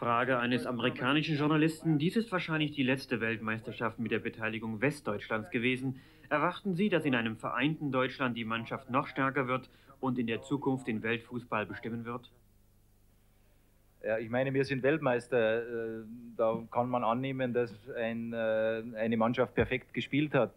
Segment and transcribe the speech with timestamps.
[0.00, 1.98] Frage eines amerikanischen Journalisten.
[1.98, 6.00] Dies ist wahrscheinlich die letzte Weltmeisterschaft mit der Beteiligung Westdeutschlands gewesen.
[6.30, 9.68] Erwarten Sie, dass in einem vereinten Deutschland die Mannschaft noch stärker wird
[10.00, 12.32] und in der Zukunft den Weltfußball bestimmen wird?
[14.02, 15.98] Ja, ich meine, wir sind Weltmeister.
[15.98, 16.04] Äh,
[16.34, 20.54] da kann man annehmen, dass ein, äh, eine Mannschaft perfekt gespielt hat.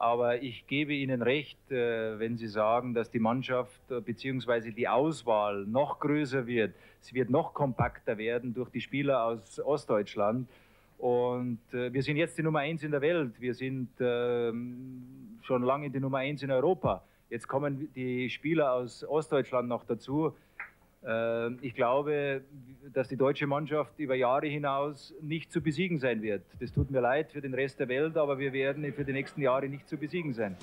[0.00, 4.72] Äh, aber ich gebe Ihnen recht, wenn Sie sagen, dass die Mannschaft bzw.
[4.72, 6.74] die Auswahl noch größer wird.
[7.00, 10.48] Sie wird noch kompakter werden durch die Spieler aus Ostdeutschland.
[10.98, 13.40] Und wir sind jetzt die Nummer eins in der Welt.
[13.40, 17.02] Wir sind ähm, schon lange die Nummer eins in Europa.
[17.30, 20.34] Jetzt kommen die Spieler aus Ostdeutschland noch dazu.
[21.06, 22.42] Ähm, ich glaube,
[22.92, 26.42] dass die deutsche Mannschaft über Jahre hinaus nicht zu besiegen sein wird.
[26.60, 29.40] Das tut mir leid für den Rest der Welt, aber wir werden für die nächsten
[29.40, 30.56] Jahre nicht zu besiegen sein.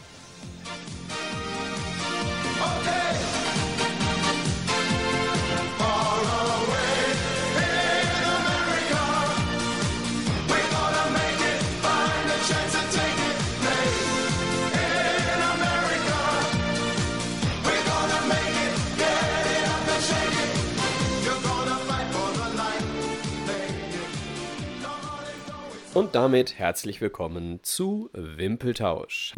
[25.98, 29.34] Und damit herzlich willkommen zu Wimpeltausch.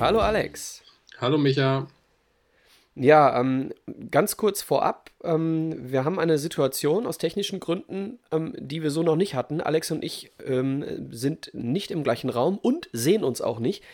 [0.00, 0.82] Hallo Alex.
[1.20, 1.86] Hallo Micha.
[2.96, 3.72] Ja, ähm,
[4.10, 5.10] ganz kurz vorab.
[5.22, 9.60] Ähm, wir haben eine Situation aus technischen Gründen, ähm, die wir so noch nicht hatten.
[9.60, 13.84] Alex und ich ähm, sind nicht im gleichen Raum und sehen uns auch nicht.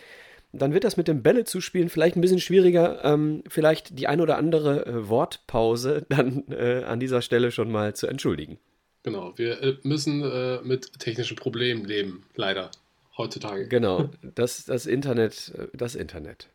[0.52, 3.04] Dann wird das mit dem Bälle zuspielen vielleicht ein bisschen schwieriger.
[3.04, 7.94] Ähm, vielleicht die ein oder andere äh, Wortpause dann äh, an dieser Stelle schon mal
[7.94, 8.58] zu entschuldigen.
[9.02, 12.70] Genau, wir äh, müssen äh, mit technischen Problemen leben, leider,
[13.16, 13.68] heutzutage.
[13.68, 16.48] Genau, das, das Internet, äh, das Internet.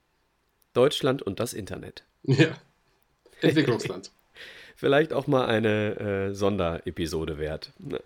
[0.73, 2.03] Deutschland und das Internet.
[2.23, 2.57] Ja.
[3.41, 4.11] Entwicklungsland.
[4.75, 7.73] Vielleicht auch mal eine äh, Sonderepisode wert.
[7.77, 8.01] Ne?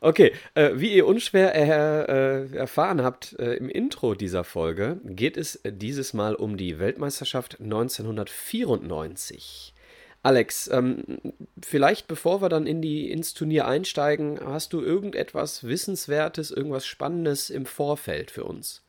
[0.00, 5.36] Okay, äh, wie ihr unschwer er, äh, erfahren habt äh, im Intro dieser Folge, geht
[5.36, 9.74] es dieses Mal um die Weltmeisterschaft 1994.
[10.22, 11.02] Alex, ähm,
[11.62, 17.48] vielleicht bevor wir dann in die, ins Turnier einsteigen, hast du irgendetwas Wissenswertes, irgendwas Spannendes
[17.48, 18.85] im Vorfeld für uns?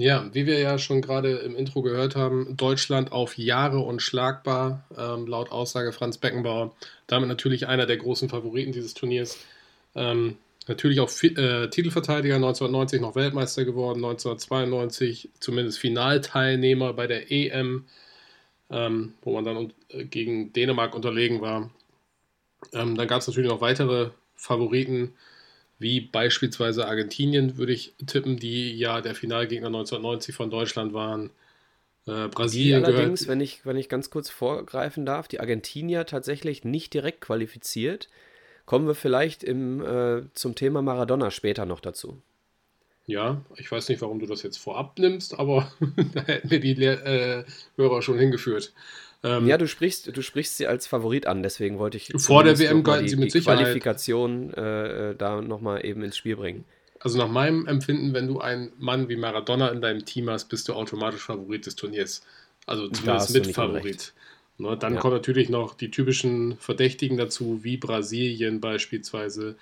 [0.00, 5.26] Ja, wie wir ja schon gerade im Intro gehört haben, Deutschland auf Jahre unschlagbar, ähm,
[5.26, 6.72] laut Aussage Franz Beckenbauer.
[7.08, 9.38] Damit natürlich einer der großen Favoriten dieses Turniers.
[9.96, 10.36] Ähm,
[10.68, 17.86] natürlich auch äh, Titelverteidiger, 1990 noch Weltmeister geworden, 1992 zumindest Finalteilnehmer bei der EM,
[18.70, 21.70] ähm, wo man dann äh, gegen Dänemark unterlegen war.
[22.72, 25.14] Ähm, dann gab es natürlich noch weitere Favoriten
[25.78, 31.30] wie beispielsweise Argentinien, würde ich tippen, die ja der Finalgegner 1990 von Deutschland waren.
[32.06, 36.06] Äh, Brasilien die allerdings, gehört, wenn ich, wenn ich ganz kurz vorgreifen darf, die Argentinier
[36.06, 38.08] tatsächlich nicht direkt qualifiziert.
[38.66, 42.20] Kommen wir vielleicht im, äh, zum Thema Maradona später noch dazu.
[43.06, 45.72] Ja, ich weiß nicht, warum du das jetzt vorab nimmst, aber
[46.12, 47.44] da hätten wir die Lehr äh,
[47.76, 48.74] Hörer schon hingeführt.
[49.24, 52.58] Ähm, ja, du sprichst, du sprichst sie als Favorit an, deswegen wollte ich vor der
[52.58, 53.58] WM galten die, sie mit die Sicherheit.
[53.58, 56.64] Qualifikation äh, äh da nochmal eben ins Spiel bringen.
[57.00, 60.68] Also nach meinem Empfinden, wenn du einen Mann wie Maradona in deinem Team hast, bist
[60.68, 62.22] du automatisch Favorit des Turniers.
[62.66, 64.12] Also zumindest mit Favorit.
[64.58, 65.00] Ne, dann ja.
[65.00, 69.56] kommen natürlich noch die typischen Verdächtigen dazu, wie Brasilien beispielsweise.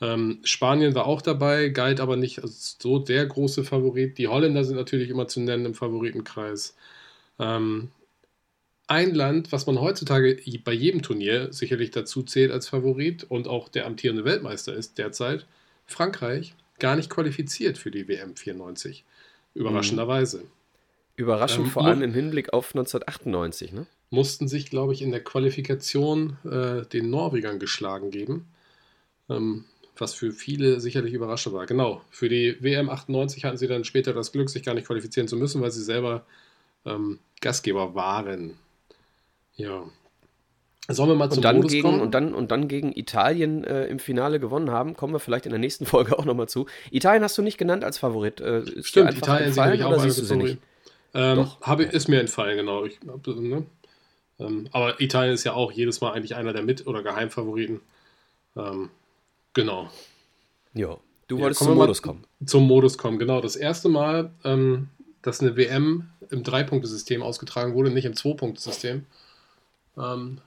[0.00, 4.16] Ähm, Spanien war auch dabei, galt aber nicht als so der große Favorit.
[4.16, 6.74] Die Holländer sind natürlich immer zu nennen im Favoritenkreis.
[7.38, 7.90] Ähm,
[8.88, 13.68] ein Land, was man heutzutage bei jedem Turnier sicherlich dazu zählt als Favorit und auch
[13.68, 15.46] der amtierende Weltmeister ist derzeit,
[15.86, 19.04] Frankreich, gar nicht qualifiziert für die WM 94.
[19.54, 20.42] Überraschenderweise.
[21.16, 23.86] Überraschend ähm, vor allem im Hinblick auf 1998, ne?
[24.10, 28.46] Mussten sich, glaube ich, in der Qualifikation äh, den Norwegern geschlagen geben.
[29.28, 29.64] Ähm,
[30.00, 31.66] was für viele sicherlich überraschend war.
[31.66, 35.28] Genau, für die WM 98 hatten sie dann später das Glück, sich gar nicht qualifizieren
[35.28, 36.24] zu müssen, weil sie selber
[36.84, 38.54] ähm, Gastgeber waren.
[39.58, 39.84] Ja.
[40.90, 42.00] Sollen wir mal zum und dann Modus gegen, kommen?
[42.00, 45.50] Und dann, und dann gegen Italien äh, im Finale gewonnen haben, kommen wir vielleicht in
[45.50, 46.66] der nächsten Folge auch nochmal zu.
[46.90, 48.40] Italien hast du nicht genannt als Favorit.
[48.40, 50.58] Äh, Stimmt, Italien sicherlich auch siehst du sie nicht?
[51.12, 51.50] Ähm.
[51.60, 52.84] Habe, ist mir entfallen, genau.
[52.84, 53.66] Ich, ne?
[54.38, 57.80] ähm, aber Italien ist ja auch jedes Mal eigentlich einer der Mit- oder Geheimfavoriten.
[58.56, 58.90] Ähm,
[59.52, 59.90] genau.
[60.74, 60.96] Ja,
[61.28, 62.24] du wolltest ja, zum Modus kommen.
[62.44, 63.40] Zum Modus kommen, genau.
[63.40, 64.88] Das erste Mal, ähm,
[65.22, 69.04] dass eine WM im Drei-Punkte-System ausgetragen wurde, nicht im Zwei-Punkte-System.
[69.98, 70.38] Ähm,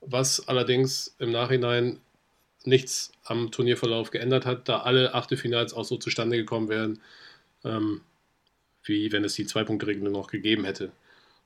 [0.00, 1.98] was allerdings im Nachhinein
[2.64, 7.00] nichts am Turnierverlauf geändert hat, da alle Achtelfinals auch so zustande gekommen wären,
[7.64, 8.00] ähm,
[8.82, 10.92] wie wenn es die Zwei-Punkte-Regelung noch gegeben hätte.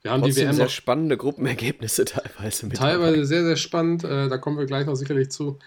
[0.02, 2.76] Wir haben Trotzdem die WM sehr spannende Gruppenergebnisse teilweise mit.
[2.76, 3.24] Teilweise dabei.
[3.26, 4.04] sehr, sehr spannend.
[4.04, 5.58] Äh, da kommen wir gleich noch sicherlich zu.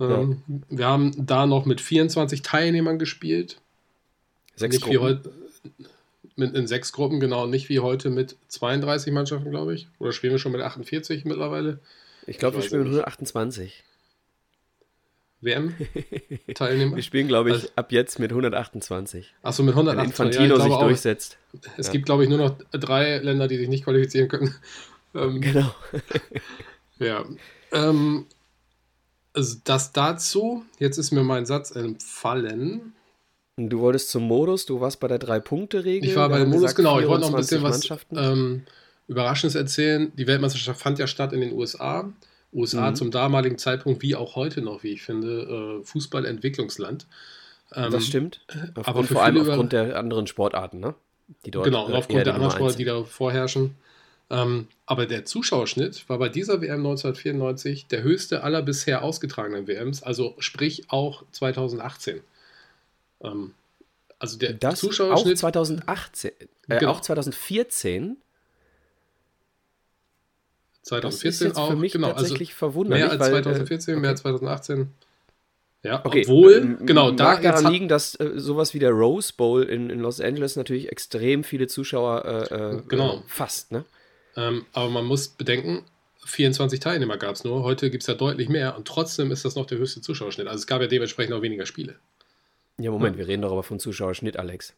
[0.00, 0.78] Ähm, ja.
[0.78, 3.60] Wir haben da noch mit 24 Teilnehmern gespielt.
[4.56, 4.94] Sechs nicht Gruppen.
[4.94, 5.32] Wie heute,
[6.36, 7.46] mit, in sechs Gruppen, genau.
[7.46, 9.88] Nicht wie heute mit 32 Mannschaften, glaube ich.
[9.98, 11.80] Oder spielen wir schon mit 48 mittlerweile?
[12.26, 13.84] Ich glaube, wir spielen mit 128.
[15.44, 16.96] WM-Teilnehmer.
[16.96, 19.34] Wir spielen, glaube ich, also, ab jetzt mit 128.
[19.42, 19.98] Achso, mit 128.
[19.98, 21.38] Wenn Infantino ja, sich auch, durchsetzt.
[21.76, 21.92] Es ja.
[21.92, 24.54] gibt, glaube ich, nur noch drei Länder, die sich nicht qualifizieren können.
[25.16, 25.72] Ähm, genau.
[26.98, 27.24] ja.
[27.70, 28.26] Ähm,
[29.32, 30.64] also das dazu.
[30.80, 32.94] Jetzt ist mir mein Satz entfallen.
[33.56, 36.08] Du wolltest zum Modus, du warst bei der Drei-Punkte-Regel.
[36.08, 36.98] Ich war bei dem Modus, gesagt, genau.
[36.98, 38.64] Ich wollte noch ein bisschen was ähm,
[39.06, 40.12] Überraschendes erzählen.
[40.16, 42.12] Die Weltmeisterschaft fand ja statt in den USA.
[42.52, 42.96] USA mhm.
[42.96, 47.06] zum damaligen Zeitpunkt, wie auch heute noch, wie ich finde, äh, Fußballentwicklungsland.
[47.74, 48.40] Ähm, das stimmt.
[48.74, 50.94] Aber vor allem aufgrund der anderen Sportarten, ne?
[51.46, 53.76] Die dort, genau, und aufgrund der anderen Sportarten, die da vorherrschen.
[54.30, 60.02] Ähm, aber der Zuschauerschnitt war bei dieser WM 1994 der höchste aller bisher ausgetragenen WMs,
[60.02, 62.20] also sprich auch 2018.
[63.24, 63.54] Ähm,
[64.18, 65.36] also der das Zuschauerschnitt.
[65.36, 66.92] Auch 2018, äh, genau.
[66.92, 68.16] auch 2014
[70.84, 71.70] 2014 das ist auch.
[71.70, 73.04] Für mich genau, also tatsächlich also verwunderlich.
[73.04, 74.00] Mehr als 2014, okay.
[74.00, 74.90] mehr als 2018.
[75.82, 76.22] Ja, okay.
[76.22, 80.18] obwohl, genau, da daran liegen, dass äh, sowas wie der Rose Bowl in, in Los
[80.18, 83.22] Angeles natürlich extrem viele Zuschauer äh, äh genau.
[83.26, 83.84] fasst, ne?
[84.36, 85.84] Ähm, aber man muss bedenken,
[86.24, 87.62] 24 Teilnehmer gab es nur.
[87.62, 90.46] Heute gibt es ja deutlich mehr und trotzdem ist das noch der höchste Zuschauerschnitt.
[90.46, 91.96] Also es gab ja dementsprechend auch weniger Spiele.
[92.78, 94.74] Ja, Moment, wir reden doch aber von Zuschauerschnitt, Alex.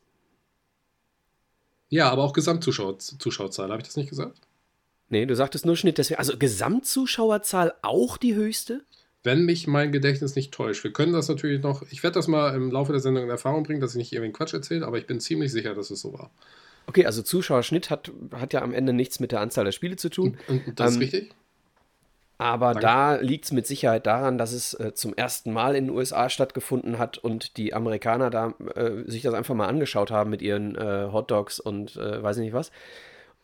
[1.89, 4.41] Ja, aber auch Gesamtzuschauerzahl, habe ich das nicht gesagt?
[5.09, 6.19] Nee, du sagtest nur Schnitt, deswegen.
[6.19, 8.85] Also Gesamtzuschauerzahl auch die höchste?
[9.23, 10.85] Wenn mich mein Gedächtnis nicht täuscht.
[10.85, 11.83] Wir können das natürlich noch.
[11.91, 14.33] Ich werde das mal im Laufe der Sendung in Erfahrung bringen, dass ich nicht irgendwie
[14.33, 16.31] Quatsch erzähle, aber ich bin ziemlich sicher, dass es so war.
[16.87, 20.09] Okay, also Zuschauerschnitt hat, hat ja am Ende nichts mit der Anzahl der Spiele zu
[20.09, 20.39] tun.
[20.49, 21.35] Und, und das ähm, ist richtig?
[22.39, 22.81] Aber Danke.
[22.81, 26.29] da liegt es mit Sicherheit daran, dass es äh, zum ersten Mal in den USA
[26.29, 30.75] stattgefunden hat und die Amerikaner da äh, sich das einfach mal angeschaut haben mit ihren
[30.77, 32.71] äh, Hotdogs und äh, weiß ich nicht was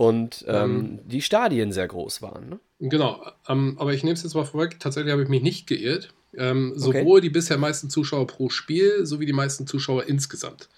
[0.03, 2.49] und ähm, ähm, die Stadien sehr groß waren.
[2.49, 2.61] Ne?
[2.81, 4.81] Genau, ähm, aber ich nehme es jetzt mal vorweg.
[4.81, 6.13] Tatsächlich habe ich mich nicht geirrt.
[6.37, 7.21] Ähm, sowohl okay.
[7.21, 10.69] die bisher meisten Zuschauer pro Spiel sowie die meisten Zuschauer insgesamt.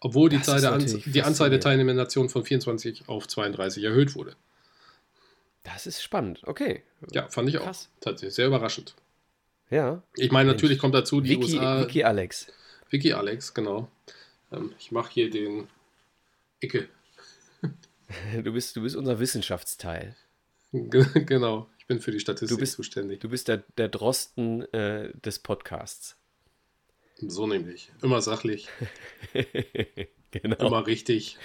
[0.00, 4.14] Obwohl die, Zahl der An die Anzahl der teilnehmenden Nationen von 24 auf 32 erhöht
[4.14, 4.36] wurde.
[5.72, 6.82] Das ist spannend, okay.
[7.12, 7.88] Ja, fand ich Krass.
[7.96, 8.00] auch.
[8.00, 8.94] Tatsächlich sehr überraschend.
[9.70, 10.02] Ja.
[10.16, 10.56] Ich meine, Mensch.
[10.56, 11.82] natürlich kommt dazu die Wiki, USA.
[11.82, 12.46] Wiki Alex.
[12.90, 13.88] Wiki Alex, genau.
[14.50, 15.68] Ähm, ich mache hier den
[16.60, 16.88] Icke
[18.42, 20.16] Du bist, du bist unser Wissenschaftsteil.
[20.72, 23.20] Genau, ich bin für die Statistik du bist, zuständig.
[23.20, 26.16] Du bist der, der Drosten äh, des Podcasts.
[27.16, 27.90] So nämlich.
[28.02, 28.68] Immer sachlich.
[30.30, 30.66] genau.
[30.66, 31.38] Immer richtig.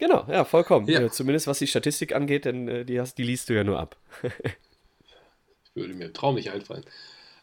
[0.00, 0.88] Genau, ja, vollkommen.
[0.88, 1.02] Ja.
[1.02, 3.78] Äh, zumindest was die Statistik angeht, denn äh, die, hast, die liest du ja nur
[3.78, 3.96] ab.
[5.74, 6.84] würde mir Traum nicht einfallen.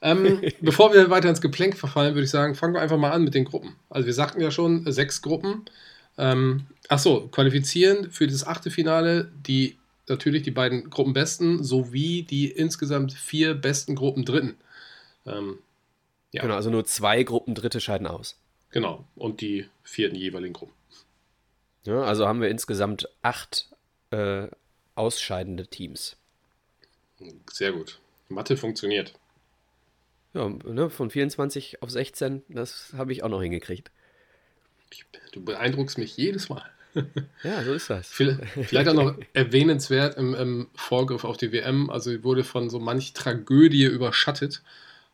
[0.01, 3.23] Ähm, bevor wir weiter ins Geplänk verfallen, würde ich sagen, fangen wir einfach mal an
[3.23, 3.75] mit den Gruppen.
[3.89, 5.65] Also wir sagten ja schon, sechs Gruppen.
[6.17, 9.77] Ähm, Achso, qualifizieren für das achte Finale die
[10.07, 14.55] natürlich die beiden Gruppenbesten sowie die insgesamt vier besten Gruppendritten.
[15.25, 15.59] Ähm,
[16.31, 16.41] ja.
[16.41, 18.35] Genau, also nur zwei Gruppendritte scheiden aus.
[18.71, 20.76] Genau, und die vierten jeweiligen Gruppen.
[21.87, 23.69] Ja, also haben wir insgesamt acht
[24.11, 24.47] äh,
[24.95, 26.17] ausscheidende Teams.
[27.49, 27.99] Sehr gut.
[28.27, 29.13] Mathe funktioniert.
[30.33, 33.89] Ja, ne, von 24 auf 16, das habe ich auch noch hingekriegt.
[35.31, 36.63] Du beeindruckst mich jedes Mal.
[37.43, 38.07] Ja, so ist das.
[38.09, 43.13] Vielleicht auch noch erwähnenswert im, im, Vorgriff auf die WM, also wurde von so manch
[43.13, 44.63] Tragödie überschattet.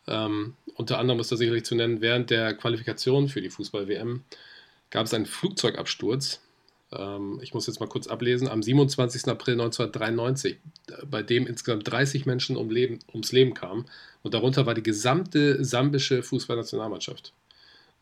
[0.08, 4.24] Ähm, unter anderem ist da sicherlich zu nennen, während der Qualifikation für die Fußball-WM
[4.92, 6.40] gab es einen Flugzeugabsturz.
[6.98, 9.28] Ähm, ich muss jetzt mal kurz ablesen, am 27.
[9.28, 10.58] April 1993,
[11.10, 13.86] bei dem insgesamt 30 Menschen um Leben, ums Leben kamen.
[14.22, 17.34] Und darunter war die gesamte sambische Fußballnationalmannschaft.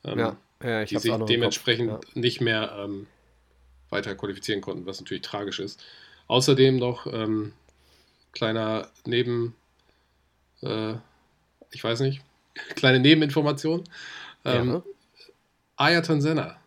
[0.03, 2.00] Ähm, ja, ja, die sich dementsprechend ja.
[2.13, 3.07] nicht mehr ähm,
[3.89, 5.83] weiter qualifizieren konnten, was natürlich tragisch ist.
[6.27, 7.53] Außerdem noch ähm,
[8.31, 9.55] kleiner Neben,
[10.62, 10.93] äh,
[11.71, 12.21] ich weiß nicht,
[12.75, 13.83] kleine Nebeninformation.
[14.45, 14.83] Ähm, ja.
[15.77, 16.61] Ayrton Senna, der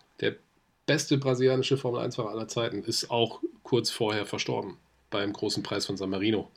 [0.86, 4.78] beste brasilianische Formel 1-Fahrer aller Zeiten, ist auch kurz vorher verstorben
[5.10, 6.50] beim großen Preis von San Marino.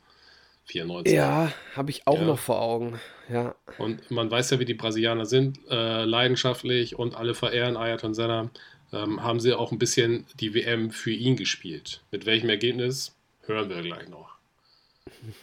[0.66, 1.14] 94.
[1.14, 2.24] Ja, habe ich auch ja.
[2.24, 3.00] noch vor Augen.
[3.30, 3.54] Ja.
[3.78, 8.50] Und man weiß ja, wie die Brasilianer sind, äh, leidenschaftlich und alle verehren Ayrton Senna
[8.92, 12.02] ähm, haben sie auch ein bisschen die WM für ihn gespielt.
[12.10, 13.16] Mit welchem Ergebnis
[13.46, 14.36] hören wir gleich noch.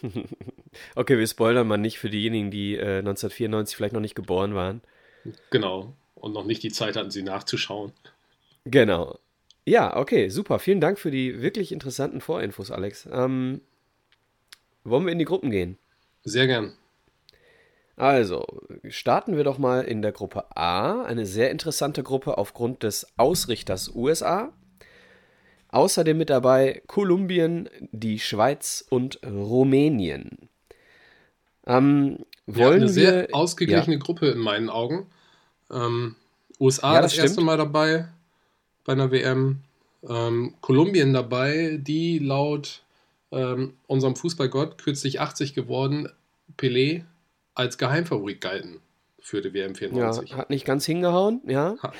[0.94, 4.80] okay, wir spoilern mal nicht für diejenigen, die äh, 1994 vielleicht noch nicht geboren waren.
[5.50, 5.92] Genau.
[6.14, 7.92] Und noch nicht die Zeit hatten, sie nachzuschauen.
[8.66, 9.18] Genau.
[9.64, 10.58] Ja, okay, super.
[10.58, 13.08] Vielen Dank für die wirklich interessanten Vorinfos, Alex.
[13.10, 13.60] Ähm,
[14.84, 15.78] wollen wir in die Gruppen gehen?
[16.24, 16.74] Sehr gern.
[17.96, 18.44] Also,
[18.88, 21.02] starten wir doch mal in der Gruppe A.
[21.02, 24.52] Eine sehr interessante Gruppe aufgrund des Ausrichters USA.
[25.68, 30.48] Außerdem mit dabei Kolumbien, die Schweiz und Rumänien.
[31.66, 34.02] Ähm, wollen ja, eine sehr ausgeglichene ja.
[34.02, 35.06] Gruppe in meinen Augen.
[35.70, 36.16] Ähm,
[36.60, 38.08] USA ja, das, das erste Mal dabei
[38.86, 39.62] bei einer WM.
[40.08, 42.82] Ähm, Kolumbien dabei, die laut
[43.32, 46.08] ähm, unserem Fußballgott kürzlich 80 geworden,
[46.56, 47.04] Pelé,
[47.54, 48.80] als Geheimfavorit galten
[49.18, 50.30] für die WM 94.
[50.30, 51.76] Ja, hat nicht ganz hingehauen, ja.
[51.82, 51.94] Hat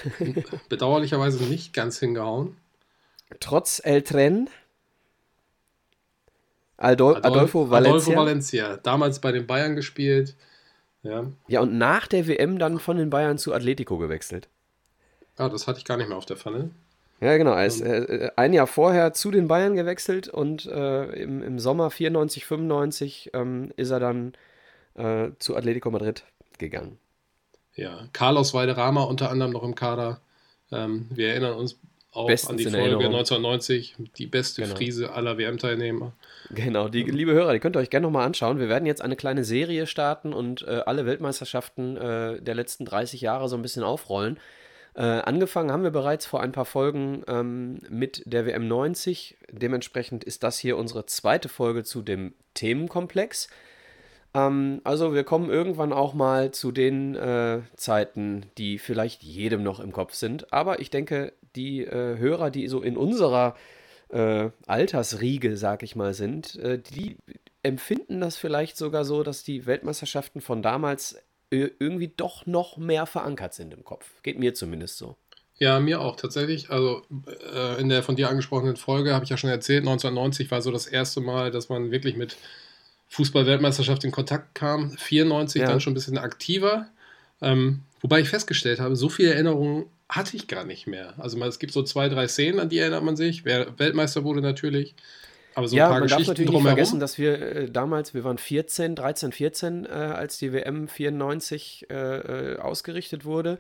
[0.69, 2.57] bedauerlicherweise nicht ganz hingehauen.
[3.41, 4.49] Trotz El Tren.
[6.77, 7.91] Adol Adolfo Valencia.
[7.91, 10.37] Adolfo Valencia, damals bei den Bayern gespielt.
[11.03, 11.27] Ja.
[11.49, 14.49] ja, und nach der WM dann von den Bayern zu Atletico gewechselt.
[15.37, 16.71] Ah, das hatte ich gar nicht mehr auf der Pfanne.
[17.21, 17.53] Ja, genau.
[17.53, 21.91] Er ist äh, ein Jahr vorher zu den Bayern gewechselt und äh, im, im Sommer
[21.91, 24.35] 94, 95 ähm, ist er dann
[24.95, 26.25] äh, zu Atletico Madrid
[26.59, 26.99] gegangen.
[27.75, 30.21] Ja, Carlos Valderrama unter anderem noch im Kader.
[30.73, 31.79] Ähm, wir erinnern uns
[32.13, 34.75] auch Bestens an die Folge 1990, die beste genau.
[34.75, 36.13] Friese aller WM-Teilnehmer.
[36.51, 38.59] Genau, die liebe Hörer, die könnt ihr euch gerne nochmal anschauen.
[38.59, 43.21] Wir werden jetzt eine kleine Serie starten und äh, alle Weltmeisterschaften äh, der letzten 30
[43.21, 44.39] Jahre so ein bisschen aufrollen.
[44.97, 49.37] Äh, angefangen haben wir bereits vor ein paar Folgen ähm, mit der WM 90.
[49.53, 53.51] Dementsprechend ist das hier unsere zweite Folge zu dem Themenkomplex.
[54.33, 59.81] Ähm, also wir kommen irgendwann auch mal zu den äh, Zeiten, die vielleicht jedem noch
[59.81, 60.51] im Kopf sind.
[60.51, 63.55] Aber ich denke, die äh, Hörer, die so in unserer
[64.09, 67.19] äh, Altersriege, sag ich mal, sind, äh, die
[67.63, 73.55] empfinden das vielleicht sogar so, dass die Weltmeisterschaften von damals irgendwie doch noch mehr verankert
[73.55, 74.23] sind im Kopf.
[74.23, 75.17] Geht mir zumindest so.
[75.59, 76.71] Ja, mir auch tatsächlich.
[76.71, 77.03] Also
[77.55, 80.71] äh, in der von dir angesprochenen Folge habe ich ja schon erzählt, 1990 war so
[80.71, 82.37] das erste Mal, dass man wirklich mit
[83.09, 84.91] Fußball-Weltmeisterschaft in Kontakt kam.
[84.91, 85.69] 94 ja.
[85.69, 86.89] dann schon ein bisschen aktiver.
[87.41, 91.15] Ähm, wobei ich festgestellt habe, so viele Erinnerungen hatte ich gar nicht mehr.
[91.19, 93.45] Also es gibt so zwei, drei Szenen, an die erinnert man sich.
[93.45, 94.95] Wer Weltmeister wurde natürlich.
[95.57, 98.13] Aber so ja, ein paar man Geschichten darf natürlich nicht vergessen, dass wir äh, damals,
[98.13, 103.59] wir waren 14, 13, 14, äh, als die WM 94 äh, äh, ausgerichtet wurde.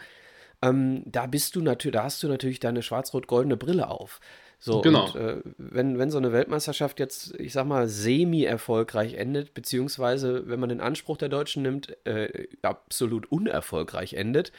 [0.60, 4.20] Ähm, da bist du natürlich, da hast du natürlich deine schwarz-rot-goldene Brille auf.
[4.58, 5.06] So, genau.
[5.06, 10.60] Und, äh, wenn, wenn so eine Weltmeisterschaft jetzt, ich sag mal, semi-erfolgreich endet, beziehungsweise wenn
[10.60, 14.52] man den Anspruch der Deutschen nimmt, äh, absolut unerfolgreich endet,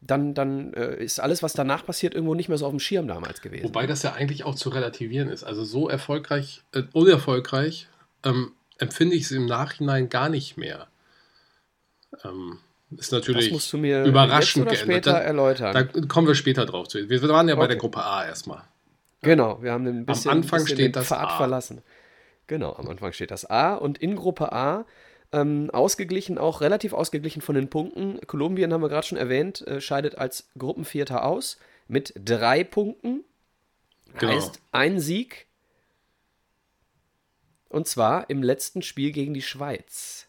[0.00, 3.08] dann, dann äh, ist alles, was danach passiert, irgendwo nicht mehr so auf dem Schirm
[3.08, 3.64] damals gewesen.
[3.64, 5.44] Wobei das ja eigentlich auch zu relativieren ist.
[5.44, 7.88] Also so erfolgreich, äh, unerfolgreich
[8.24, 10.86] ähm, empfinde ich es im Nachhinein gar nicht mehr.
[12.24, 12.58] Ähm,
[12.96, 15.74] ist natürlich das musst du mir überraschend jetzt oder später da, erläutern.
[15.74, 17.08] Da kommen wir später drauf zu.
[17.08, 17.60] Wir waren ja okay.
[17.60, 18.62] bei der Gruppe A erstmal.
[19.20, 21.36] Genau, wir haben ein bisschen, am Anfang bisschen steht das Pfad A.
[21.36, 21.82] verlassen.
[22.46, 24.86] Genau, am Anfang steht das A und in Gruppe A
[25.32, 28.20] ähm, ausgeglichen, auch relativ ausgeglichen von den Punkten.
[28.26, 33.24] Kolumbien haben wir gerade schon erwähnt, äh, scheidet als Gruppenvierter aus mit drei Punkten.
[34.18, 34.32] Genau.
[34.32, 35.46] Heißt ein Sieg.
[37.68, 40.26] Und zwar im letzten Spiel gegen die Schweiz.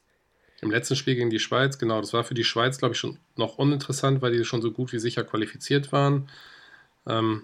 [0.61, 2.01] Im letzten Spiel gegen die Schweiz, genau.
[2.01, 4.91] Das war für die Schweiz, glaube ich, schon noch uninteressant, weil die schon so gut
[4.91, 6.29] wie sicher qualifiziert waren.
[7.07, 7.43] Ähm,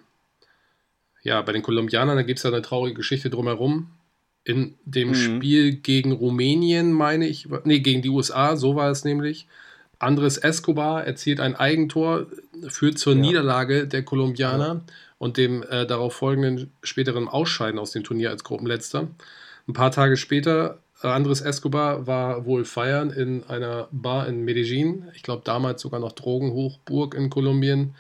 [1.24, 3.90] ja, bei den Kolumbianern, da gibt es ja eine traurige Geschichte drumherum
[4.46, 5.16] in dem mhm.
[5.16, 9.48] Spiel gegen Rumänien, meine ich, nee, gegen die USA, so war es nämlich.
[9.98, 12.28] Andres Escobar erzielt ein Eigentor,
[12.68, 13.22] führt zur ja.
[13.22, 14.82] Niederlage der Kolumbianer ja.
[15.18, 19.08] und dem äh, darauf folgenden späteren Ausscheiden aus dem Turnier als Gruppenletzter.
[19.68, 25.10] Ein paar Tage später, äh, Andres Escobar war wohl feiern in einer Bar in Medellin,
[25.16, 27.96] ich glaube damals sogar noch Drogenhochburg in Kolumbien,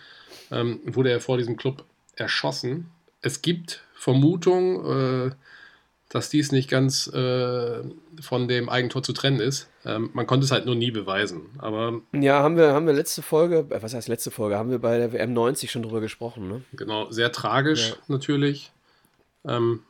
[0.51, 1.85] ähm, wurde er vor diesem Club
[2.15, 2.91] erschossen.
[3.21, 5.35] Es gibt Vermutungen, äh,
[6.15, 7.83] dass dies nicht ganz äh,
[8.21, 9.69] von dem Eigentor zu trennen ist.
[9.83, 11.47] Ähm, man konnte es halt nur nie beweisen.
[11.57, 14.79] Aber ja, haben wir, haben wir letzte Folge, äh, was heißt letzte Folge, haben wir
[14.79, 16.47] bei der WM 90 schon drüber gesprochen.
[16.47, 16.61] Ne?
[16.71, 17.95] Genau, sehr tragisch ja.
[18.07, 18.71] natürlich.
[19.43, 19.83] Ähm,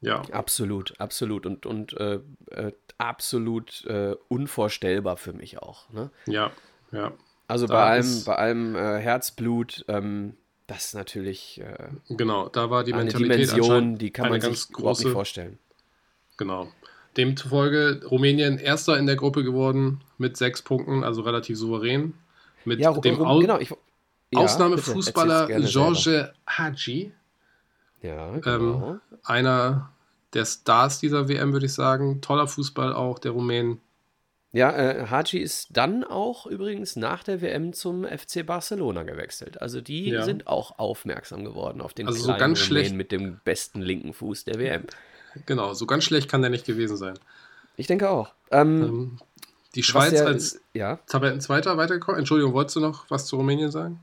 [0.00, 0.22] ja.
[0.30, 2.20] Absolut, absolut und, und äh,
[2.52, 5.90] äh, absolut äh, unvorstellbar für mich auch.
[5.90, 6.10] Ne?
[6.26, 6.52] Ja,
[6.92, 7.12] ja.
[7.48, 10.36] Also bei allem, bei allem äh, Herzblut, ähm,
[10.68, 11.60] das ist natürlich
[12.08, 15.58] genau, da war die eine Mentalität Dimension, die kann man sich große, nicht vorstellen.
[16.42, 16.66] Genau.
[17.16, 22.14] Demzufolge Rumänien erster in der Gruppe geworden mit sechs Punkten, also relativ souverän.
[22.64, 27.12] Mit ja, dem Au genau, ich, ja, Ausnahmefußballer George Hadji.
[28.02, 28.90] Ja, genau.
[28.90, 29.92] Ähm, einer
[30.32, 32.20] der Stars dieser WM, würde ich sagen.
[32.22, 33.80] Toller Fußball auch der Rumänen.
[34.50, 39.62] Ja, äh, Haji ist dann auch übrigens nach der WM zum FC Barcelona gewechselt.
[39.62, 40.24] Also die ja.
[40.24, 42.96] sind auch aufmerksam geworden auf den also kleinen so ganz Rumänen schlecht.
[42.96, 44.86] mit dem besten linken Fuß der WM.
[45.46, 47.18] Genau, so ganz schlecht kann der nicht gewesen sein.
[47.76, 48.32] Ich denke auch.
[48.50, 49.18] Ähm, ähm,
[49.74, 50.96] die Schweiz ja, als ja.
[51.06, 52.18] Tabellenzweiter weitergekommen.
[52.18, 54.00] Entschuldigung, wolltest du noch was zu Rumänien sagen?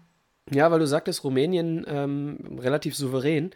[0.51, 3.51] Ja, weil du sagtest, Rumänien ähm, relativ souverän.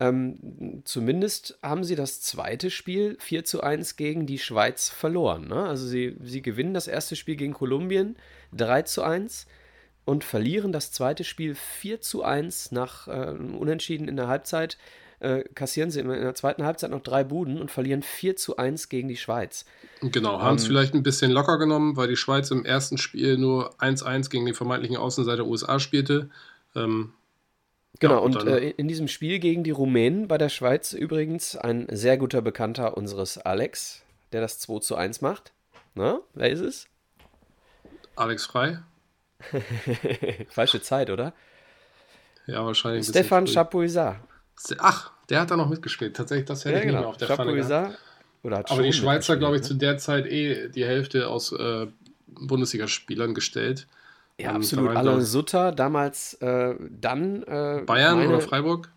[0.00, 5.48] Ähm, zumindest haben sie das zweite Spiel 4 zu 1 gegen die Schweiz verloren.
[5.48, 5.66] Ne?
[5.66, 8.16] Also sie, sie gewinnen das erste Spiel gegen Kolumbien
[8.54, 9.46] 3 zu 1
[10.06, 14.78] und verlieren das zweite Spiel 4 zu 1 nach äh, Unentschieden in der Halbzeit.
[15.20, 18.88] Äh, kassieren sie in der zweiten Halbzeit noch drei Buden und verlieren 4 zu 1
[18.88, 19.66] gegen die Schweiz.
[20.00, 23.36] Genau, haben es ähm, vielleicht ein bisschen locker genommen, weil die Schweiz im ersten Spiel
[23.36, 26.30] nur 1-1 gegen den vermeintlichen Außenseiter USA spielte.
[26.74, 27.12] Ähm,
[27.98, 31.56] Genau, ja, und, und äh, in diesem Spiel gegen die Rumänen bei der Schweiz übrigens
[31.56, 35.52] ein sehr guter Bekannter unseres Alex, der das 2 zu 1 macht.
[35.94, 36.86] Na, wer ist es?
[38.16, 38.78] Alex Frei.
[40.48, 41.34] Falsche Zeit, oder?
[42.46, 43.06] Ja, wahrscheinlich.
[43.06, 44.16] Stefan Chapuisat.
[44.78, 46.16] Ach, der hat da noch mitgespielt.
[46.16, 46.98] Tatsächlich, das hätte ja, ich genau.
[46.98, 47.98] nicht mehr auf der Chapuisat,
[48.42, 49.68] Pfanne Aber die Schweizer, glaube ich, ne?
[49.68, 51.86] zu der Zeit eh die Hälfte aus äh,
[52.26, 53.86] Bundesligaspielern gestellt.
[54.38, 54.96] Ja, absolut.
[54.96, 57.42] Alain Sutter, damals äh, dann.
[57.42, 58.90] Äh, Bayern meine, oder Freiburg?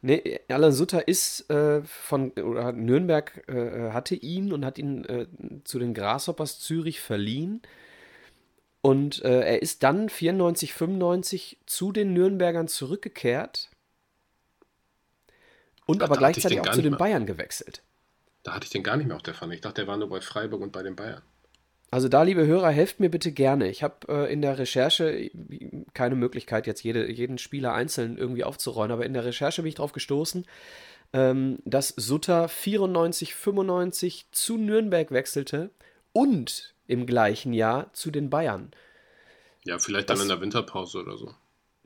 [0.00, 5.26] Nee, Alain Sutter ist äh, von, oder Nürnberg äh, hatte ihn und hat ihn äh,
[5.64, 7.60] zu den Grasshoppers Zürich verliehen.
[8.80, 13.70] Und äh, er ist dann 94, 95 zu den Nürnbergern zurückgekehrt
[15.88, 17.82] und Ach, aber gleichzeitig auch zu den Bayern gewechselt.
[18.42, 19.54] Da hatte ich den gar nicht mehr auf der Pfanne.
[19.54, 21.22] Ich dachte, der war nur bei Freiburg und bei den Bayern.
[21.90, 23.70] Also da, liebe Hörer, helft mir bitte gerne.
[23.70, 25.30] Ich habe äh, in der Recherche
[25.94, 29.76] keine Möglichkeit, jetzt jede, jeden Spieler einzeln irgendwie aufzurollen, aber in der Recherche bin ich
[29.76, 30.44] darauf gestoßen,
[31.14, 35.70] ähm, dass Sutter 94, 95 zu Nürnberg wechselte
[36.12, 38.70] und im gleichen Jahr zu den Bayern.
[39.64, 41.34] Ja, vielleicht das, dann in der Winterpause oder so.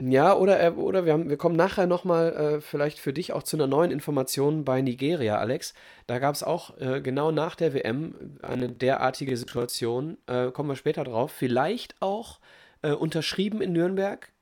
[0.01, 3.57] Ja, oder, oder wir, haben, wir kommen nachher nochmal äh, vielleicht für dich auch zu
[3.57, 5.75] einer neuen Information bei Nigeria, Alex.
[6.07, 10.19] Da gab es auch äh, genau nach der WM eine derartige Situation.
[10.27, 11.31] Äh, kommen wir später drauf.
[11.31, 12.41] Vielleicht auch
[12.83, 14.33] äh, unterschrieben in Nürnberg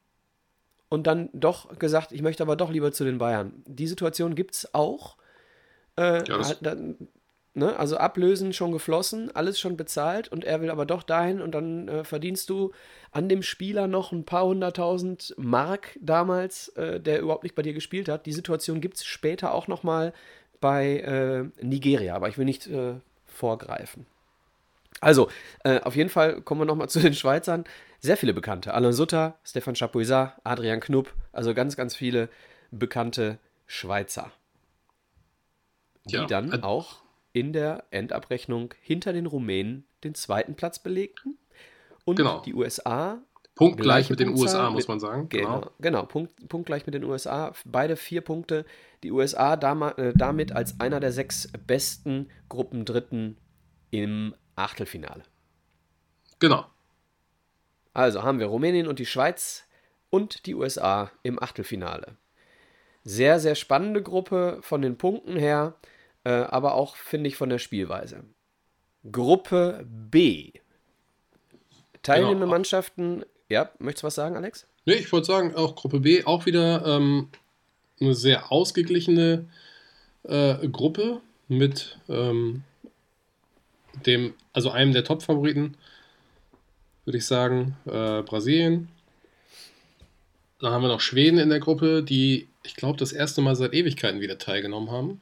[0.89, 3.63] und dann doch gesagt, ich möchte aber doch lieber zu den Bayern.
[3.67, 5.17] Die Situation gibt es auch.
[5.99, 6.59] Äh, ja, das,
[7.53, 7.77] Ne?
[7.77, 11.89] Also ablösen schon geflossen, alles schon bezahlt und er will aber doch dahin und dann
[11.89, 12.71] äh, verdienst du
[13.11, 17.73] an dem Spieler noch ein paar hunderttausend Mark damals, äh, der überhaupt nicht bei dir
[17.73, 18.27] gespielt hat.
[18.27, 20.13] Die Situation gibt es später auch nochmal
[20.61, 22.95] bei äh, Nigeria, aber ich will nicht äh,
[23.27, 24.07] vorgreifen.
[25.01, 25.29] Also,
[25.65, 27.65] äh, auf jeden Fall kommen wir nochmal zu den Schweizern.
[27.99, 28.75] Sehr viele Bekannte.
[28.75, 32.29] Alain Sutter, Stefan Chapuisat, Adrian Knupp, also ganz, ganz viele
[32.71, 34.31] bekannte Schweizer.
[36.05, 41.39] Die ja, dann auch in der Endabrechnung hinter den Rumänen den zweiten Platz belegten.
[42.05, 42.41] Und genau.
[42.41, 43.23] die USA.
[43.55, 45.29] Punktgleich mit den USA, muss man sagen.
[45.29, 47.53] Genau, genau, genau Punkt, punktgleich mit den USA.
[47.67, 48.65] Beide vier Punkte.
[49.03, 53.37] Die USA äh, damit als einer der sechs besten Gruppendritten
[53.91, 55.25] im Achtelfinale.
[56.39, 56.65] Genau.
[57.93, 59.65] Also haben wir Rumänien und die Schweiz
[60.11, 62.17] und die USA im Achtelfinale.
[63.05, 65.75] Sehr, sehr spannende Gruppe von den Punkten her
[66.25, 68.25] äh, aber auch, finde ich, von der Spielweise.
[69.11, 70.53] Gruppe B.
[72.03, 72.51] Teilnehmende genau.
[72.51, 73.25] Mannschaften.
[73.49, 74.67] Ja, möchtest du was sagen, Alex?
[74.87, 77.29] Nee, ich wollte sagen, auch Gruppe B, auch wieder ähm,
[78.01, 79.47] eine sehr ausgeglichene
[80.25, 82.63] äh, Gruppe mit ähm,
[84.07, 85.77] dem, also einem der Top-Favoriten,
[87.05, 88.89] würde ich sagen, äh, Brasilien.
[90.61, 93.73] Dann haben wir noch Schweden in der Gruppe, die, ich glaube, das erste Mal seit
[93.73, 95.21] Ewigkeiten wieder teilgenommen haben.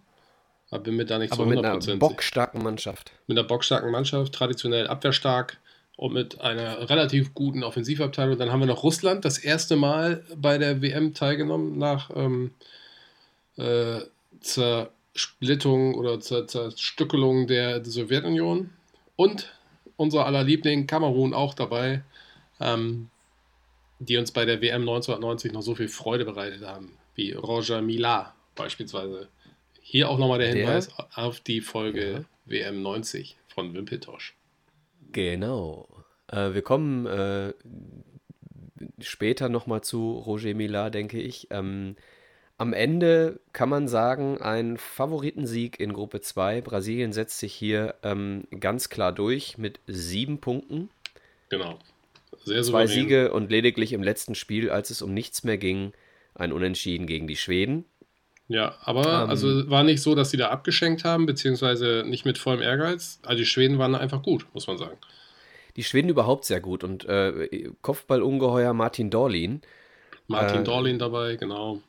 [0.70, 1.54] Aber bin mir da nicht Aber zu 100%.
[1.54, 3.12] Mit einer bockstarken Mannschaft.
[3.26, 5.58] Mit einer bockstarken Mannschaft, traditionell abwehrstark
[5.96, 8.38] und mit einer relativ guten Offensivabteilung.
[8.38, 12.52] Dann haben wir noch Russland, das erste Mal bei der WM teilgenommen nach ähm,
[13.56, 14.00] äh,
[14.40, 18.70] Zersplittung oder Zer Zerstückelung der, der, Sowjetunion.
[19.16, 19.52] Und
[19.96, 22.02] unser aller Liebling Kamerun auch dabei,
[22.60, 23.08] ähm,
[23.98, 28.34] die uns bei der WM 1990 noch so viel Freude bereitet haben, wie Roger Mila
[28.54, 29.28] beispielsweise.
[29.90, 32.24] Hier auch nochmal der Hinweis der, auf die Folge ja.
[32.44, 34.36] WM 90 von Wimpeltosch.
[35.12, 35.88] Genau.
[36.26, 37.54] Äh, wir kommen äh,
[39.00, 41.46] später nochmal zu Roger Millar, denke ich.
[41.50, 41.96] Ähm,
[42.58, 46.60] am Ende kann man sagen, ein Favoritensieg in Gruppe 2.
[46.60, 50.90] Brasilien setzt sich hier ähm, ganz klar durch mit sieben Punkten.
[51.48, 51.78] Genau.
[52.44, 55.92] Sehr Zwei Siege und lediglich im letzten Spiel, als es um nichts mehr ging,
[56.34, 57.86] ein Unentschieden gegen die Schweden.
[58.48, 62.38] Ja, aber ähm, also war nicht so, dass sie da abgeschenkt haben, beziehungsweise nicht mit
[62.38, 63.20] vollem Ehrgeiz.
[63.22, 64.96] Also die Schweden waren einfach gut, muss man sagen.
[65.76, 69.60] Die Schweden überhaupt sehr gut und äh, Kopfballungeheuer Martin Dorlin.
[70.26, 71.80] Martin äh, Dorlin dabei, genau.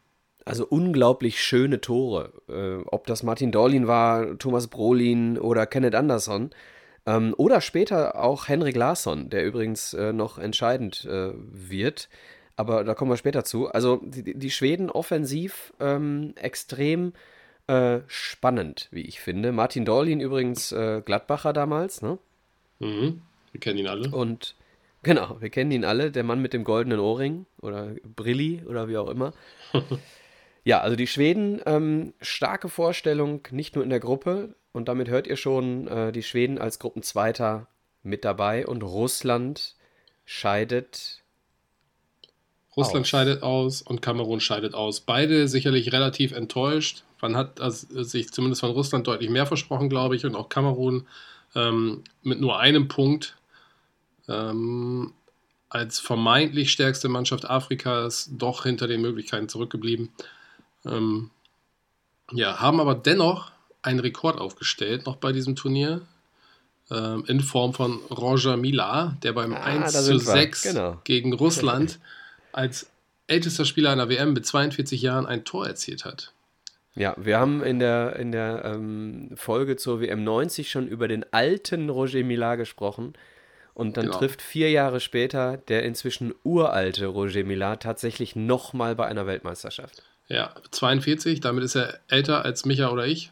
[0.45, 2.33] Also unglaublich schöne Tore.
[2.49, 6.51] Äh, ob das Martin Dorlin war, Thomas Brolin oder Kenneth Andersson.
[7.05, 12.09] Ähm, oder später auch Henrik Larsson, der übrigens äh, noch entscheidend äh, wird.
[12.59, 13.69] Aber da kommen wir später zu.
[13.69, 17.13] Also die, die Schweden offensiv ähm, extrem
[17.67, 19.53] äh, spannend, wie ich finde.
[19.53, 22.17] Martin Dorlin übrigens äh, Gladbacher damals, ne?
[22.79, 23.21] Mhm.
[23.53, 24.11] Wir kennen ihn alle.
[24.11, 24.55] Und
[25.03, 28.97] genau, wir kennen ihn alle, der Mann mit dem goldenen Ohrring oder Brilli oder wie
[28.97, 29.31] auch immer.
[30.65, 34.53] ja, also die Schweden, ähm, starke Vorstellung, nicht nur in der Gruppe.
[34.73, 37.67] Und damit hört ihr schon äh, die Schweden als Gruppenzweiter
[38.03, 38.67] mit dabei.
[38.67, 39.77] Und Russland
[40.25, 41.23] scheidet
[42.79, 43.09] Russland aus.
[43.09, 45.01] scheidet aus und Kamerun scheidet aus.
[45.01, 47.03] Beide sicherlich relativ enttäuscht.
[47.21, 51.05] Man hat also sich zumindest von Russland deutlich mehr versprochen, glaube ich, und auch Kamerun
[51.55, 53.35] ähm, mit nur einem Punkt
[54.27, 55.13] ähm,
[55.69, 60.09] als vermeintlich stärkste Mannschaft Afrikas doch hinter den Möglichkeiten zurückgeblieben.
[60.85, 61.29] Ähm,
[62.31, 66.01] ja, haben aber dennoch einen Rekord aufgestellt, noch bei diesem Turnier,
[66.91, 71.01] ähm, in Form von Roger Mila, der beim ah, 1 zu 6 genau.
[71.03, 71.99] gegen Russland
[72.51, 72.89] als
[73.27, 76.33] ältester Spieler einer WM mit 42 Jahren ein Tor erzielt hat.
[76.95, 81.25] Ja, wir haben in der, in der ähm, Folge zur WM 90 schon über den
[81.31, 83.13] alten Roger Millar gesprochen.
[83.73, 84.17] Und dann genau.
[84.17, 90.03] trifft vier Jahre später der inzwischen uralte Roger Millar tatsächlich nochmal bei einer Weltmeisterschaft.
[90.27, 93.31] Ja, 42, damit ist er älter als Micha oder ich.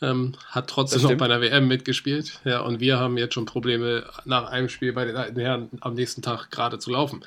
[0.00, 2.40] Ähm, hat trotzdem noch bei einer WM mitgespielt.
[2.44, 5.94] Ja, und wir haben jetzt schon Probleme, nach einem Spiel bei den alten Herren am
[5.94, 7.24] nächsten Tag gerade zu laufen.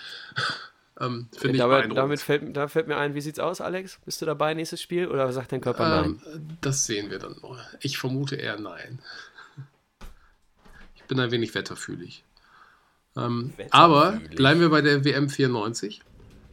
[1.02, 4.00] Ähm, Finde ich damit, damit fällt, da fällt mir ein, wie sieht's aus, Alex?
[4.06, 6.58] Bist du dabei nächstes Spiel oder sagt dein Körper ähm, nein?
[6.62, 7.58] Das sehen wir dann noch.
[7.80, 9.00] Ich vermute eher nein.
[10.96, 12.24] Ich bin ein wenig wetterfühlig.
[13.18, 13.74] Ähm, wetterfühlig.
[13.74, 16.02] Aber bleiben wir bei der WM 94.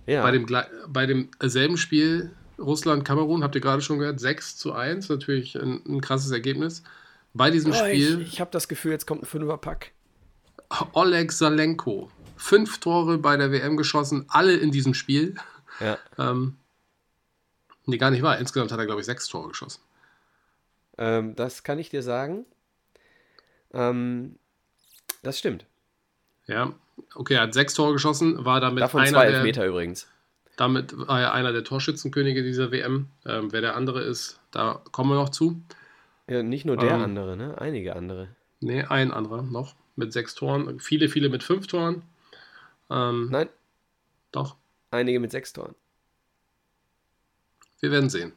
[0.06, 0.22] Ja.
[0.22, 0.46] Bei, dem,
[0.88, 6.00] bei demselben Spiel Russland-Kamerun, habt ihr gerade schon gehört, 6 zu 1, natürlich ein, ein
[6.00, 6.82] krasses Ergebnis.
[7.34, 8.22] Bei diesem oh, Spiel.
[8.22, 9.92] Ich, ich habe das Gefühl, jetzt kommt ein Fünferpack.
[10.92, 15.35] Oleg Salenko fünf Tore bei der WM geschossen, alle in diesem Spiel.
[15.81, 15.98] Ja.
[16.18, 16.57] Ähm,
[17.85, 18.38] nee, gar nicht wahr.
[18.38, 19.83] Insgesamt hat er, glaube ich, sechs Tore geschossen.
[20.96, 22.46] Ähm, das kann ich dir sagen.
[23.72, 24.37] Ähm,
[25.22, 25.66] das stimmt.
[26.46, 26.72] Ja,
[27.14, 30.09] okay, er hat sechs Tore geschossen, war damit Davon einer zwei Elfmeter der, übrigens.
[30.57, 33.09] Damit war er einer der Torschützenkönige dieser WM.
[33.27, 35.62] Ähm, wer der andere ist, da kommen wir noch zu.
[36.27, 37.61] Ja, nicht nur der ähm, andere, ne?
[37.61, 38.29] Einige andere.
[38.61, 40.81] Nee, ein anderer noch mit sechs Toren.
[40.81, 42.03] Viele, viele mit fünf Toren.
[42.90, 43.48] Ähm, Nein.
[44.33, 44.57] Doch.
[44.90, 45.74] Einige mit sechs Toren.
[47.81, 48.33] Wir werden sehen.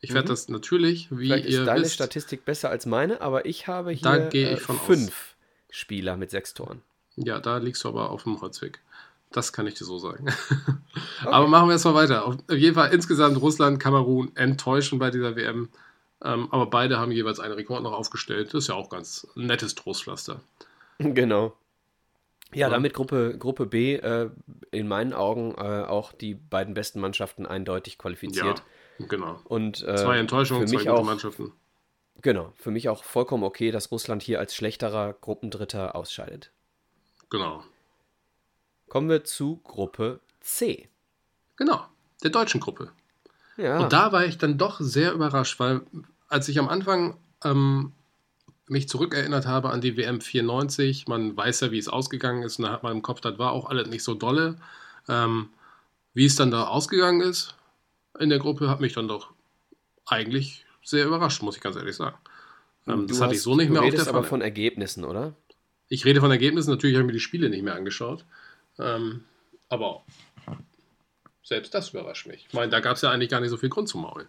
[0.00, 0.14] Ich mhm.
[0.14, 3.66] werde das natürlich, wie Vielleicht ihr ist deine wisst, Statistik besser als meine, aber ich
[3.66, 5.36] habe hier äh, fünf aus.
[5.70, 6.82] Spieler mit sechs Toren.
[7.16, 8.80] Ja, da liegst du aber auf dem Holzweg.
[9.30, 10.26] Das kann ich dir so sagen.
[11.20, 11.30] Okay.
[11.30, 12.26] aber machen wir erstmal weiter.
[12.26, 15.68] Auf jeden Fall insgesamt Russland, Kamerun enttäuschen bei dieser WM.
[16.22, 18.54] Ähm, aber beide haben jeweils einen Rekord noch aufgestellt.
[18.54, 20.40] Das ist ja auch ganz nettes Trostpflaster.
[21.00, 21.56] Genau.
[22.54, 24.30] Ja, damit Gruppe, Gruppe B äh,
[24.70, 28.62] in meinen Augen äh, auch die beiden besten Mannschaften eindeutig qualifiziert.
[28.98, 29.40] Ja, genau.
[29.44, 31.52] Und, äh, zwei Enttäuschungen, für mich zwei auch, Mannschaften.
[32.22, 36.50] Genau, für mich auch vollkommen okay, dass Russland hier als schlechterer Gruppendritter ausscheidet.
[37.30, 37.62] Genau.
[38.88, 40.88] Kommen wir zu Gruppe C.
[41.56, 41.84] Genau,
[42.22, 42.90] der deutschen Gruppe.
[43.58, 43.78] Ja.
[43.78, 45.82] Und da war ich dann doch sehr überrascht, weil
[46.28, 47.92] als ich am Anfang ähm,
[48.70, 52.64] mich zurückerinnert habe an die WM 94, man weiß ja, wie es ausgegangen ist, und
[52.64, 54.56] da hat man im Kopf, das war auch alles nicht so dolle.
[55.08, 55.48] Ähm,
[56.14, 57.54] wie es dann da ausgegangen ist
[58.18, 59.30] in der Gruppe, hat mich dann doch
[60.06, 62.16] eigentlich sehr überrascht, muss ich ganz ehrlich sagen.
[62.86, 64.18] Ähm, das hatte ich so nicht mehr auf der Pfanne.
[64.18, 65.34] aber von Ergebnissen, oder?
[65.88, 68.24] Ich rede von Ergebnissen, natürlich habe ich mir die Spiele nicht mehr angeschaut.
[68.78, 69.24] Ähm,
[69.68, 70.02] aber
[71.42, 72.46] selbst das überrascht mich.
[72.48, 74.28] Ich meine, da gab es ja eigentlich gar nicht so viel Grund zum Maulen.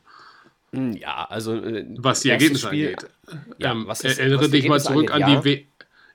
[0.72, 1.56] Hm, ja, also.
[1.56, 3.10] Äh, was die Ergebnisse Spiel, angeht.
[3.58, 5.42] Ja, ähm, was ist, erinnere was dich mal zurück angeht, an ja.
[5.42, 5.66] die w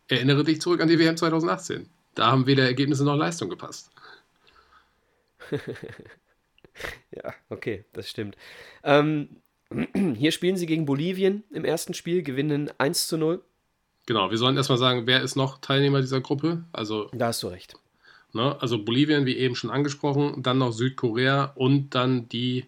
[0.06, 1.88] Erinnere dich zurück an die WM 2018.
[2.14, 3.90] Da haben weder Ergebnisse noch Leistung gepasst.
[7.10, 8.36] ja, okay, das stimmt.
[8.82, 9.40] Ähm,
[10.14, 13.42] hier spielen sie gegen Bolivien im ersten Spiel, gewinnen 1 zu 0.
[14.06, 16.64] Genau, wir sollen erstmal sagen, wer ist noch Teilnehmer dieser Gruppe?
[16.72, 17.76] Also, da hast du recht.
[18.34, 22.66] Ne, also Bolivien, wie eben schon angesprochen, dann noch Südkorea und dann die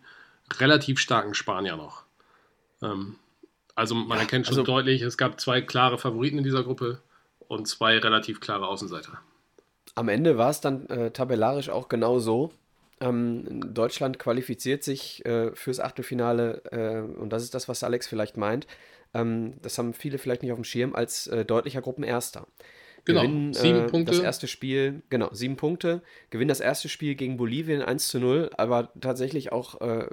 [0.59, 2.04] relativ starken Spanier noch.
[2.82, 3.16] Ähm,
[3.74, 7.00] also man ja, erkennt schon also, deutlich, es gab zwei klare Favoriten in dieser Gruppe
[7.48, 9.18] und zwei relativ klare Außenseiter.
[9.94, 12.52] Am Ende war es dann äh, tabellarisch auch genau so.
[13.00, 18.37] Ähm, Deutschland qualifiziert sich äh, fürs Achtelfinale äh, und das ist das, was Alex vielleicht
[18.37, 18.66] meint.
[19.12, 22.46] Ähm, das haben viele vielleicht nicht auf dem Schirm als äh, deutlicher Gruppenerster.
[23.06, 24.12] Genau, gewinnen, sieben äh, Punkte.
[24.12, 26.02] Das erste Spiel, genau, sieben Punkte.
[26.30, 30.08] Gewinnen das erste Spiel gegen Bolivien 1 zu 0, aber tatsächlich auch äh,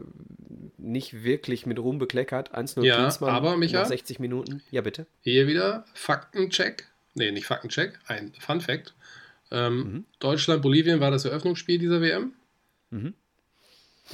[0.77, 2.53] nicht wirklich mit Ruhm bekleckert.
[2.53, 4.62] 1 0 ja, aber Micha, nach 60 Minuten.
[4.69, 5.08] Ja, bitte.
[5.21, 6.88] Hier wieder Faktencheck.
[7.15, 8.93] Nee, nicht Faktencheck, ein Fun Fact.
[9.49, 10.06] Ähm, mhm.
[10.19, 12.34] Deutschland-Bolivien war das Eröffnungsspiel dieser WM.
[12.91, 13.15] Mhm.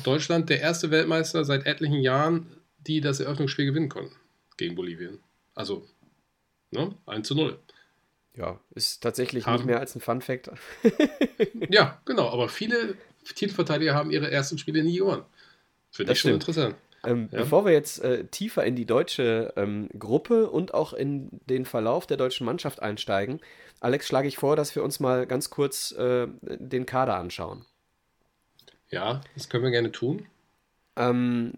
[0.04, 2.48] Deutschland der erste Weltmeister seit etlichen Jahren,
[2.88, 4.16] die das Eröffnungsspiel gewinnen konnten
[4.56, 5.20] gegen Bolivien.
[5.54, 5.86] Also,
[6.72, 6.96] ne?
[7.08, 7.60] 1 zu 0.
[8.40, 10.50] Ja, ist tatsächlich haben, nicht mehr als ein Fun Fact.
[11.70, 15.24] ja, genau, aber viele Titelverteidiger haben ihre ersten Spiele nie gewonnen.
[15.92, 16.76] Finde ich schon interessant.
[17.06, 17.40] Ähm, ja.
[17.40, 22.08] Bevor wir jetzt äh, tiefer in die deutsche ähm, Gruppe und auch in den Verlauf
[22.08, 23.42] der deutschen Mannschaft einsteigen,
[23.82, 27.66] Alex, schlage ich vor, dass wir uns mal ganz kurz äh, den Kader anschauen.
[28.90, 30.26] Ja, das können wir gerne tun.
[30.96, 31.54] Ähm,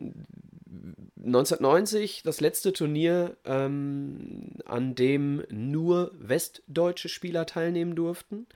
[1.18, 8.48] 1990 das letzte Turnier, ähm, an dem nur westdeutsche Spieler teilnehmen durften.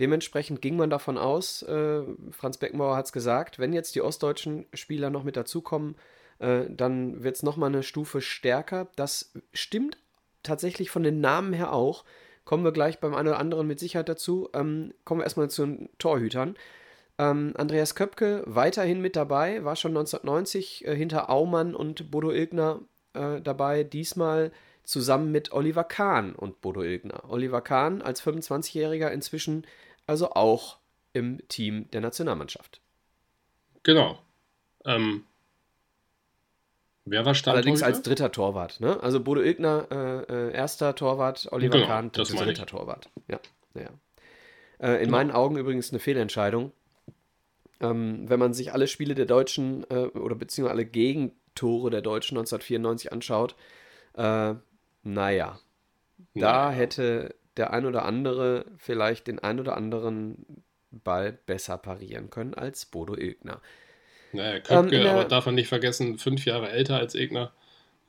[0.00, 4.66] Dementsprechend ging man davon aus, äh, Franz Beckenbauer hat es gesagt, wenn jetzt die ostdeutschen
[4.72, 5.96] Spieler noch mit dazukommen,
[6.38, 8.88] äh, dann wird es nochmal eine Stufe stärker.
[8.96, 9.98] Das stimmt
[10.42, 12.04] tatsächlich von den Namen her auch.
[12.44, 14.48] Kommen wir gleich beim einen oder anderen mit Sicherheit dazu.
[14.54, 16.56] Ähm, kommen wir erstmal zu den Torhütern.
[17.30, 22.80] Ähm, Andreas Köpke weiterhin mit dabei, war schon 1990 äh, hinter Aumann und Bodo Ilgner
[23.14, 24.50] äh, dabei, diesmal
[24.84, 27.22] zusammen mit Oliver Kahn und Bodo Ilgner.
[27.28, 29.66] Oliver Kahn als 25-Jähriger inzwischen
[30.06, 30.78] also auch
[31.12, 32.80] im Team der Nationalmannschaft.
[33.84, 34.18] Genau.
[34.84, 35.24] Ähm,
[37.04, 37.64] wer war Stammtorwart?
[37.64, 38.80] Allerdings als dritter Torwart.
[38.80, 39.00] Ne?
[39.00, 42.66] Also Bodo Ilgner äh, äh erster Torwart, Oliver genau, Kahn dritter.
[42.66, 43.10] Torwart.
[43.28, 43.38] Ja,
[43.74, 43.90] ja.
[44.80, 45.10] Äh, in genau.
[45.12, 46.72] meinen Augen übrigens eine Fehlentscheidung.
[47.82, 52.38] Ähm, wenn man sich alle Spiele der Deutschen äh, oder beziehungsweise alle Gegentore der Deutschen
[52.38, 53.54] 1994 anschaut,
[54.14, 54.54] äh,
[55.02, 55.58] naja,
[56.34, 62.54] da hätte der ein oder andere vielleicht den ein oder anderen Ball besser parieren können
[62.54, 63.60] als Bodo Ilgner.
[64.32, 67.52] Naja, Köpke, ähm, aber darf man nicht vergessen, fünf Jahre älter als Ilgner.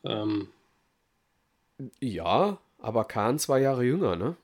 [0.06, 0.50] Ähm,
[2.00, 4.36] ja, aber Kahn zwei Jahre jünger, ne?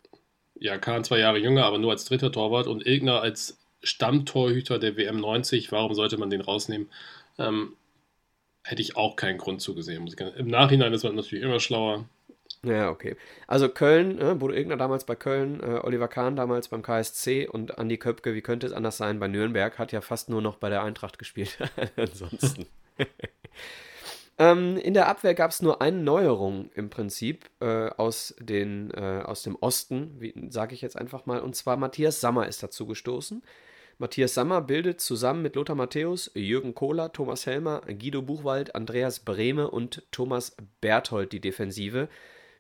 [0.56, 4.98] Ja, Kahn zwei Jahre jünger, aber nur als dritter Torwart und Ilgner als Stammtorhüter der
[4.98, 6.90] WM 90, warum sollte man den rausnehmen?
[7.38, 7.76] Ähm,
[8.64, 10.08] hätte ich auch keinen Grund zugesehen.
[10.38, 12.06] Im Nachhinein ist man natürlich immer schlauer.
[12.64, 13.16] Ja, okay.
[13.48, 17.78] Also Köln, äh, Bodo Egner damals bei Köln, äh, Oliver Kahn damals beim KSC und
[17.78, 20.70] Andi Köpke, wie könnte es anders sein, bei Nürnberg, hat ja fast nur noch bei
[20.70, 21.58] der Eintracht gespielt.
[21.96, 22.66] Ansonsten.
[24.38, 29.24] ähm, in der Abwehr gab es nur eine Neuerung im Prinzip äh, aus, den, äh,
[29.24, 33.42] aus dem Osten, sage ich jetzt einfach mal, und zwar Matthias Sammer ist dazu gestoßen.
[34.00, 39.70] Matthias Sammer bildet zusammen mit Lothar Matthäus, Jürgen Kohler, Thomas Helmer, Guido Buchwald, Andreas Brehme
[39.70, 42.08] und Thomas Berthold die Defensive.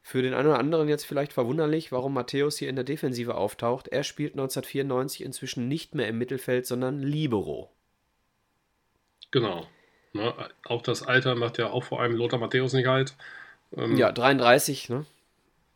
[0.01, 3.87] Für den einen oder anderen jetzt vielleicht verwunderlich, warum Matthäus hier in der Defensive auftaucht.
[3.87, 7.71] Er spielt 1994 inzwischen nicht mehr im Mittelfeld, sondern Libero.
[9.31, 9.65] Genau.
[10.11, 10.33] Ne,
[10.65, 13.15] auch das Alter macht ja auch vor allem Lothar Matthäus nicht halt.
[13.77, 15.05] Ähm, ja, 33, ne?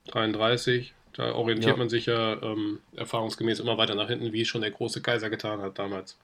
[0.07, 0.93] 33.
[1.13, 1.77] Da orientiert ja.
[1.77, 5.61] man sich ja ähm, erfahrungsgemäß immer weiter nach hinten, wie schon der große Kaiser getan
[5.61, 6.17] hat damals.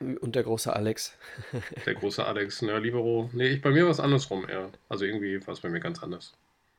[0.00, 1.16] Und der große Alex.
[1.86, 3.30] der große Alex, ne, Libero.
[3.32, 4.70] Nee, ich, bei mir war es andersrum eher.
[4.88, 6.34] Also irgendwie war es bei mir ganz anders.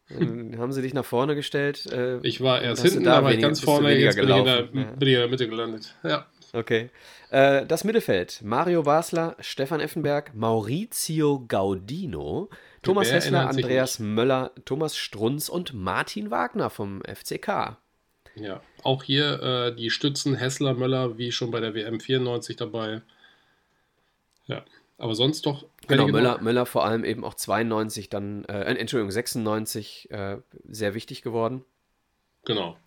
[0.09, 1.85] Dann haben sie dich nach vorne gestellt.
[1.91, 4.61] Äh, ich war erst hinten, da war ich ganz vorne, jetzt bin ich, der, ja.
[4.63, 5.95] bin ich, in der, Mitte gelandet.
[6.03, 6.25] Ja.
[6.53, 6.89] Okay.
[7.29, 8.41] Äh, das Mittelfeld.
[8.43, 12.49] Mario Basler, Stefan Effenberg, Maurizio Gaudino,
[12.81, 17.77] Thomas Hessler, Andreas Möller, Thomas Strunz und Martin Wagner vom FCK.
[18.35, 23.01] Ja, auch hier äh, die Stützen Hessler, Möller, wie schon bei der WM 94 dabei.
[24.47, 24.63] Ja,
[24.97, 25.65] aber sonst doch.
[25.87, 30.37] Genau, Möller, Möller vor allem eben auch 92, dann, äh, Entschuldigung, 96 äh,
[30.67, 31.65] sehr wichtig geworden.
[32.45, 32.77] Genau.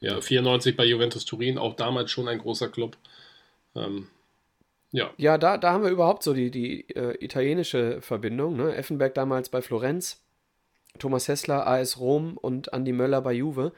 [0.00, 2.96] Ja, 94 bei Juventus Turin, auch damals schon ein großer Club.
[3.74, 4.08] Ähm,
[4.94, 5.12] ja.
[5.16, 8.56] Ja, da, da haben wir überhaupt so die, die äh, italienische Verbindung.
[8.56, 8.76] Ne?
[8.76, 10.22] Effenberg damals bei Florenz,
[11.00, 13.72] Thomas Hessler, AS Rom und Andi Möller bei Juve.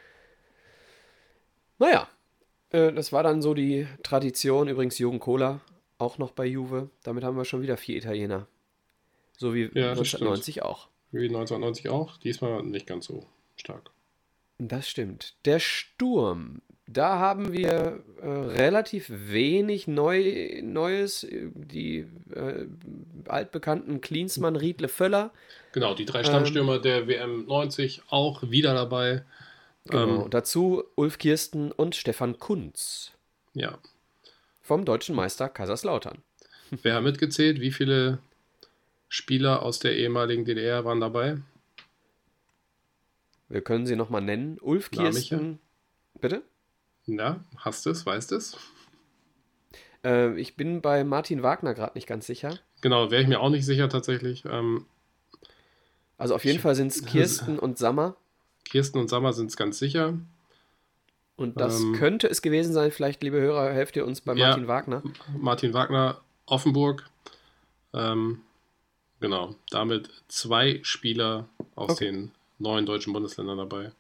[1.78, 2.06] Naja,
[2.68, 4.68] äh, das war dann so die Tradition.
[4.68, 5.62] Übrigens Jürgen Kohler
[5.96, 6.90] auch noch bei Juve.
[7.02, 8.46] Damit haben wir schon wieder vier Italiener.
[9.38, 10.88] So wie ja, 1990 auch.
[11.12, 12.18] Wie 1990 auch.
[12.18, 13.24] Diesmal nicht ganz so
[13.56, 13.90] stark.
[14.58, 15.34] Das stimmt.
[15.46, 21.26] Der Sturm da haben wir äh, relativ wenig Neu Neues.
[21.30, 22.66] Die äh,
[23.26, 25.32] altbekannten Klinsmann, Riedle, Völler.
[25.72, 29.24] Genau, die drei Stammstürmer ähm, der WM 90 auch wieder dabei.
[29.86, 33.12] Genau, ähm, dazu Ulf Kirsten und Stefan Kunz.
[33.54, 33.78] Ja.
[34.60, 36.18] vom deutschen Meister Kaiserslautern.
[36.82, 37.60] Wer hat mitgezählt?
[37.60, 38.18] Wie viele
[39.08, 41.38] Spieler aus der ehemaligen DDR waren dabei?
[43.48, 44.58] Wir können sie nochmal nennen.
[44.60, 45.58] Ulf Kirsten.
[46.20, 46.42] Bitte?
[47.06, 48.04] Na, hast du es?
[48.04, 48.56] Weißt du es?
[50.04, 52.58] Äh, ich bin bei Martin Wagner gerade nicht ganz sicher.
[52.80, 54.44] Genau, wäre ich mir auch nicht sicher tatsächlich.
[54.44, 54.86] Ähm,
[56.18, 58.16] also auf jeden ich, Fall sind es Kirsten und Sammer.
[58.64, 60.18] Kirsten und Sammer sind es ganz sicher.
[61.36, 64.62] Und das ähm, könnte es gewesen sein, vielleicht, liebe Hörer, helft ihr uns bei Martin
[64.62, 65.02] ja, Wagner.
[65.38, 67.08] Martin Wagner, Offenburg.
[67.92, 68.40] Ähm,
[69.20, 72.06] genau, damit zwei Spieler aus okay.
[72.06, 73.92] den neuen deutschen Bundesländern dabei.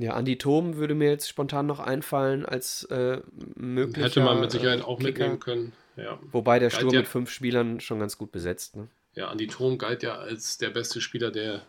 [0.00, 3.20] Ja, Andi Thom würde mir jetzt spontan noch einfallen als äh,
[3.54, 5.10] möglicher Hätte man mit Sicherheit auch Kicker.
[5.10, 5.72] mitnehmen können.
[5.96, 6.18] Ja.
[6.32, 8.76] Wobei der Sturm ja, mit fünf Spielern schon ganz gut besetzt.
[8.76, 8.88] Ne?
[9.14, 11.60] Ja, Andi Thom galt ja als der beste Spieler der,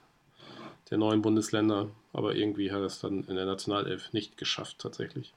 [0.90, 5.34] der neuen Bundesländer, aber irgendwie hat er es dann in der Nationalelf nicht geschafft tatsächlich.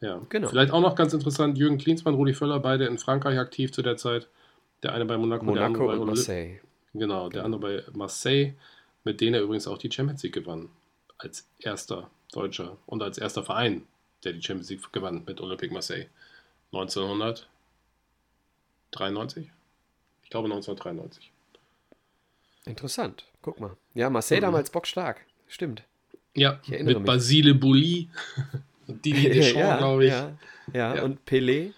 [0.00, 0.48] Ja, genau.
[0.48, 3.96] Vielleicht auch noch ganz interessant, Jürgen Klinsmann, Rudi Völler, beide in Frankreich aktiv zu der
[3.96, 4.28] Zeit.
[4.84, 6.60] Der eine bei Monaco, Monaco der andere bei und Marseille.
[6.94, 7.56] Genau, der genau.
[7.56, 8.54] andere bei Marseille,
[9.02, 10.68] mit denen er übrigens auch die Champions League gewann.
[11.18, 13.82] Als erster Deutscher und als erster Verein,
[14.24, 16.06] der die Champions League gewann mit Olympique Marseille.
[16.72, 19.50] 1993?
[20.22, 21.30] Ich glaube 1993.
[22.66, 23.24] Interessant.
[23.42, 23.76] Guck mal.
[23.94, 24.44] Ja, Marseille mhm.
[24.44, 25.24] damals bockstark.
[25.48, 25.82] Stimmt.
[26.34, 26.98] Ja, mit mich.
[26.98, 28.08] Basile Bouli
[28.86, 30.12] und Didier Deschamps, ja, glaube ich.
[30.12, 30.38] Ja,
[30.72, 31.72] ja, ja, und Pelé.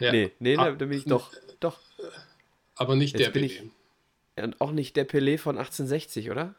[0.00, 0.12] ja.
[0.12, 1.32] Nee, nee, ah, da bin ich doch.
[1.60, 1.80] doch.
[2.74, 3.46] Aber nicht Jetzt der Pelé.
[3.46, 3.62] Ich,
[4.36, 6.54] und auch nicht der Pelé von 1860, oder?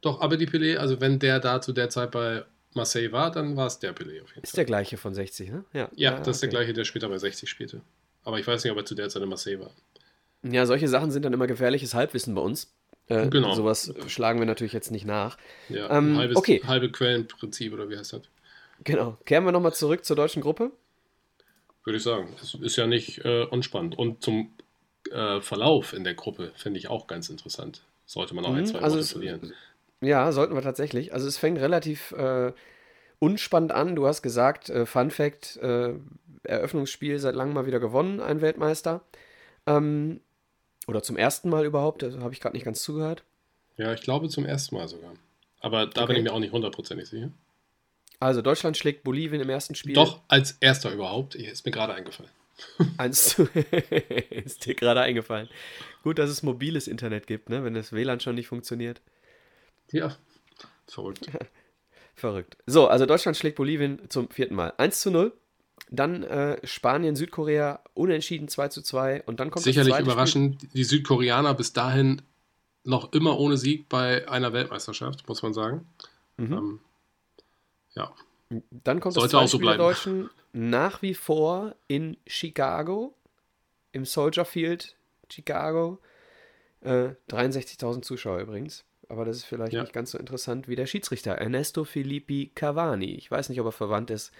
[0.00, 3.56] Doch, aber die Pelé, also wenn der da zu der Zeit bei Marseille war, dann
[3.56, 4.58] war es der Pelé auf jeden Ist Fall.
[4.58, 5.64] der gleiche von 60, ne?
[5.72, 7.80] Ja, ja, ja das ist der gleiche, der später bei 60 spielte.
[8.24, 9.70] Aber ich weiß nicht, ob er zu der Zeit in Marseille war.
[10.42, 12.72] Ja, solche Sachen sind dann immer gefährliches Halbwissen bei uns.
[13.08, 13.54] Äh, genau.
[13.54, 15.38] Sowas schlagen wir natürlich jetzt nicht nach.
[15.68, 16.62] Ja, ähm, halbes, okay.
[16.66, 18.22] halbe Quellenprinzip oder wie heißt das?
[18.84, 19.16] Genau.
[19.24, 20.70] Kehren wir nochmal zurück zur deutschen Gruppe?
[21.84, 22.36] Würde ich sagen.
[22.40, 23.98] Es ist ja nicht äh, unspannend.
[23.98, 24.52] Und zum
[25.10, 27.82] äh, Verlauf in der Gruppe finde ich auch ganz interessant.
[28.04, 29.52] Sollte man auch ein, mhm, zwei also Worte verlieren.
[30.00, 31.12] Ja, sollten wir tatsächlich.
[31.12, 32.52] Also es fängt relativ äh,
[33.18, 33.96] unspannend an.
[33.96, 35.94] Du hast gesagt, äh, Fun Fact, äh,
[36.44, 39.02] Eröffnungsspiel seit langem mal wieder gewonnen, ein Weltmeister.
[39.66, 40.20] Ähm,
[40.86, 43.24] oder zum ersten Mal überhaupt, da habe ich gerade nicht ganz zugehört.
[43.76, 45.12] Ja, ich glaube zum ersten Mal sogar.
[45.60, 46.14] Aber da okay.
[46.14, 47.30] bin ich mir auch nicht hundertprozentig sicher.
[48.20, 49.94] Also Deutschland schlägt Bolivien im ersten Spiel.
[49.94, 51.34] Doch, als erster überhaupt.
[51.34, 52.30] Ist mir gerade eingefallen.
[52.96, 53.44] Eins zu
[54.30, 55.48] ist dir gerade eingefallen.
[56.02, 57.62] Gut, dass es mobiles Internet gibt, ne?
[57.62, 59.00] wenn das WLAN schon nicht funktioniert.
[59.92, 60.14] Ja,
[60.86, 61.28] verrückt.
[62.14, 62.56] verrückt.
[62.66, 64.72] So, also Deutschland schlägt Bolivien zum vierten Mal.
[64.76, 65.32] 1 zu 0.
[65.90, 69.22] Dann äh, Spanien, Südkorea, unentschieden 2 zu 2.
[69.24, 70.70] Und dann kommt Sicherlich überraschend, Spiel.
[70.74, 72.22] die Südkoreaner bis dahin
[72.84, 75.86] noch immer ohne Sieg bei einer Weltmeisterschaft, muss man sagen.
[76.36, 76.52] Mhm.
[76.52, 76.80] Ähm,
[77.94, 78.12] ja.
[78.70, 83.14] Dann kommt Sollte das zweite so der Deutschen nach wie vor in Chicago,
[83.92, 84.96] im Soldier Field,
[85.30, 85.98] Chicago.
[86.80, 89.82] Äh, 63.000 Zuschauer übrigens aber das ist vielleicht ja.
[89.82, 93.14] nicht ganz so interessant wie der Schiedsrichter Ernesto Filippi Cavani.
[93.14, 94.32] Ich weiß nicht, ob er verwandt ist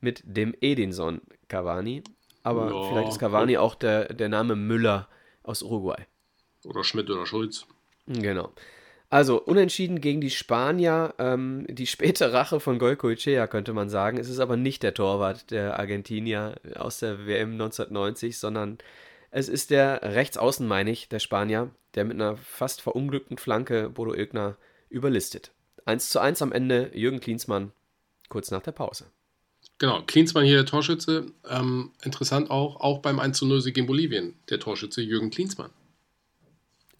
[0.00, 2.02] mit dem Edinson Cavani,
[2.42, 2.88] aber ja.
[2.88, 5.08] vielleicht ist Cavani auch der, der Name Müller
[5.42, 6.06] aus Uruguay.
[6.64, 7.66] Oder Schmidt oder Schulz.
[8.06, 8.52] Genau.
[9.12, 14.16] Also unentschieden gegen die Spanier, ähm, die späte Rache von Goicoechea könnte man sagen.
[14.16, 18.78] Es ist aber nicht der Torwart der Argentinier aus der WM 1990, sondern
[19.32, 24.14] es ist der Rechtsaußen, meine ich, der Spanier, der mit einer fast verunglückten Flanke Bodo
[24.14, 24.56] Ilgner
[24.90, 25.52] überlistet.
[25.86, 27.72] 1 zu 1 am Ende, Jürgen Klinsmann,
[28.28, 29.06] kurz nach der Pause.
[29.78, 31.26] Genau, Klinsmann hier der Torschütze.
[31.48, 35.70] Ähm, interessant auch, auch beim 1 zu 0 Sieg in Bolivien, der Torschütze Jürgen Klinsmann.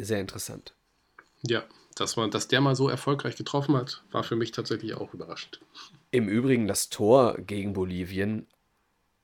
[0.00, 0.72] Sehr interessant.
[1.42, 1.64] Ja,
[1.96, 5.60] dass, man, dass der mal so erfolgreich getroffen hat, war für mich tatsächlich auch überraschend.
[6.10, 8.46] Im Übrigen das Tor gegen Bolivien,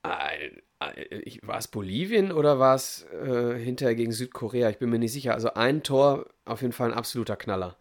[0.03, 4.69] ein war es Bolivien oder war es äh, hinterher gegen Südkorea?
[4.69, 5.33] Ich bin mir nicht sicher.
[5.33, 7.77] Also ein Tor, auf jeden Fall ein absoluter Knaller.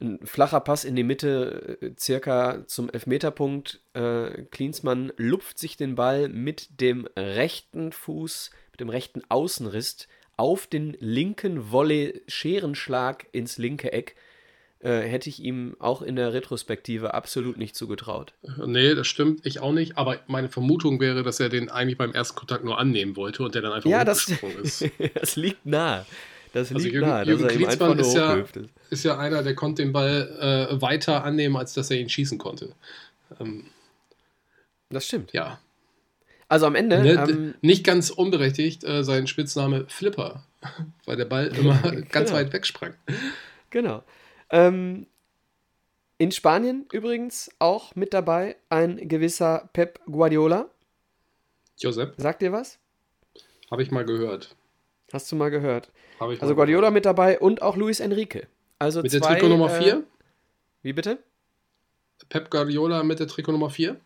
[0.00, 3.80] Ein flacher Pass in die Mitte, äh, circa zum Elfmeterpunkt.
[3.94, 10.66] Äh, Klinsmann lupft sich den Ball mit dem rechten Fuß, mit dem rechten Außenriss auf
[10.66, 14.16] den linken Volley-Scherenschlag ins linke Eck
[14.80, 18.34] äh, hätte ich ihm auch in der Retrospektive absolut nicht zugetraut.
[18.64, 19.96] Nee, das stimmt, ich auch nicht.
[19.96, 23.54] Aber meine Vermutung wäre, dass er den eigentlich beim ersten Kontakt nur annehmen wollte und
[23.54, 24.28] der dann einfach ja, das,
[24.62, 24.84] ist.
[25.14, 26.04] das liegt nah.
[26.52, 28.58] Das also liegt Jürgen, nah, Jürgen Klinsmann ist ja, ist.
[28.88, 32.38] ist ja einer, der konnte den Ball äh, weiter annehmen, als dass er ihn schießen
[32.38, 32.72] konnte.
[33.40, 33.64] Ähm,
[34.88, 35.32] das stimmt.
[35.32, 35.58] Ja.
[36.48, 37.02] Also am Ende.
[37.02, 40.44] Ne, ähm, nicht ganz unberechtigt äh, sein Spitzname Flipper,
[41.04, 41.74] weil der Ball immer
[42.10, 42.32] ganz genau.
[42.32, 42.94] weit wegsprang.
[43.70, 44.02] Genau.
[44.50, 45.06] Ähm,
[46.18, 50.70] in Spanien übrigens auch mit dabei ein gewisser Pep Guardiola.
[51.78, 52.14] Josep.
[52.16, 52.78] Sagt dir was?
[53.70, 54.56] Habe ich mal gehört.
[55.12, 55.90] Hast du mal gehört?
[56.18, 56.94] Mal also Guardiola gehört.
[56.94, 58.46] mit dabei und auch Luis Enrique.
[58.78, 59.94] Also mit zwei, der Trikot Nummer 4?
[59.94, 60.02] Äh,
[60.82, 61.18] wie bitte?
[62.28, 64.00] Pep Guardiola mit der Trikot Nummer 4?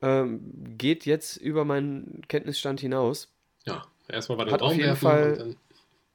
[0.00, 0.40] Ähm,
[0.78, 3.28] geht jetzt über meinen Kenntnisstand hinaus.
[3.66, 5.56] Ja, erstmal war der Hat auf jeden Fall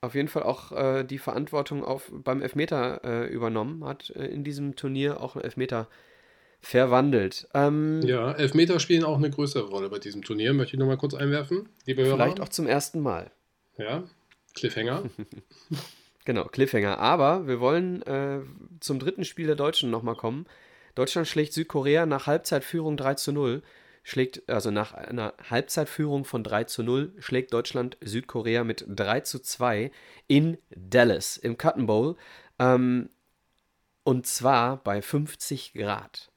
[0.04, 4.43] auf jeden Fall auch äh, die Verantwortung auf, beim Elfmeter äh, übernommen, hat äh, in
[4.43, 5.88] diesem Turnier auch einen Elfmeter
[6.60, 7.47] verwandelt.
[7.54, 11.14] Ähm, ja, Elfmeter spielen auch eine größere Rolle bei diesem Turnier, möchte ich nochmal kurz
[11.14, 11.70] einwerfen.
[11.86, 13.32] Liebe Vielleicht auch zum ersten Mal.
[13.78, 14.04] Ja,
[14.56, 15.04] Cliffhanger.
[16.26, 16.99] genau, Cliffhanger.
[16.99, 18.41] Aber wir wollen äh,
[18.82, 20.45] zum dritten Spiel der Deutschen nochmal kommen.
[20.95, 23.64] Deutschland schlägt Südkorea nach Halbzeitführung 3 zu 0
[24.04, 29.39] schlägt, also nach einer Halbzeitführung von 3 zu 0, schlägt Deutschland Südkorea mit 3 zu
[29.39, 29.91] 2
[30.28, 32.18] in Dallas im Cotton Bowl.
[32.60, 33.10] Ähm,
[34.04, 36.32] und zwar bei 50 Grad.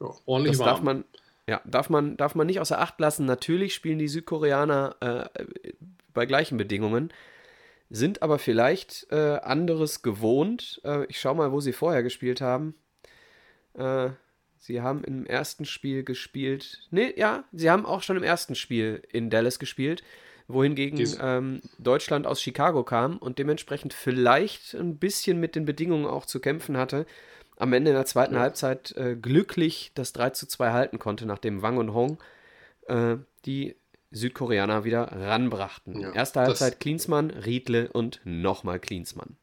[0.00, 0.68] Oh, ordentlich das warm.
[0.68, 1.04] darf man,
[1.46, 3.24] ja, darf man, darf man nicht außer Acht lassen.
[3.24, 5.44] Natürlich spielen die Südkoreaner äh,
[6.12, 7.12] bei gleichen Bedingungen,
[7.88, 10.80] sind aber vielleicht äh, anderes gewohnt.
[10.84, 12.74] Äh, ich schaue mal, wo sie vorher gespielt haben.
[13.74, 14.10] Äh,
[14.62, 16.86] Sie haben im ersten Spiel gespielt.
[16.92, 20.04] Nee, ja, sie haben auch schon im ersten Spiel in Dallas gespielt,
[20.46, 26.26] wohingegen ähm, Deutschland aus Chicago kam und dementsprechend vielleicht ein bisschen mit den Bedingungen auch
[26.26, 27.06] zu kämpfen hatte.
[27.56, 28.40] Am Ende in der zweiten ja.
[28.40, 32.18] Halbzeit äh, glücklich das 3 zu 2 halten konnte, nachdem Wang und Hong
[32.86, 33.74] äh, die
[34.12, 35.98] Südkoreaner wieder ranbrachten.
[35.98, 39.36] Ja, Erste Halbzeit Klinsmann, Riedle und nochmal Klinsmann.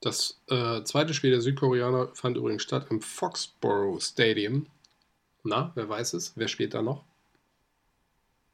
[0.00, 4.66] Das äh, zweite Spiel der Südkoreaner fand übrigens statt im Foxborough Stadium.
[5.42, 6.32] Na, wer weiß es?
[6.36, 7.04] Wer spielt da noch?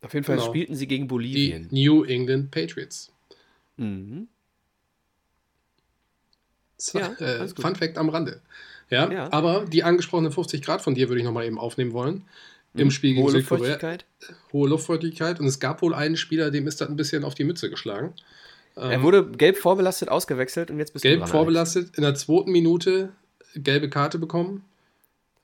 [0.01, 0.49] Auf jeden Fall genau.
[0.49, 1.68] spielten sie gegen Bolivien.
[1.70, 3.11] Die New England Patriots.
[3.76, 4.28] Mhm.
[6.92, 8.42] Ja, äh, Fun Fact am Rande.
[8.90, 12.24] Ja, ja, aber die angesprochenen 50 Grad von dir würde ich nochmal eben aufnehmen wollen.
[12.74, 12.80] Mhm.
[12.80, 13.72] Im Spiel gegen hohe Südkorea.
[13.72, 14.05] Luftfeuchtigkeit.
[14.53, 15.40] Hohe Luftfeuchtigkeit.
[15.40, 18.12] Und es gab wohl einen Spieler, dem ist das ein bisschen auf die Mütze geschlagen.
[18.77, 22.14] Er ähm, wurde gelb vorbelastet ausgewechselt und jetzt bist gelb du Gelb vorbelastet, in der
[22.14, 23.11] zweiten Minute
[23.55, 24.64] gelbe Karte bekommen,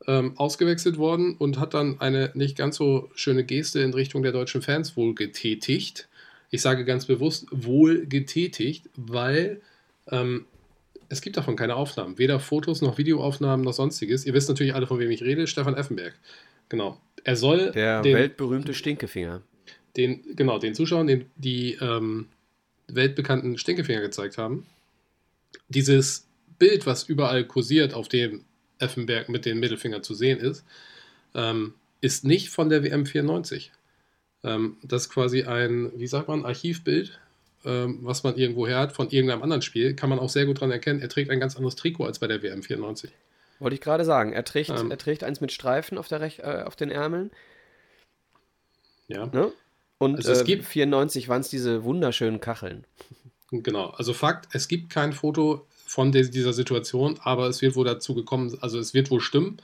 [0.06, 4.32] ähm, ausgewechselt worden und hat dann eine nicht ganz so schöne Geste in Richtung der
[4.32, 6.08] deutschen Fans wohl getätigt.
[6.50, 9.60] Ich sage ganz bewusst wohl getätigt, weil
[10.10, 10.46] ähm,
[11.08, 12.18] es gibt davon keine Aufnahmen.
[12.18, 14.26] Weder Fotos noch Videoaufnahmen noch sonstiges.
[14.26, 15.46] Ihr wisst natürlich alle, von wem ich rede.
[15.46, 16.14] Stefan Effenberg.
[16.68, 17.00] Genau.
[17.24, 17.72] Er soll.
[17.72, 19.42] Der den, weltberühmte Stinkefinger.
[19.96, 22.26] Den, genau, den Zuschauern, den, die ähm,
[22.94, 24.66] weltbekannten Stinkefinger gezeigt haben.
[25.68, 26.26] Dieses
[26.58, 28.44] Bild, was überall kursiert, auf dem
[28.78, 30.64] Effenberg mit dem Mittelfinger zu sehen ist,
[31.34, 33.72] ähm, ist nicht von der WM 94.
[34.42, 37.20] Ähm, das ist quasi ein, wie sagt man, Archivbild,
[37.64, 39.94] ähm, was man irgendwo her hat von irgendeinem anderen Spiel.
[39.94, 42.26] Kann man auch sehr gut daran erkennen, er trägt ein ganz anderes Trikot als bei
[42.26, 43.10] der WM 94.
[43.58, 44.32] Wollte ich gerade sagen.
[44.32, 44.90] Er trägt, ähm.
[44.90, 47.30] er trägt eins mit Streifen auf, der Rech äh, auf den Ärmeln.
[49.08, 49.26] Ja.
[49.26, 49.52] Ne?
[50.00, 52.84] Und also es äh, gibt 94 waren es diese wunderschönen Kacheln.
[53.52, 58.14] Genau, also Fakt, es gibt kein Foto von dieser Situation, aber es wird wohl dazu
[58.14, 59.60] gekommen, also es wird wohl stimmen.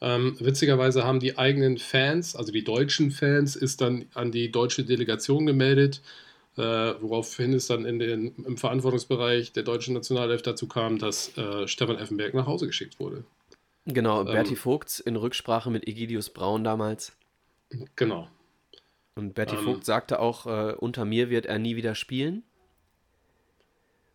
[0.00, 4.84] Ähm, witzigerweise haben die eigenen Fans, also die deutschen Fans, ist dann an die deutsche
[4.84, 6.00] Delegation gemeldet,
[6.56, 11.68] äh, woraufhin es dann in den, im Verantwortungsbereich der deutschen Nationalelf dazu kam, dass äh,
[11.68, 13.22] Stefan Effenberg nach Hause geschickt wurde.
[13.86, 17.12] Genau, Berti ähm, Vogts in Rücksprache mit Egidius Braun damals.
[17.94, 18.28] Genau.
[19.14, 22.42] Und Bertie ähm, Vogt sagte auch, äh, unter mir wird er nie wieder spielen.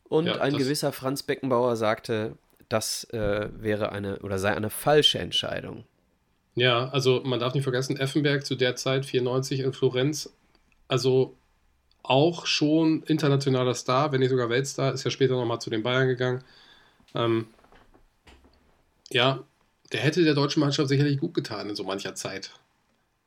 [0.08, 2.38] Und ja, ein gewisser Franz Beckenbauer sagte,
[2.70, 5.84] das äh, wäre eine oder sei eine falsche Entscheidung.
[6.56, 10.34] Ja, also man darf nicht vergessen, Effenberg zu der Zeit 94 in Florenz,
[10.88, 11.36] also
[12.02, 16.08] auch schon internationaler Star, wenn nicht sogar Weltstar, ist ja später nochmal zu den Bayern
[16.08, 16.44] gegangen.
[17.14, 17.48] Ähm,
[19.10, 19.44] ja,
[19.92, 22.52] der hätte der deutschen Mannschaft sicherlich gut getan in so mancher Zeit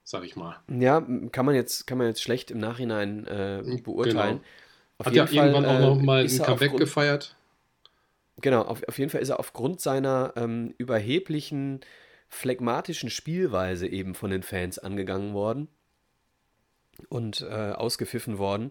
[0.08, 0.56] sag ich mal.
[0.68, 3.82] Ja, kann man jetzt, kann man jetzt schlecht im Nachhinein äh, genau.
[3.82, 4.38] beurteilen.
[4.38, 4.48] Genau.
[4.96, 7.36] Auf Hat ja Fall, irgendwann auch noch äh, mal ein Comeback gefeiert.
[8.40, 11.80] Genau, auf, auf jeden Fall ist er aufgrund seiner ähm, überheblichen,
[12.30, 15.68] phlegmatischen Spielweise eben von den Fans angegangen worden
[17.10, 18.70] und äh, ausgepfiffen worden.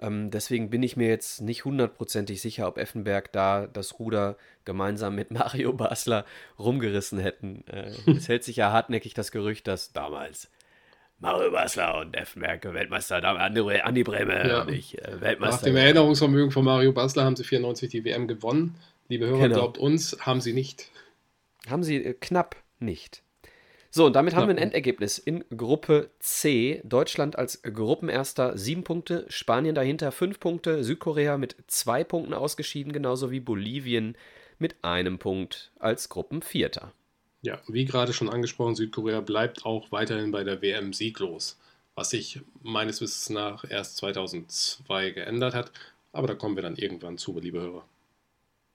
[0.00, 5.14] Ähm, deswegen bin ich mir jetzt nicht hundertprozentig sicher, ob Effenberg da das Ruder gemeinsam
[5.14, 6.24] mit Mario Basler
[6.58, 7.64] rumgerissen hätten.
[7.68, 10.50] Äh, es hält sich ja hartnäckig das Gerücht, dass damals
[11.18, 14.62] Mario Basler und Effenberg Weltmeister, Andi, Andi Breme ja.
[14.62, 15.56] und ich äh, Weltmeister.
[15.56, 18.76] Nach dem Erinnerungsvermögen von Mario Basler haben sie 94 die WM gewonnen.
[19.08, 19.54] Liebe Hörer, genau.
[19.56, 20.90] glaubt uns, haben sie nicht.
[21.68, 23.22] Haben sie äh, knapp nicht.
[23.90, 26.82] So, und damit haben wir ein Endergebnis in Gruppe C.
[26.82, 33.30] Deutschland als Gruppenerster sieben Punkte, Spanien dahinter fünf Punkte, Südkorea mit zwei Punkten ausgeschieden, genauso
[33.30, 34.16] wie Bolivien
[34.58, 36.92] mit einem Punkt als Gruppenvierter.
[37.44, 41.58] Ja, wie gerade schon angesprochen, Südkorea bleibt auch weiterhin bei der WM sieglos,
[41.94, 45.70] was sich meines Wissens nach erst 2002 geändert hat.
[46.12, 47.84] Aber da kommen wir dann irgendwann zu, liebe Hörer.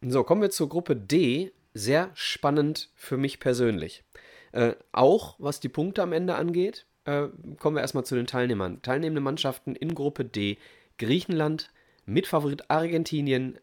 [0.05, 1.51] So, kommen wir zur Gruppe D.
[1.73, 4.03] Sehr spannend für mich persönlich.
[4.51, 8.83] Äh, auch was die Punkte am Ende angeht, äh, kommen wir erstmal zu den Teilnehmern.
[8.83, 10.57] Teilnehmende Mannschaften in Gruppe D:
[10.99, 11.71] Griechenland,
[12.05, 13.57] Mitfavorit Argentinien,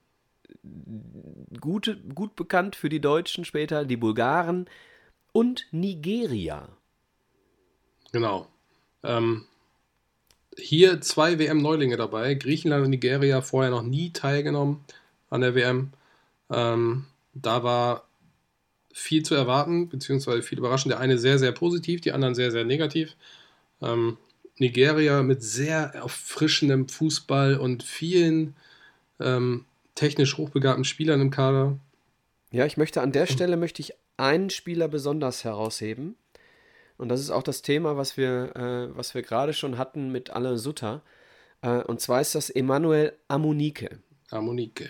[1.61, 4.69] gute, gut bekannt für die Deutschen später, die Bulgaren
[5.37, 6.67] und Nigeria.
[8.11, 8.49] Genau.
[9.03, 9.45] Ähm,
[10.57, 12.33] hier zwei WM-Neulinge dabei.
[12.33, 14.83] Griechenland und Nigeria vorher noch nie teilgenommen
[15.29, 15.93] an der WM.
[16.49, 18.09] Ähm, da war
[18.95, 20.93] viel zu erwarten, beziehungsweise viel überraschend.
[20.93, 23.15] Der eine sehr, sehr positiv, die anderen sehr, sehr negativ.
[23.83, 24.17] Ähm,
[24.57, 28.57] Nigeria mit sehr erfrischendem Fußball und vielen
[29.21, 31.79] ähm, technisch hochbegabten Spielern im Kader.
[32.53, 36.17] Ja, ich möchte an der Stelle möchte ich einen Spieler besonders herausheben.
[36.99, 40.31] Und das ist auch das Thema, was wir, äh, was wir gerade schon hatten mit
[40.31, 41.03] Alain Sutter.
[41.63, 43.99] Äh, und zwar ist das Emanuel Amunike.
[44.31, 44.89] Amunike.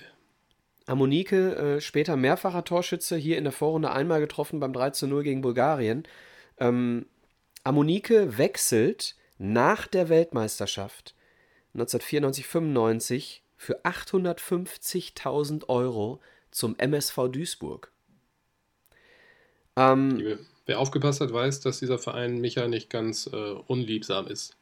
[0.87, 5.24] Amunike, äh, später mehrfacher Torschütze, hier in der Vorrunde einmal getroffen beim 3 zu 0
[5.24, 6.05] gegen Bulgarien.
[6.59, 7.07] Ähm,
[7.64, 11.16] Amunike wechselt nach der Weltmeisterschaft
[11.74, 16.20] 1994-95 für 850.000 Euro
[16.53, 17.91] zum MSV Duisburg.
[19.77, 24.57] Ähm, Wer aufgepasst hat, weiß, dass dieser Verein Micha nicht ganz äh, unliebsam ist.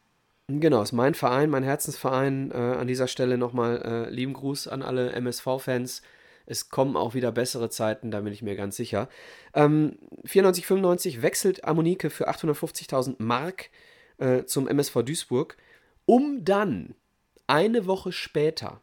[0.48, 2.50] Genau, ist mein Verein, mein Herzensverein.
[2.50, 6.02] Äh, an dieser Stelle nochmal äh, lieben Gruß an alle MSV-Fans.
[6.44, 9.08] Es kommen auch wieder bessere Zeiten, da bin ich mir ganz sicher.
[9.54, 9.96] Ähm,
[10.26, 13.70] 94, 95 wechselt Ammonike für 850.000 Mark
[14.18, 15.56] äh, zum MSV Duisburg,
[16.04, 16.94] um dann
[17.46, 18.82] eine Woche später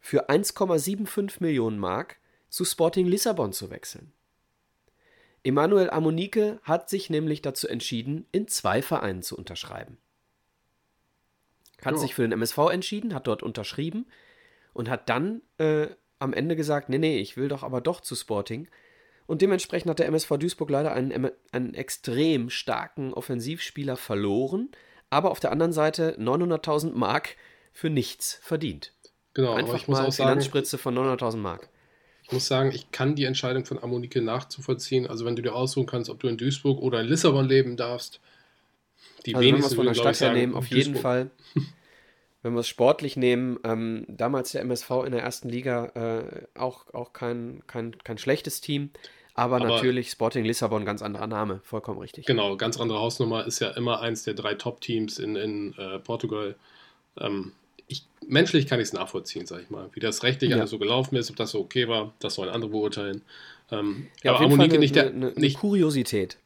[0.00, 2.16] für 1,75 Millionen Mark
[2.50, 4.12] zu Sporting Lissabon zu wechseln.
[5.44, 9.98] Emanuel Ammonike hat sich nämlich dazu entschieden, in zwei Vereinen zu unterschreiben.
[11.84, 11.98] Hat jo.
[11.98, 14.06] sich für den MSV entschieden, hat dort unterschrieben
[14.72, 15.88] und hat dann äh,
[16.20, 18.68] am Ende gesagt, nee, nee, ich will doch aber doch zu Sporting.
[19.26, 24.70] Und dementsprechend hat der MSV Duisburg leider einen, einen extrem starken Offensivspieler verloren,
[25.10, 27.36] aber auf der anderen Seite 900.000 Mark
[27.72, 28.92] für nichts verdient.
[29.34, 31.68] Genau, Einfach ich muss mal auch sagen, Finanzspritze von 900.000 Mark.
[32.24, 35.06] Ich muss sagen, ich kann die Entscheidung von Ammonike nachzuvollziehen.
[35.06, 38.20] Also wenn du dir aussuchen kannst, ob du in Duisburg oder in Lissabon leben darfst,
[39.26, 40.86] die also wenigsten wenn wir es von der Stadt her nehmen, auf Duisburg.
[40.86, 41.30] jeden Fall.
[42.42, 46.92] wenn wir es sportlich nehmen, ähm, damals der MSV in der ersten Liga äh, auch,
[46.92, 48.90] auch kein, kein, kein schlechtes Team.
[49.34, 52.26] Aber, aber, natürlich Sporting Lissabon, ganz anderer Name, vollkommen richtig.
[52.26, 56.56] Genau, ganz andere Hausnummer, ist ja immer eins der drei Top-Teams in, in äh, Portugal.
[57.18, 57.52] Ähm,
[57.88, 59.88] ich, menschlich kann ich es nachvollziehen, sag ich mal.
[59.92, 60.58] Wie das rechtlich ja.
[60.58, 63.22] alles so gelaufen ist, ob das so okay war, das sollen andere beurteilen.
[63.70, 65.08] Ähm, ja, aber Amonike nicht der.
[65.08, 66.36] Eine, eine Kuriosität.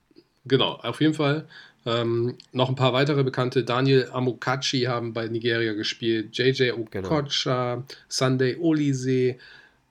[0.44, 1.46] Genau, auf jeden Fall.
[1.84, 3.62] Ähm, noch ein paar weitere Bekannte.
[3.62, 6.36] Daniel Amokachi haben bei Nigeria gespielt.
[6.36, 7.08] JJ genau.
[7.08, 7.86] Okocha, genau.
[8.08, 9.36] Sunday Olise.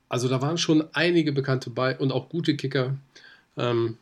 [0.10, 2.96] Also da waren schon einige Bekannte bei und auch gute Kicker.
[3.58, 3.98] Ähm,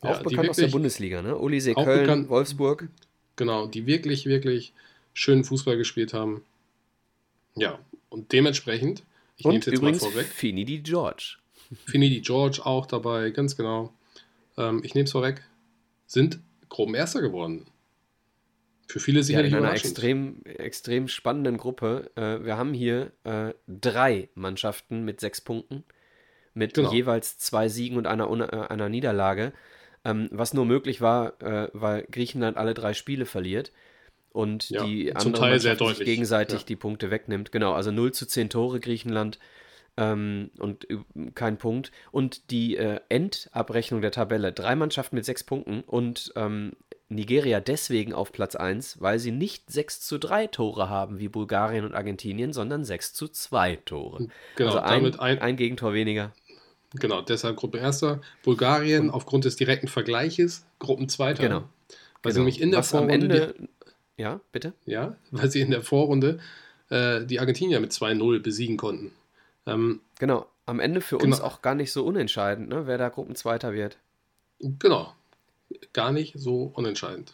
[0.00, 1.38] auch ja, bekannt aus der Bundesliga, ne?
[1.38, 2.88] Olise Köln, bekannt, Wolfsburg.
[3.36, 4.72] Genau, die wirklich, wirklich
[5.14, 6.42] schönen Fußball gespielt haben.
[7.58, 7.78] Ja,
[8.08, 9.02] und dementsprechend,
[9.36, 10.26] ich nehme es jetzt übrigens mal vorweg.
[10.26, 11.36] Fini die George.
[11.86, 13.92] Fini die George auch dabei, ganz genau.
[14.56, 15.42] Ähm, ich nehme es vorweg,
[16.06, 17.66] sind groben Erster geworden.
[18.86, 22.10] Für viele sicherlich ja, in einer extrem, extrem spannenden Gruppe.
[22.16, 25.84] Äh, wir haben hier äh, drei Mannschaften mit sechs Punkten,
[26.54, 26.92] mit genau.
[26.92, 29.52] jeweils zwei Siegen und einer, äh, einer Niederlage,
[30.06, 33.72] ähm, was nur möglich war, äh, weil Griechenland alle drei Spiele verliert
[34.38, 36.66] und ja, die andere Mannschaft sich gegenseitig ja.
[36.66, 37.50] die Punkte wegnimmt.
[37.50, 39.40] Genau, also 0 zu 10 Tore Griechenland
[39.96, 40.86] ähm, und
[41.34, 41.90] kein Punkt.
[42.12, 46.74] Und die äh, Endabrechnung der Tabelle, drei Mannschaften mit sechs Punkten und ähm,
[47.08, 51.84] Nigeria deswegen auf Platz 1, weil sie nicht 6 zu 3 Tore haben wie Bulgarien
[51.84, 54.28] und Argentinien, sondern 6 zu 2 Tore.
[54.54, 56.32] Genau, also ein, damit ein, ein Gegentor weniger.
[56.94, 58.20] Genau, deshalb Gruppe Erster.
[58.44, 61.42] Bulgarien und, aufgrund des direkten Vergleiches Gruppenzweiter.
[61.42, 61.64] Genau.
[62.22, 62.34] Weil genau.
[62.34, 63.14] sie nämlich in der Was Vorrunde.
[63.14, 63.68] Am Ende,
[64.18, 64.74] ja, bitte?
[64.84, 66.38] Ja, weil sie in der Vorrunde
[66.90, 69.12] äh, die Argentinier mit 2-0 besiegen konnten.
[69.66, 71.34] Ähm, genau, am Ende für genau.
[71.34, 73.96] uns auch gar nicht so unentscheidend, ne, wer da Gruppenzweiter wird.
[74.60, 75.14] Genau,
[75.92, 77.32] gar nicht so unentscheidend.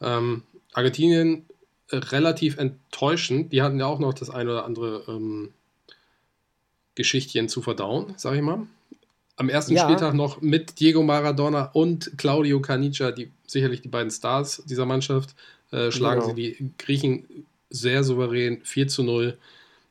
[0.00, 0.42] Ähm,
[0.72, 1.44] Argentinien
[1.88, 3.52] äh, relativ enttäuschend.
[3.52, 5.52] Die hatten ja auch noch das ein oder andere ähm,
[6.94, 8.66] Geschichtchen zu verdauen, sag ich mal.
[9.36, 9.84] Am ersten ja.
[9.84, 15.34] Spieltag noch mit Diego Maradona und Claudio Canicia, die sicherlich die beiden Stars dieser Mannschaft,
[15.72, 16.34] äh, schlagen genau.
[16.34, 19.38] sie die Griechen sehr souverän 4 zu 0.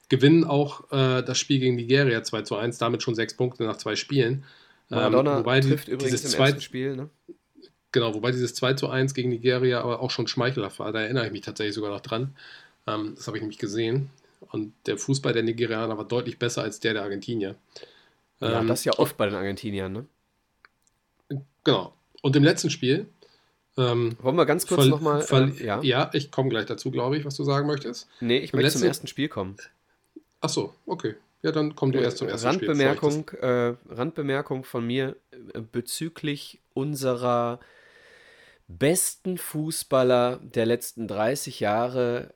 [0.09, 3.77] Gewinnen auch äh, das Spiel gegen Nigeria 2 zu 1, damit schon sechs Punkte nach
[3.77, 4.43] zwei Spielen.
[4.89, 7.09] Maradona ähm, wobei trifft die, übrigens im zweite, ersten Spiel, ne?
[7.93, 10.91] Genau, wobei dieses 2 zu 1 gegen Nigeria aber auch schon schmeichelhaft war.
[10.91, 12.35] Da erinnere ich mich tatsächlich sogar noch dran.
[12.87, 14.09] Ähm, das habe ich nämlich gesehen.
[14.51, 17.55] Und der Fußball der Nigerianer war deutlich besser als der der Argentinier.
[18.39, 20.05] Ja, ähm, das ist ja oft bei den Argentiniern, ne?
[21.63, 21.93] Genau.
[22.21, 23.07] Und im letzten Spiel.
[23.81, 25.25] Ähm, Wollen wir ganz kurz nochmal.
[25.29, 25.81] Äh, ja?
[25.81, 28.07] ja, ich komme gleich dazu, glaube ich, was du sagen möchtest.
[28.19, 28.79] Nee, ich Im möchte letzten...
[28.79, 29.57] zum ersten Spiel kommen.
[30.41, 31.15] Ach so, okay.
[31.43, 33.39] Ja, dann komm du äh, erst zum ersten Randbemerkung, Spiel.
[33.39, 37.59] Äh, Randbemerkung von mir äh, bezüglich unserer
[38.67, 42.33] besten Fußballer der letzten 30 Jahre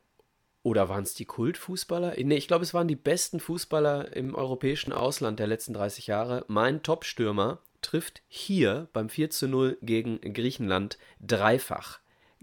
[0.63, 2.15] oder waren es die Kultfußballer?
[2.17, 6.43] Nee, ich glaube, es waren die besten Fußballer im europäischen Ausland der letzten 30 Jahre.
[6.47, 11.99] Mein Top-Stürmer trifft hier beim 4 zu 0 gegen Griechenland dreifach.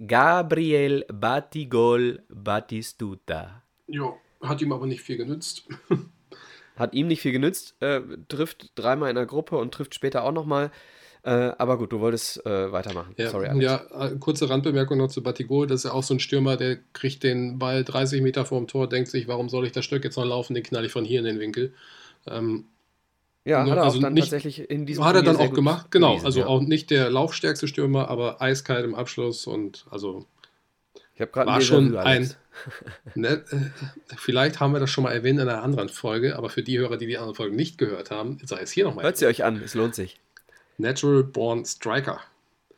[0.07, 3.63] Gabriel Batigol Batistuta.
[3.89, 5.69] Ja, hat ihm aber nicht viel genützt.
[6.77, 10.33] hat ihm nicht viel genützt, äh, trifft dreimal in der Gruppe und trifft später auch
[10.33, 10.71] nochmal.
[11.25, 13.15] Äh, aber gut, du wolltest äh, weitermachen.
[13.17, 13.65] Ja, Sorry, Alex.
[13.65, 15.67] Ja, äh, kurze Randbemerkung noch zu Batigol.
[15.67, 18.89] Das ist ja auch so ein Stürmer, der kriegt den Ball 30 Meter vorm Tor,
[18.89, 20.55] denkt sich, warum soll ich das Stück jetzt noch laufen?
[20.55, 21.75] Den knall ich von hier in den Winkel.
[22.27, 22.67] Ähm,
[23.45, 25.91] ja, hat er also auch dann nicht, tatsächlich in diesem Hat er dann auch gemacht,
[25.91, 26.11] genau.
[26.11, 26.47] Gewesen, also ja.
[26.47, 30.27] auch nicht der laufstärkste Stürmer, aber eiskalt im Abschluss und also
[31.15, 32.33] ich habe gerade war schon ein.
[33.15, 33.57] ne, äh,
[34.17, 36.97] vielleicht haben wir das schon mal erwähnt in einer anderen Folge, aber für die Hörer,
[36.97, 39.05] die die anderen Folgen nicht gehört haben, sei es hier nochmal.
[39.05, 40.21] Hört sie euch an, es lohnt sich.
[40.79, 42.21] Natural Born Striker.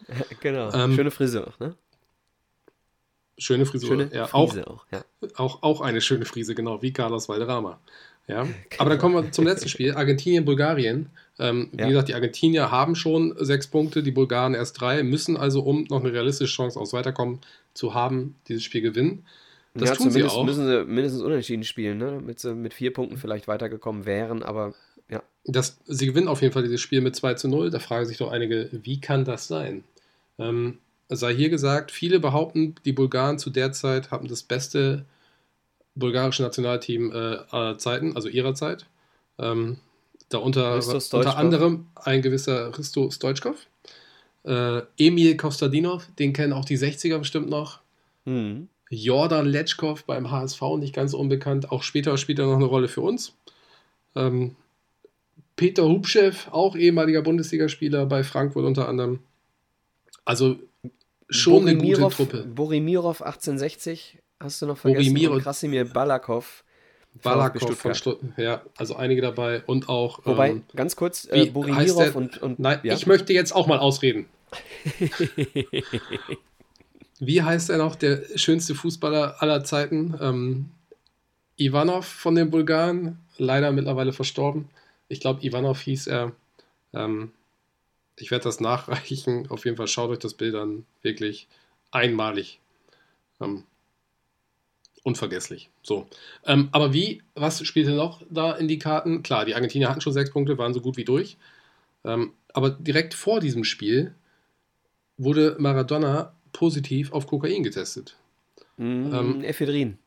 [0.41, 0.73] genau.
[0.73, 1.75] Ähm, schöne Frisur, ne?
[3.37, 3.89] Schöne Frisur.
[3.89, 5.05] Schöne ja, Frise auch, auch, ja.
[5.37, 7.81] auch, auch eine schöne Frise, genau, wie Carlos Valderrama.
[8.27, 8.47] Ja.
[8.79, 9.95] Aber dann kommen wir zum letzten Spiel.
[9.95, 11.11] Argentinien, Bulgarien.
[11.39, 11.85] Ähm, ja.
[11.85, 15.85] Wie gesagt, die Argentinier haben schon sechs Punkte, die Bulgaren erst drei, müssen also, um
[15.91, 17.41] noch eine realistische Chance aufs Weiterkommen
[17.75, 19.25] zu haben, dieses Spiel gewinnen.
[19.75, 20.45] Das ja, tun sie auch.
[20.45, 22.12] müssen sie mindestens unentschieden spielen, ne?
[22.12, 24.75] damit sie mit vier Punkten vielleicht weitergekommen wären, aber
[25.11, 25.22] ja.
[25.45, 27.70] Das, sie gewinnen auf jeden Fall dieses Spiel mit 2 zu 0.
[27.70, 29.83] Da fragen sich doch einige, wie kann das sein?
[30.39, 35.05] Ähm, sei hier gesagt, viele behaupten, die Bulgaren zu der Zeit haben das beste
[35.95, 38.86] bulgarische Nationalteam äh, aller Zeiten, also ihrer Zeit.
[39.38, 39.78] Ähm,
[40.28, 43.66] darunter unter anderem ein gewisser Risto Stoichkov.
[44.45, 47.80] Äh, Emil Kostadinov, den kennen auch die 60er bestimmt noch.
[48.24, 48.68] Mhm.
[48.90, 51.72] Jordan Letschkov beim HSV, nicht ganz unbekannt.
[51.72, 53.34] Auch später spielt er noch eine Rolle für uns.
[54.14, 54.57] Ähm,
[55.57, 59.20] Peter Hubschew, auch ehemaliger Bundesligaspieler bei Frankfurt unter anderem.
[60.24, 60.59] Also
[61.28, 62.49] schon Borimirov, eine gute Truppe.
[62.49, 65.12] Borimirov 1860, hast du noch vergessen?
[65.12, 65.36] Borimirov.
[65.36, 66.64] Und Krasimir Balakov.
[67.22, 68.38] Balakov von Stuttgart.
[68.38, 70.24] Ja, also einige dabei und auch.
[70.24, 72.59] Wobei, ähm, ganz kurz, äh, Borimirov und, und.
[72.59, 72.95] Nein, ja.
[72.95, 74.26] ich möchte jetzt auch mal ausreden.
[77.18, 80.16] wie heißt er noch, der schönste Fußballer aller Zeiten?
[80.20, 80.70] Ähm,
[81.57, 84.68] Ivanov von den Bulgaren, leider mittlerweile verstorben
[85.09, 86.32] ich glaube, Ivanov hieß er.
[86.92, 87.32] Ähm,
[88.16, 89.51] ich werde das nachreichen.
[89.51, 90.86] Auf jeden Fall schaut euch das Bild an.
[91.03, 91.49] Wirklich
[91.90, 92.61] einmalig.
[93.40, 93.64] Ähm,
[95.05, 95.71] unvergesslich.
[95.83, 96.09] So.
[96.45, 99.23] Ähm, aber wie, was spielte noch da in die Karten?
[99.23, 101.37] Klar, die Argentinier hatten schon sechs Punkte, waren so gut wie durch.
[102.05, 104.15] Ähm, aber direkt vor diesem Spiel
[105.17, 108.17] wurde Maradona positiv auf Kokain getestet.
[108.77, 109.99] Mm, ähm, Ephedrin.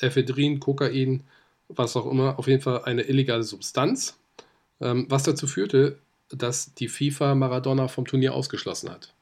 [0.00, 1.24] Ephedrin, Kokain
[1.68, 4.18] was auch immer, auf jeden Fall eine illegale Substanz,
[4.80, 5.98] ähm, was dazu führte,
[6.30, 9.14] dass die FIFA Maradona vom Turnier ausgeschlossen hat.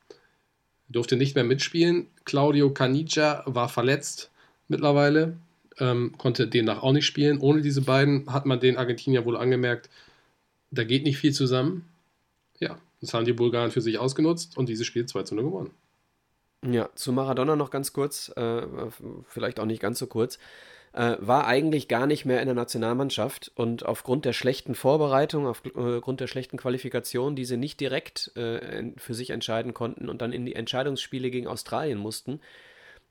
[0.89, 2.07] Er durfte nicht mehr mitspielen.
[2.25, 4.31] Claudio Caniggia war verletzt
[4.69, 5.37] mittlerweile,
[5.79, 7.39] ähm, konnte demnach auch nicht spielen.
[7.39, 9.91] Ohne diese beiden hat man den Argentinier wohl angemerkt,
[10.71, 11.89] da geht nicht viel zusammen.
[12.59, 15.71] Ja, das haben die Bulgaren für sich ausgenutzt und dieses Spiel 2 zu 0 gewonnen.
[16.67, 18.63] Ja, zu Maradona noch ganz kurz, äh,
[19.29, 20.39] vielleicht auch nicht ganz so kurz
[20.97, 26.21] äh, war eigentlich gar nicht mehr in der Nationalmannschaft und aufgrund der schlechten Vorbereitung, aufgrund
[26.21, 30.47] der schlechten Qualifikation, die sie nicht direkt äh, für sich entscheiden konnten und dann in
[30.47, 32.41] die Entscheidungsspiele gegen Australien mussten,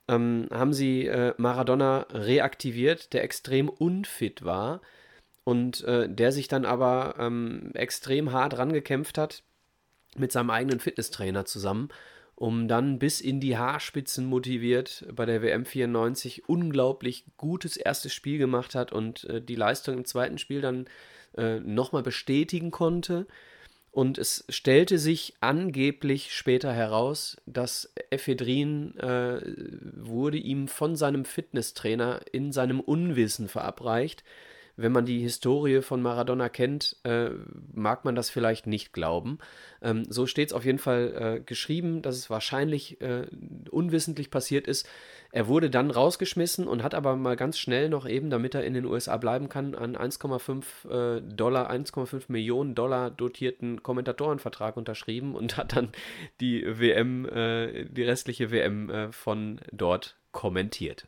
[0.07, 4.81] ähm, haben sie äh, Maradona reaktiviert, der extrem unfit war
[5.43, 9.43] und äh, der sich dann aber ähm, extrem hart rangekämpft hat
[10.17, 11.89] mit seinem eigenen Fitnesstrainer zusammen
[12.35, 18.37] um dann bis in die Haarspitzen motiviert bei der WM 94 unglaublich gutes erstes Spiel
[18.37, 20.85] gemacht hat und äh, die Leistung im zweiten Spiel dann
[21.37, 23.25] äh, nochmal bestätigen konnte.
[23.95, 29.39] Und es stellte sich angeblich später heraus, dass Ephedrin äh,
[29.93, 34.25] wurde ihm von seinem Fitnesstrainer in seinem Unwissen verabreicht,
[34.75, 37.29] wenn man die Historie von Maradona kennt, äh,
[37.73, 39.37] mag man das vielleicht nicht glauben.
[39.81, 43.27] Ähm, so steht es auf jeden Fall äh, geschrieben, dass es wahrscheinlich äh,
[43.71, 44.89] unwissentlich passiert ist.
[45.35, 48.73] Er wurde dann rausgeschmissen und hat aber mal ganz schnell noch eben, damit er in
[48.73, 55.57] den USA bleiben kann, einen 1,5 äh, Dollar, 1,5 Millionen Dollar dotierten Kommentatorenvertrag unterschrieben und
[55.57, 55.91] hat dann
[56.39, 61.05] die WM, äh, die restliche WM äh, von dort kommentiert.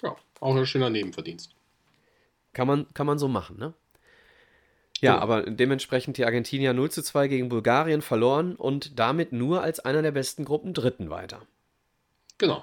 [0.00, 1.52] Ja, auch ein schöner Nebenverdienst.
[2.52, 3.74] Kann man, kann man so machen, ne?
[5.00, 9.80] Ja, aber dementsprechend die Argentinier 0 zu 2 gegen Bulgarien verloren und damit nur als
[9.80, 11.42] einer der besten Gruppen Dritten weiter.
[12.38, 12.62] Genau.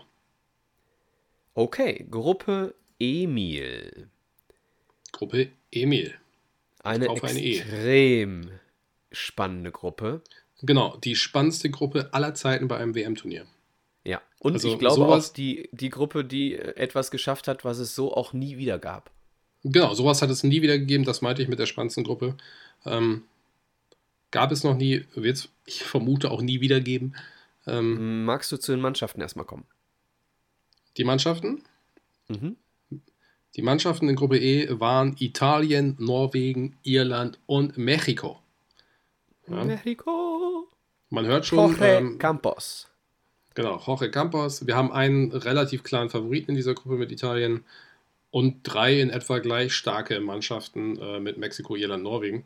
[1.54, 4.10] Okay, Gruppe Emil.
[5.12, 6.14] Gruppe Emil.
[6.84, 8.60] Eine Auf extrem eine e.
[9.12, 10.22] spannende Gruppe.
[10.62, 13.46] Genau, die spannendste Gruppe aller Zeiten bei einem WM-Turnier.
[14.04, 17.96] Ja, und also ich glaube auch die, die Gruppe, die etwas geschafft hat, was es
[17.96, 19.12] so auch nie wieder gab.
[19.64, 22.36] Genau, sowas hat es nie wieder gegeben, das meinte ich mit der spannendsten Gruppe.
[22.86, 23.24] Ähm,
[24.32, 27.14] gab es noch nie, wird es, ich vermute, auch nie wieder geben.
[27.68, 29.66] Ähm, Magst du zu den Mannschaften erstmal kommen?
[30.98, 31.64] Die Mannschaften?
[32.28, 32.58] Mhm.
[33.56, 38.40] Die Mannschaften in Gruppe E waren Italien, Norwegen, Irland und Mexiko.
[39.48, 39.66] Ja.
[39.66, 40.68] Mexiko.
[41.10, 41.60] Man hört schon.
[41.60, 42.88] Jorge ähm, Campos.
[43.54, 44.66] Genau, Jorge Campos.
[44.66, 47.66] Wir haben einen relativ klaren Favoriten in dieser Gruppe mit Italien
[48.30, 52.46] und drei in etwa gleich starke Mannschaften äh, mit Mexiko, Irland, Norwegen.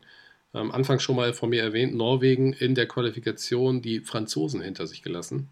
[0.52, 5.02] Am Anfang schon mal von mir erwähnt, Norwegen in der Qualifikation die Franzosen hinter sich
[5.02, 5.48] gelassen.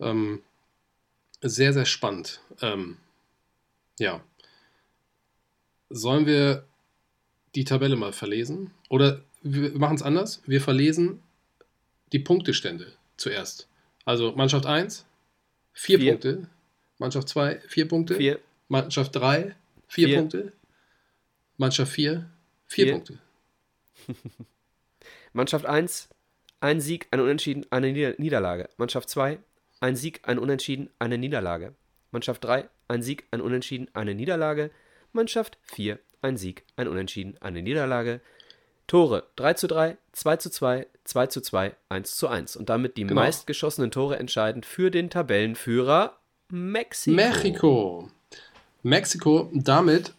[0.00, 0.42] Ähm,
[1.40, 2.40] sehr, sehr spannend.
[2.60, 2.96] Ähm,
[3.98, 4.22] ja.
[5.90, 6.64] Sollen wir
[7.54, 8.72] die Tabelle mal verlesen?
[8.88, 10.42] Oder wir machen es anders.
[10.46, 11.22] Wir verlesen
[12.12, 13.68] die Punktestände zuerst.
[14.04, 15.06] Also Mannschaft 1,
[15.74, 16.48] 4 Punkte.
[16.98, 18.14] Mannschaft 2, 4 Punkte.
[18.16, 18.40] 4.
[18.68, 19.54] Mannschaft 3,
[19.88, 20.52] 4 Punkte.
[21.56, 22.30] Mannschaft 4,
[22.66, 23.18] 4 Punkte.
[25.32, 26.08] Mannschaft 1,
[26.60, 28.68] ein Sieg, ein Unentschieden, eine Niederlage.
[28.76, 29.38] Mannschaft 2,
[29.80, 31.74] ein Sieg, ein Unentschieden, eine Niederlage.
[32.10, 34.70] Mannschaft 3, ein Sieg, ein Unentschieden, eine Niederlage.
[35.12, 38.20] Mannschaft 4, ein Sieg, ein Unentschieden, eine Niederlage.
[38.86, 42.56] Tore 3 zu 3, 2 zu 2, 2 zu 2, 1 zu 1.
[42.56, 43.20] Und damit die genau.
[43.20, 46.16] meistgeschossenen Tore entscheidend für den Tabellenführer
[46.50, 47.14] Mexiko.
[47.14, 48.10] Mexiko.
[48.82, 50.14] Mexiko, damit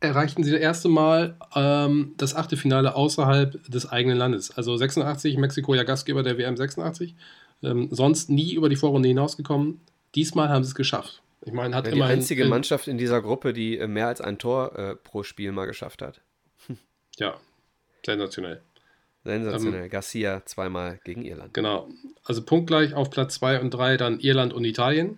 [0.00, 4.50] erreichten sie das erste Mal ähm, das Achtelfinale außerhalb des eigenen Landes.
[4.50, 7.14] Also 86, Mexiko ja Gastgeber der WM 86.
[7.62, 9.80] Ähm, sonst nie über die Vorrunde hinausgekommen.
[10.14, 11.22] Diesmal haben sie es geschafft.
[11.44, 14.20] Ich meine, hat ja, die einzige in, Mannschaft in dieser Gruppe, die äh, mehr als
[14.20, 16.20] ein Tor äh, pro Spiel mal geschafft hat.
[17.18, 17.40] Ja,
[18.04, 18.60] sensationell.
[19.24, 19.84] Sensationell.
[19.84, 21.54] Ähm, Garcia zweimal gegen Irland.
[21.54, 21.88] Genau.
[22.24, 25.16] Also punktgleich auf Platz 2 und 3 dann Irland und Italien.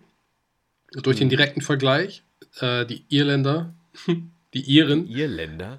[0.92, 1.24] Durch hm.
[1.24, 2.22] den direkten Vergleich
[2.60, 3.74] äh, die Irländer,
[4.54, 5.06] die Iren.
[5.06, 5.78] Die Irländer?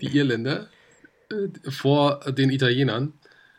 [0.00, 0.68] die Irländer
[1.30, 3.14] äh, vor den Italienern.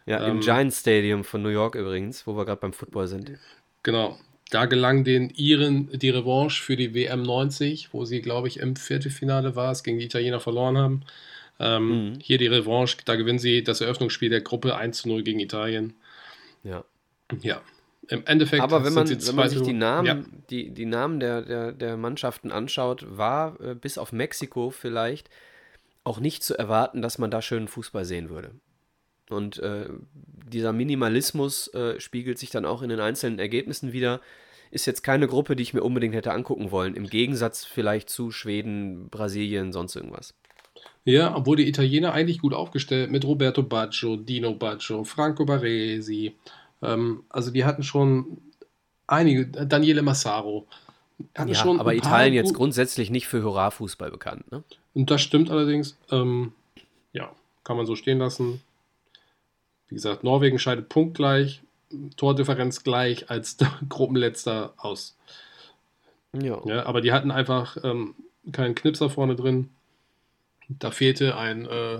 [0.08, 3.34] Ja, im ähm, Giant Stadium von New York übrigens, wo wir gerade beim Football sind.
[3.84, 4.18] Genau.
[4.50, 8.78] Da gelang den Iren die Revanche für die WM 90, wo sie, glaube ich, im
[8.78, 11.02] Viertelfinale war, es gegen die Italiener verloren haben.
[11.60, 12.20] Ähm, mhm.
[12.22, 15.94] Hier die Revanche, da gewinnen sie das Eröffnungsspiel der Gruppe 1 zu 0 gegen Italien.
[16.64, 16.86] Ja.
[17.42, 17.62] Ja,
[18.08, 20.24] im Endeffekt Aber wenn man, wenn man sich die Namen, ja.
[20.50, 25.30] die, die Namen der, der, der Mannschaften anschaut, war äh, bis auf Mexiko vielleicht
[26.06, 28.52] auch nicht zu erwarten, dass man da schönen Fußball sehen würde.
[29.30, 29.90] Und äh,
[30.52, 34.22] dieser Minimalismus äh, spiegelt sich dann auch in den einzelnen Ergebnissen wieder.
[34.72, 36.96] Ist jetzt keine Gruppe, die ich mir unbedingt hätte angucken wollen.
[36.96, 40.34] Im Gegensatz vielleicht zu Schweden, Brasilien, sonst irgendwas.
[41.06, 46.36] Ja, obwohl die Italiener eigentlich gut aufgestellt mit Roberto Baggio, Dino Baggio, Franco Baresi,
[46.82, 48.40] ähm, also die hatten schon
[49.08, 50.68] einige, Daniele Massaro.
[51.38, 54.64] ja, schon aber Italien jetzt grundsätzlich nicht für Hurra-Fußball bekannt, ne?
[54.94, 55.98] Und das stimmt allerdings.
[56.12, 56.52] Ähm,
[57.14, 57.32] ja,
[57.64, 58.62] kann man so stehen lassen.
[59.90, 61.62] Wie gesagt, Norwegen scheidet punktgleich,
[62.18, 63.58] Tordifferenz gleich als
[63.90, 65.16] Gruppenletzter aus.
[66.34, 66.62] Ja.
[66.66, 66.86] ja.
[66.86, 68.16] Aber die hatten einfach ähm,
[68.52, 69.70] keinen Knipser vorne drin.
[70.68, 71.96] Da fehlte ein, äh,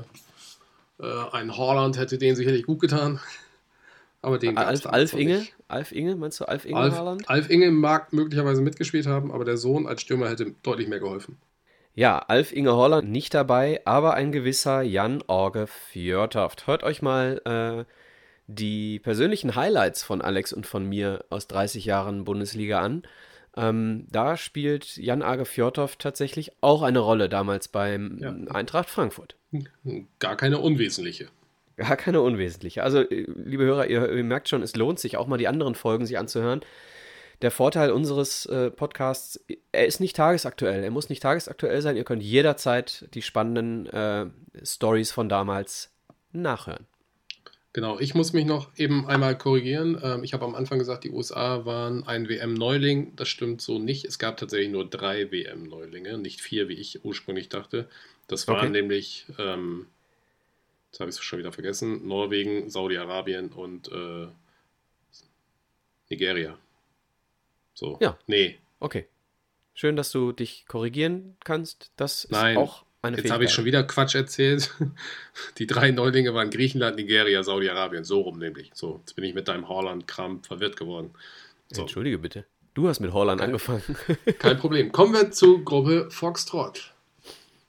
[1.00, 3.20] äh, ein Holland, hätte den sicherlich gut getan.
[4.22, 5.38] Aber den Alf, Alf Inge?
[5.38, 5.54] Nicht.
[5.68, 7.30] Alf Inge, meinst du Alf Inge Alf, Haaland?
[7.30, 11.38] Alf Inge mag möglicherweise mitgespielt haben, aber der Sohn als Stürmer hätte deutlich mehr geholfen.
[11.98, 16.68] Ja, Alf Inge Holland nicht dabei, aber ein gewisser Jan Orge Fjörtoft.
[16.68, 17.92] Hört euch mal äh,
[18.46, 23.02] die persönlichen Highlights von Alex und von mir aus 30 Jahren Bundesliga an.
[23.56, 28.30] Ähm, da spielt Jan Arge Fjordhoff tatsächlich auch eine Rolle damals beim ja.
[28.54, 29.36] Eintracht Frankfurt.
[30.20, 31.30] Gar keine unwesentliche.
[31.78, 32.84] Gar keine unwesentliche.
[32.84, 35.74] Also, äh, liebe Hörer, ihr, ihr, merkt schon, es lohnt sich auch mal die anderen
[35.74, 36.62] Folgen sich anzuhören.
[37.42, 39.40] Der Vorteil unseres äh, Podcasts,
[39.72, 40.84] er ist nicht tagesaktuell.
[40.84, 41.98] Er muss nicht tagesaktuell sein.
[41.98, 44.26] Ihr könnt jederzeit die spannenden äh,
[44.64, 45.92] Stories von damals
[46.32, 46.88] nachhören.
[47.74, 50.02] Genau, ich muss mich noch eben einmal korrigieren.
[50.02, 53.16] Ähm, ich habe am Anfang gesagt, die USA waren ein WM-Neuling.
[53.16, 54.04] Das stimmt so nicht.
[54.06, 57.88] Es gab tatsächlich nur drei WM-Neulinge, nicht vier, wie ich ursprünglich dachte.
[58.26, 58.70] Das waren okay.
[58.70, 59.86] nämlich, ähm,
[60.90, 64.28] jetzt habe ich es schon wieder vergessen, Norwegen, Saudi-Arabien und äh,
[66.10, 66.58] Nigeria.
[67.78, 68.00] So.
[68.02, 68.18] Ja.
[68.26, 68.58] Nee.
[68.80, 69.06] Okay.
[69.76, 71.92] Schön, dass du dich korrigieren kannst.
[71.96, 72.58] Das ist Nein.
[72.58, 74.74] auch eine Jetzt habe ich schon wieder Quatsch erzählt.
[75.60, 78.04] Die drei Neulinge waren Griechenland, Nigeria, Saudi-Arabien.
[78.04, 78.72] So rum nämlich.
[78.74, 81.12] So, jetzt bin ich mit deinem Holland-Kram verwirrt geworden.
[81.72, 81.82] So.
[81.82, 82.46] Entschuldige bitte.
[82.74, 83.84] Du hast mit Holland kein, angefangen.
[84.40, 84.92] kein Problem.
[84.92, 86.96] Kommen wir zu Gruppe Foxtrot.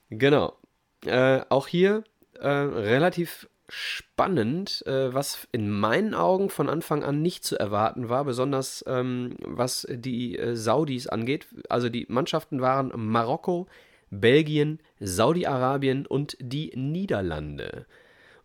[0.09, 0.57] Genau.
[1.05, 2.03] Äh, auch hier
[2.39, 8.25] äh, relativ spannend, äh, was in meinen Augen von Anfang an nicht zu erwarten war,
[8.25, 11.47] besonders ähm, was die äh, Saudis angeht.
[11.69, 13.67] Also die Mannschaften waren Marokko,
[14.09, 17.85] Belgien, Saudi-Arabien und die Niederlande.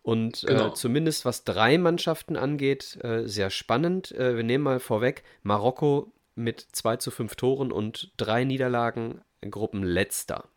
[0.05, 0.67] Und äh, genau.
[0.67, 4.11] äh, zumindest was drei Mannschaften angeht, äh, sehr spannend.
[4.11, 10.47] Äh, wir nehmen mal vorweg Marokko mit 2 zu 5 Toren und drei Niederlagen, Gruppenletzter.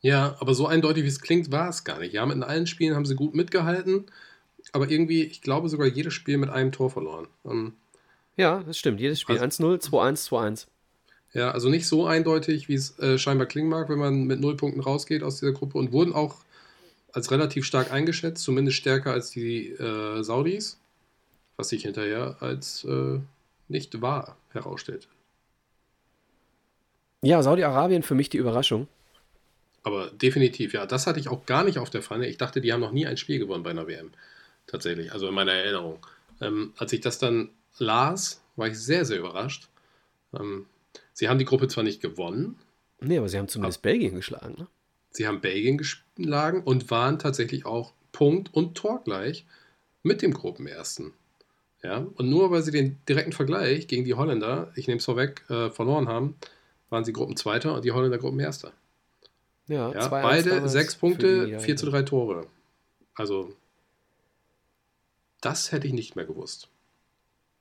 [0.00, 2.12] Ja, aber so eindeutig wie es klingt, war es gar nicht.
[2.12, 4.06] Ja, in allen Spielen haben sie gut mitgehalten,
[4.72, 7.26] aber irgendwie, ich glaube, sogar jedes Spiel mit einem Tor verloren.
[7.44, 7.72] Ähm,
[8.36, 9.00] ja, das stimmt.
[9.00, 10.66] Jedes Spiel also, 1-0, 2-1, 2-1.
[11.34, 14.56] Ja, also nicht so eindeutig, wie es äh, scheinbar klingen mag, wenn man mit null
[14.56, 16.36] Punkten rausgeht aus dieser Gruppe und wurden auch
[17.12, 20.78] als relativ stark eingeschätzt, zumindest stärker als die äh, Saudis,
[21.56, 23.18] was sich hinterher als äh,
[23.66, 25.08] nicht wahr herausstellt.
[27.22, 28.86] Ja, Saudi-Arabien für mich die Überraschung.
[29.88, 32.26] Aber definitiv, ja, das hatte ich auch gar nicht auf der Pfanne.
[32.26, 34.10] Ich dachte, die haben noch nie ein Spiel gewonnen bei einer WM.
[34.66, 36.06] Tatsächlich, also in meiner Erinnerung.
[36.42, 39.68] Ähm, als ich das dann las, war ich sehr, sehr überrascht.
[40.38, 40.66] Ähm,
[41.14, 42.56] Sie haben die Gruppe zwar nicht gewonnen.
[43.00, 44.54] Nee, aber sie haben zumindest Belgien geschlagen.
[44.56, 44.66] Ne?
[45.10, 49.46] Sie haben Belgien geschlagen und waren tatsächlich auch Punkt- und Torgleich
[50.04, 51.12] mit dem Gruppenersten.
[51.82, 55.42] Ja, und nur weil sie den direkten Vergleich gegen die Holländer, ich nehme es vorweg,
[55.48, 56.36] äh, verloren haben,
[56.88, 58.72] waren sie Gruppenzweiter und die Holländer Gruppenerster.
[59.68, 62.46] Ja, ja beide sechs Punkte, 4 zu 3 Tore.
[63.14, 63.52] Also,
[65.40, 66.68] das hätte ich nicht mehr gewusst.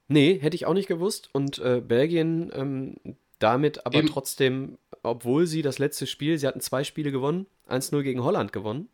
[0.08, 1.30] Nee, hätte ich auch nicht gewusst.
[1.34, 2.96] Und äh, Belgien, ähm,
[3.40, 4.08] damit aber Eben.
[4.08, 8.88] trotzdem, obwohl sie das letzte Spiel, sie hatten zwei Spiele gewonnen, 1-0 gegen Holland gewonnen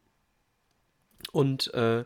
[1.31, 2.05] und äh, äh,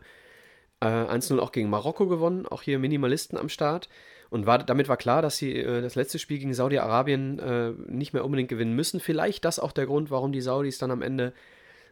[0.80, 3.88] 1-0 auch gegen Marokko gewonnen, auch hier Minimalisten am Start.
[4.30, 8.12] Und war, damit war klar, dass sie äh, das letzte Spiel gegen Saudi-Arabien äh, nicht
[8.12, 9.00] mehr unbedingt gewinnen müssen.
[9.00, 11.32] Vielleicht das auch der Grund, warum die Saudis dann am Ende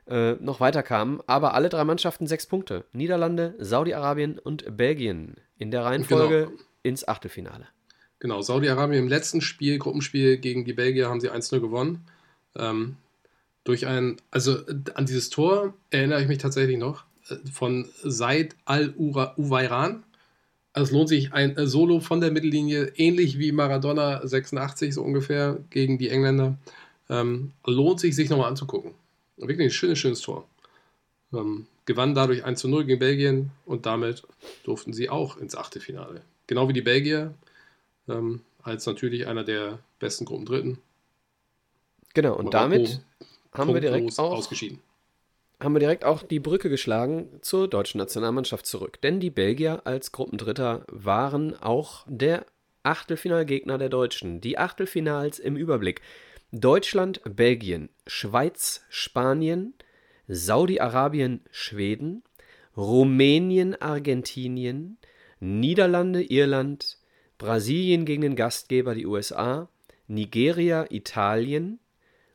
[0.06, 1.20] äh, noch weiterkamen.
[1.26, 2.84] Aber alle drei Mannschaften sechs Punkte.
[2.92, 6.62] Niederlande, Saudi-Arabien und Belgien in der Reihenfolge genau.
[6.82, 7.66] ins Achtelfinale.
[8.18, 12.06] Genau, Saudi-Arabien im letzten Spiel, Gruppenspiel gegen die Belgier, haben sie 1-0 gewonnen.
[12.54, 12.96] Ähm,
[13.64, 14.58] durch ein, also
[14.94, 20.04] an dieses Tor erinnere ich mich tatsächlich noch, äh, von Said Al-Uwairan.
[20.76, 25.02] Also es lohnt sich ein äh, Solo von der Mittellinie, ähnlich wie Maradona 86 so
[25.02, 26.58] ungefähr gegen die Engländer.
[27.08, 28.92] Ähm, lohnt sich, sich nochmal anzugucken.
[29.38, 30.46] Wirklich ein schönes, schönes Tor.
[31.32, 34.24] Ähm, gewann dadurch 1 0 gegen Belgien und damit
[34.64, 36.20] durften sie auch ins Achtelfinale.
[36.46, 37.32] Genau wie die Belgier
[38.06, 40.76] ähm, als natürlich einer der besten Gruppendritten.
[42.12, 43.00] Genau, und Marokko damit
[43.52, 44.80] haben wir direkt auch ausgeschieden.
[45.58, 49.00] Haben wir direkt auch die Brücke geschlagen zur deutschen Nationalmannschaft zurück.
[49.00, 52.44] Denn die Belgier als Gruppendritter waren auch der
[52.82, 54.40] Achtelfinalgegner der Deutschen.
[54.42, 56.02] Die Achtelfinals im Überblick.
[56.52, 59.74] Deutschland, Belgien, Schweiz, Spanien,
[60.28, 62.22] Saudi-Arabien, Schweden,
[62.76, 64.98] Rumänien, Argentinien,
[65.40, 66.98] Niederlande, Irland,
[67.38, 69.68] Brasilien gegen den Gastgeber die USA,
[70.06, 71.80] Nigeria, Italien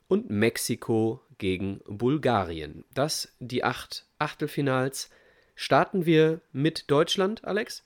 [0.08, 2.86] und Mexiko gegen Bulgarien.
[2.94, 5.10] Das die acht Achtelfinals.
[5.56, 7.84] Starten wir mit Deutschland, Alex?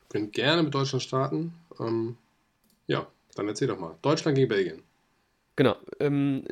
[0.00, 1.54] Wir können gerne mit Deutschland starten.
[1.78, 2.16] Ähm,
[2.88, 3.06] ja,
[3.36, 3.96] dann erzähl doch mal.
[4.02, 4.82] Deutschland gegen Belgien.
[5.54, 5.76] Genau.
[6.00, 6.44] Ähm,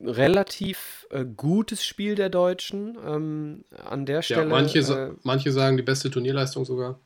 [0.00, 2.96] relativ äh, gutes Spiel der Deutschen.
[3.04, 4.42] Ähm, an der Stelle.
[4.42, 7.00] Ja, manche, äh, manche sagen die beste Turnierleistung sogar.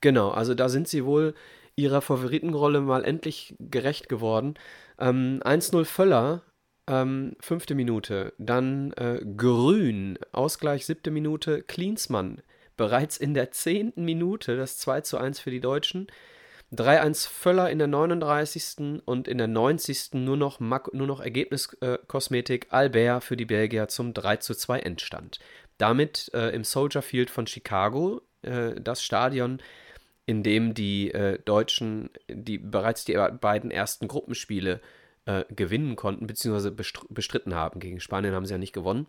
[0.00, 1.34] Genau, also da sind sie wohl
[1.76, 4.54] ihrer Favoritenrolle mal endlich gerecht geworden.
[4.98, 6.42] Ähm, 1-0 Völler,
[6.90, 8.32] ähm, fünfte Minute.
[8.38, 11.62] Dann äh, Grün, Ausgleich siebte Minute.
[11.62, 12.42] Klinsmann,
[12.76, 16.08] bereits in der zehnten Minute, das 2 1 für die Deutschen.
[16.72, 19.02] 3-1 Völler in der 39.
[19.04, 20.14] und in der 90.
[20.14, 25.40] nur noch, noch Ergebniskosmetik äh, Albert für die Belgier zum 3-2 Endstand.
[25.78, 29.60] Damit äh, im Soldier Field von Chicago, äh, das Stadion,
[30.26, 34.80] in dem die äh, Deutschen die bereits die beiden ersten Gruppenspiele äh,
[35.54, 37.80] gewinnen konnten, beziehungsweise bestritten haben.
[37.80, 39.06] Gegen Spanien haben sie ja nicht gewonnen.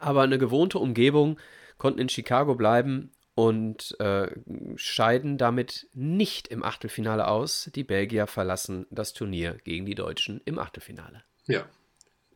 [0.00, 1.38] Aber eine gewohnte Umgebung,
[1.78, 4.28] konnten in Chicago bleiben und äh,
[4.74, 7.70] scheiden damit nicht im Achtelfinale aus.
[7.74, 11.22] Die Belgier verlassen das Turnier gegen die Deutschen im Achtelfinale.
[11.46, 11.64] Ja.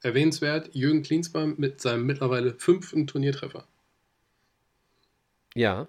[0.01, 3.67] Erwähnenswert, Jürgen Klinsmann mit seinem mittlerweile fünften Turniertreffer.
[5.55, 5.89] Ja.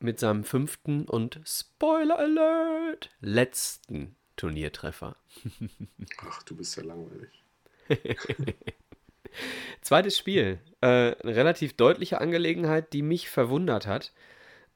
[0.00, 5.16] Mit seinem fünften und Spoiler Alert letzten Turniertreffer.
[6.18, 7.28] Ach, du bist ja langweilig.
[9.82, 10.60] Zweites Spiel.
[10.80, 14.12] Äh, eine relativ deutliche Angelegenheit, die mich verwundert hat.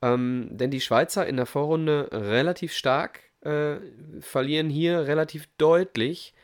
[0.02, 3.76] Ähm, denn die Schweizer in der Vorrunde relativ stark äh,
[4.20, 6.34] verlieren hier relativ deutlich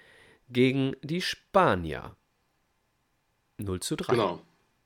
[0.48, 2.16] gegen die Spanier.
[3.58, 4.12] 0 zu 3.
[4.12, 4.40] Genau.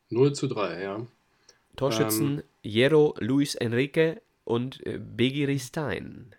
[0.08, 1.06] 0 zu 3, ja.
[1.76, 6.34] Torschützen ähm, Jero, Luis Enrique und äh, Begiristain.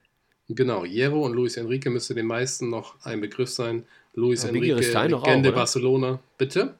[0.50, 3.86] Genau, Jero und Luis Enrique müsste den meisten noch ein Begriff sein.
[4.14, 6.20] Luis ja, Enrique, Legende auch, Barcelona.
[6.38, 6.76] Bitte?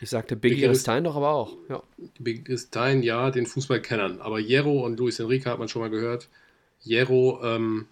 [0.00, 1.56] Ich sagte Biggie Ristain doch aber auch.
[1.68, 1.82] Ja.
[2.18, 4.20] Biggie Ristain, ja, den Fußballkennern.
[4.20, 6.28] Aber Jero und Luis Enrique hat man schon mal gehört.
[6.80, 7.86] Jero, ähm,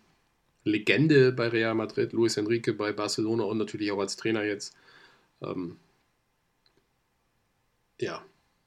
[0.66, 4.76] Legende bei Real Madrid, Luis Enrique bei Barcelona und natürlich auch als Trainer jetzt.
[5.40, 5.76] Ähm,
[8.00, 8.22] ja,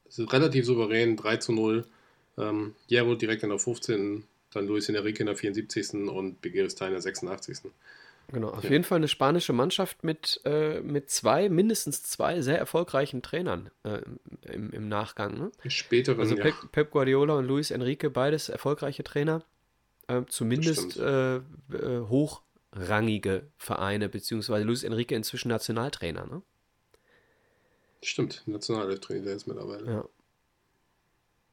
[0.08, 1.86] es ist relativ souverän, 3 zu 0.
[2.38, 5.94] Ähm, Jero direkt in der 15., dann Luis Enrique in der 74.
[6.08, 7.70] und Biggie Ristain in der 86.
[8.32, 8.70] Genau, auf ja.
[8.70, 14.02] jeden Fall eine spanische Mannschaft mit, äh, mit zwei, mindestens zwei sehr erfolgreichen Trainern äh,
[14.42, 15.36] im, im Nachgang.
[15.36, 15.50] Ne?
[15.66, 16.68] Späteren, also Pep, ja.
[16.70, 19.42] Pep, Guardiola und Luis Enrique, beides erfolgreiche Trainer.
[20.06, 21.40] Äh, zumindest äh,
[21.72, 26.26] hochrangige Vereine, beziehungsweise Luis Enrique inzwischen Nationaltrainer.
[26.26, 26.42] Ne?
[28.02, 29.86] Stimmt, Nationaltrainer ist mittlerweile.
[29.86, 30.04] Ja.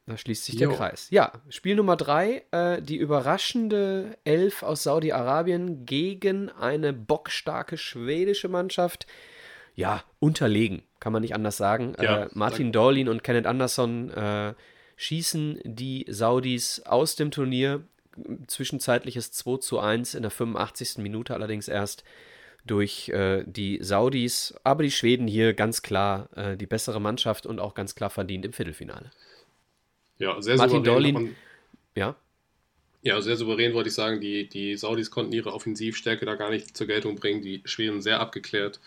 [0.08, 0.70] Da schließt sich jo.
[0.70, 1.08] der Kreis.
[1.12, 9.06] Ja, Spiel Nummer drei, äh, die überraschende Elf aus Saudi-Arabien gegen eine bockstarke schwedische Mannschaft.
[9.76, 11.94] Ja, unterlegen, kann man nicht anders sagen.
[12.02, 14.54] Ja, äh, Martin Dorlin und Kenneth Anderson äh,
[14.96, 17.84] schießen die Saudis aus dem Turnier.
[18.48, 21.00] Zwischenzeitliches 2 zu 1 in der 85.
[21.00, 22.06] Minute allerdings erst
[22.66, 24.56] durch äh, die Saudis.
[24.64, 28.46] Aber die Schweden hier ganz klar äh, die bessere Mannschaft und auch ganz klar verdient
[28.46, 29.12] im Viertelfinale.
[30.20, 31.14] Ja, sehr Martin souverän.
[31.14, 31.36] Dorlin,
[31.96, 32.16] ja.
[33.04, 34.20] Ja, sehr souverän wollte ich sagen.
[34.20, 37.42] Die, die Saudis konnten ihre Offensivstärke da gar nicht zur Geltung bringen.
[37.42, 38.80] Die Schweden sehr abgeklärt.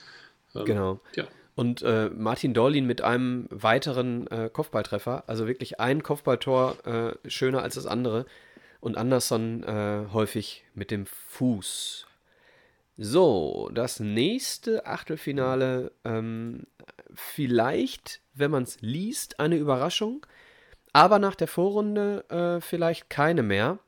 [0.55, 1.01] Ähm, genau.
[1.15, 1.27] Ja.
[1.55, 5.25] Und äh, Martin Dorlin mit einem weiteren äh, Kopfballtreffer.
[5.27, 8.27] Also wirklich ein Kopfballtor äh, schöner als das andere.
[8.81, 12.07] Und Anderson äh, häufig mit dem Fuß.
[12.97, 15.93] So, das nächste Achtelfinale.
[16.05, 16.65] Ähm,
[17.15, 20.27] vielleicht, wenn man es liest, eine Überraschung.
[20.93, 23.79] Aber nach der Vorrunde äh, vielleicht keine mehr.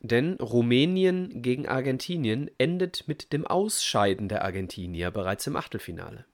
[0.00, 6.24] Denn Rumänien gegen Argentinien endet mit dem Ausscheiden der Argentinier bereits im Achtelfinale.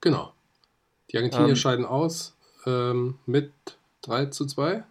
[0.00, 0.32] Genau.
[1.10, 3.52] Die Argentinier ähm, scheiden aus ähm, mit
[4.02, 4.84] 3 zu 2.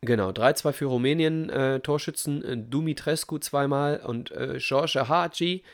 [0.00, 1.50] Genau, 3-2 für Rumänien.
[1.50, 5.64] Äh, Torschützen äh, Dumitrescu zweimal und äh, George Haji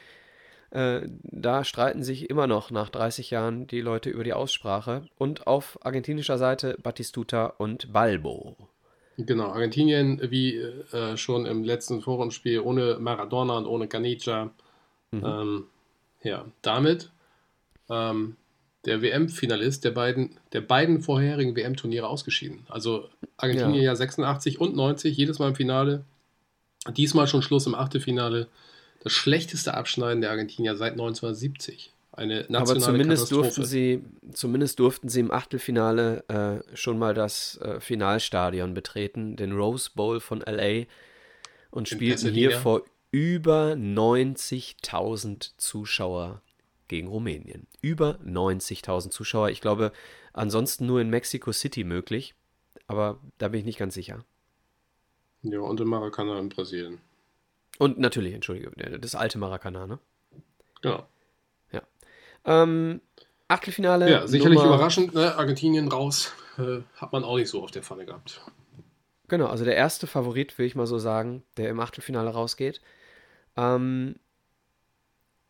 [0.74, 5.06] äh, da streiten sich immer noch nach 30 Jahren die Leute über die Aussprache.
[5.16, 8.56] Und auf argentinischer Seite Batistuta und Balbo.
[9.16, 14.50] Genau, Argentinien wie äh, schon im letzten Forumspiel ohne Maradona und ohne Canija.
[15.12, 15.24] Mhm.
[15.24, 15.64] Ähm,
[16.24, 17.12] ja, damit
[17.88, 18.36] ähm,
[18.84, 22.66] der WM-Finalist der beiden, der beiden vorherigen WM-Turniere ausgeschieden.
[22.68, 23.92] Also Argentinien ja.
[23.92, 26.04] ja 86 und 90, jedes Mal im Finale.
[26.96, 28.48] Diesmal schon Schluss im Achtelfinale
[29.04, 31.92] das schlechteste Abschneiden der Argentinier seit 1970.
[32.12, 37.58] Eine nationale Aber zumindest durften sie, zumindest durften sie im Achtelfinale äh, schon mal das
[37.58, 40.86] äh, Finalstadion betreten, den Rose Bowl von LA,
[41.70, 46.40] und spielten hier vor über 90.000 Zuschauer
[46.88, 47.66] gegen Rumänien.
[47.82, 49.50] Über 90.000 Zuschauer.
[49.50, 49.92] Ich glaube,
[50.32, 52.34] ansonsten nur in Mexico City möglich,
[52.86, 54.24] aber da bin ich nicht ganz sicher.
[55.42, 57.00] Ja, und in Maracana in Brasilien.
[57.78, 59.98] Und natürlich, entschuldige, das alte Maracana, ne?
[60.82, 61.06] Genau.
[61.72, 61.82] Ja.
[62.44, 63.00] Ähm,
[63.48, 64.10] Achtelfinale.
[64.10, 64.74] Ja, sicherlich Nummer...
[64.74, 65.36] überraschend, ne?
[65.36, 66.32] Argentinien raus.
[66.58, 68.40] Äh, hat man auch nicht so auf der Pfanne gehabt.
[69.28, 72.80] Genau, also der erste Favorit, will ich mal so sagen, der im Achtelfinale rausgeht.
[73.56, 74.16] Ähm,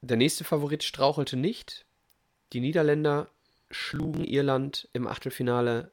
[0.00, 1.84] der nächste Favorit strauchelte nicht.
[2.52, 3.28] Die Niederländer
[3.70, 5.90] schlugen Irland im Achtelfinale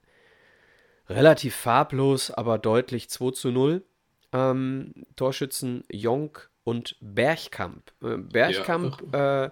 [1.10, 3.84] relativ farblos, aber deutlich 2 zu 0
[4.32, 7.92] ähm, Torschützen Jonk und Bergkamp.
[8.02, 9.46] Äh, Bergkamp ja.
[9.46, 9.52] äh,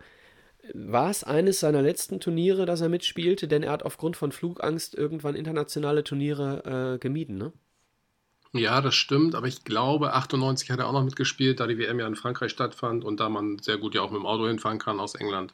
[0.74, 4.96] war es eines seiner letzten Turniere, das er mitspielte, denn er hat aufgrund von Flugangst
[4.96, 7.54] irgendwann internationale Turniere äh, gemieden, ne?
[8.52, 12.00] Ja, das stimmt, aber ich glaube, 98 hat er auch noch mitgespielt, da die WM
[12.00, 14.80] ja in Frankreich stattfand und da man sehr gut ja auch mit dem Auto hinfahren
[14.80, 15.54] kann aus England.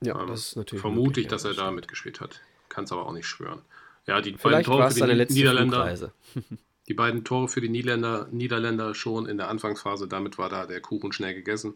[0.00, 0.80] Ja, ähm, das ist natürlich.
[0.80, 2.40] Vermute möglich, ich, dass ja, er da mitgespielt hat.
[2.70, 3.60] Kann es aber auch nicht schwören.
[4.06, 6.12] Ja, die Vielleicht beiden Tore für die Niederländer.
[6.88, 10.80] die beiden Tore für die Niederländer, Niederländer schon in der Anfangsphase, damit war da der
[10.80, 11.74] Kuchen schnell gegessen.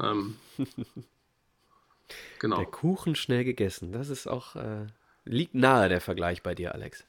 [0.00, 0.36] Ähm,
[2.38, 2.56] genau.
[2.56, 4.86] Der Kuchen schnell gegessen, das ist auch, äh,
[5.24, 7.04] liegt nahe der Vergleich bei dir, Alex.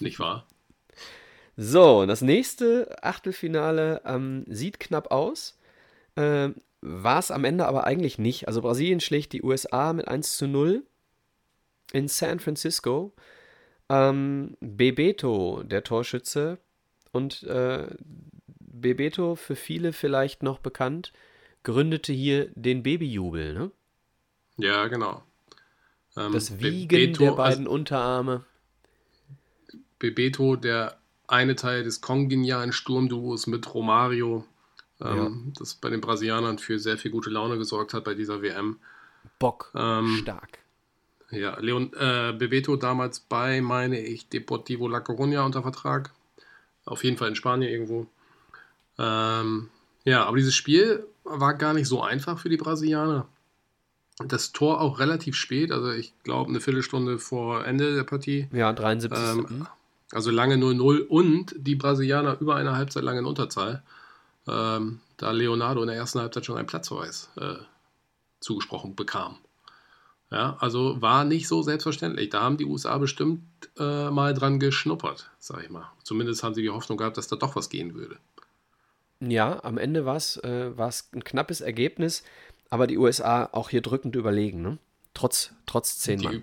[0.00, 0.46] Nicht wahr?
[1.56, 5.58] So, das nächste Achtelfinale ähm, sieht knapp aus.
[6.14, 6.50] Äh,
[6.80, 8.46] war es am Ende aber eigentlich nicht.
[8.46, 10.84] Also Brasilien schlägt die USA mit 1 zu 0
[11.92, 13.12] in San Francisco.
[13.88, 16.58] Ähm, Bebeto, der Torschütze,
[17.18, 17.88] und äh,
[18.60, 21.12] Bebeto, für viele vielleicht noch bekannt,
[21.64, 23.70] gründete hier den Babyjubel, ne?
[24.56, 25.22] Ja, genau.
[26.16, 28.44] Ähm, das Wiegen Bebeto, der beiden also, Unterarme.
[29.98, 30.96] Bebeto, der
[31.26, 34.44] eine Teil des kongenialen Sturmduos mit Romario,
[35.00, 35.52] ähm, ja.
[35.58, 38.78] das bei den Brasilianern für sehr viel gute Laune gesorgt hat bei dieser WM.
[39.38, 40.60] Bock, ähm, stark.
[41.30, 46.12] Ja, Leon äh, Bebeto damals bei, meine ich, Deportivo La Coruña unter Vertrag.
[46.88, 48.06] Auf jeden Fall in Spanien irgendwo.
[48.98, 49.68] Ähm,
[50.04, 53.26] ja, aber dieses Spiel war gar nicht so einfach für die Brasilianer.
[54.26, 58.48] Das Tor auch relativ spät, also ich glaube eine Viertelstunde vor Ende der Partie.
[58.52, 59.18] Ja, 73.
[59.18, 59.66] Ähm,
[60.10, 63.82] also lange 0-0 und die Brasilianer über eine Halbzeit lang in Unterzahl.
[64.48, 67.56] Ähm, da Leonardo in der ersten Halbzeit schon einen Platzverweis äh,
[68.40, 69.36] zugesprochen bekam.
[70.30, 72.28] Ja, also war nicht so selbstverständlich.
[72.28, 73.42] Da haben die USA bestimmt
[73.78, 75.90] äh, mal dran geschnuppert, sag ich mal.
[76.02, 78.18] Zumindest haben sie die Hoffnung gehabt, dass da doch was gehen würde.
[79.20, 80.70] Ja, am Ende war es äh,
[81.12, 82.22] ein knappes Ergebnis,
[82.70, 84.78] aber die USA auch hier drückend überlegen, ne?
[85.14, 86.42] Trotz, trotz zehn die,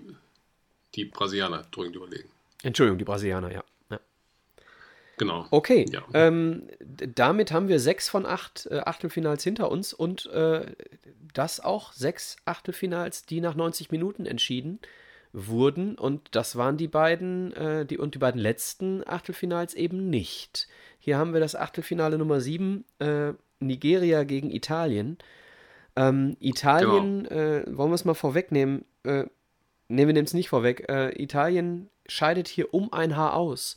[0.94, 2.28] die Brasilianer drückend überlegen.
[2.62, 3.64] Entschuldigung, die Brasilianer, ja.
[5.18, 5.46] Genau.
[5.50, 6.02] Okay, ja.
[6.12, 10.66] ähm, damit haben wir sechs von acht äh, Achtelfinals hinter uns und äh,
[11.32, 14.78] das auch sechs Achtelfinals, die nach 90 Minuten entschieden
[15.32, 15.96] wurden.
[15.96, 20.68] Und das waren die beiden, äh, die und die beiden letzten Achtelfinals eben nicht.
[20.98, 25.16] Hier haben wir das Achtelfinale Nummer sieben, äh, Nigeria gegen Italien.
[25.94, 27.40] Ähm, Italien, genau.
[27.40, 28.84] Äh, wollen wir es mal vorwegnehmen?
[29.04, 29.28] Ne,
[29.88, 30.84] wir nehmen es nicht vorweg.
[31.16, 33.76] Italien scheidet hier um ein Haar aus.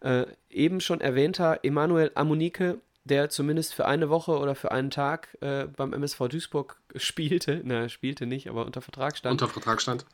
[0.00, 5.36] Äh, eben schon erwähnter Emanuel Amunike, der zumindest für eine Woche oder für einen Tag
[5.40, 9.32] äh, beim MSV Duisburg spielte, na, spielte nicht, aber unter Vertrag stand.
[9.32, 10.06] Unter Vertrag stand.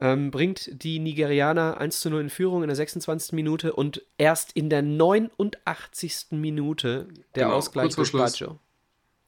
[0.00, 3.32] Ähm, bringt die Nigerianer 1 zu 0 in Führung in der 26.
[3.32, 6.26] Minute und erst in der 89.
[6.30, 8.58] Minute der genau, Ausgleich durch Baggio.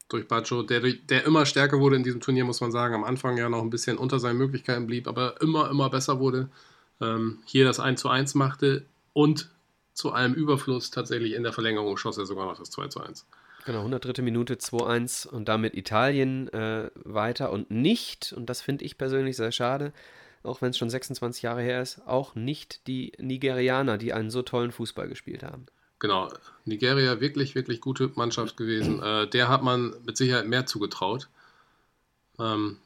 [0.09, 2.95] Durch Baggio, der, der immer stärker wurde in diesem Turnier, muss man sagen.
[2.95, 6.49] Am Anfang ja noch ein bisschen unter seinen Möglichkeiten blieb, aber immer, immer besser wurde
[7.01, 9.51] ähm, hier das 1 zu 1 machte und
[9.93, 13.27] zu allem Überfluss tatsächlich in der Verlängerung schoss er sogar noch das 2 zu 1.
[13.67, 14.23] Genau, 103.
[14.23, 19.53] Minute 2-1 und damit Italien äh, weiter und nicht, und das finde ich persönlich sehr
[19.53, 19.93] schade,
[20.43, 24.43] auch wenn es schon 26 Jahre her ist, auch nicht die Nigerianer, die einen so
[24.43, 25.67] tollen Fußball gespielt haben.
[25.99, 26.33] Genau,
[26.65, 29.03] Nigeria wirklich, wirklich gute Mannschaft gewesen.
[29.03, 31.29] Äh, der hat man mit Sicherheit mehr zugetraut.
[32.39, 32.79] Ähm,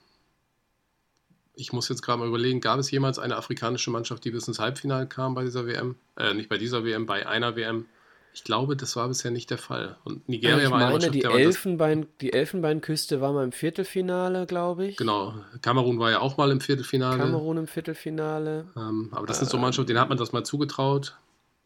[1.57, 4.59] ich muss jetzt gerade mal überlegen, gab es jemals eine afrikanische Mannschaft, die bis ins
[4.59, 5.97] Halbfinale kam bei dieser WM?
[6.17, 7.87] Äh, nicht bei dieser WM, bei einer WM.
[8.33, 9.97] Ich glaube, das war bisher nicht der Fall.
[10.03, 13.53] Und Nigeria ja, ich war meine, eine Mannschaft, die, Elfenbein, die Elfenbeinküste war mal im
[13.53, 14.97] Viertelfinale, glaube ich.
[14.97, 15.35] Genau.
[15.63, 17.19] Kamerun war ja auch mal im Viertelfinale.
[17.19, 18.67] Kamerun im Viertelfinale.
[18.77, 21.17] Ähm, aber das äh, sind so Mannschaften, denen hat man das mal zugetraut.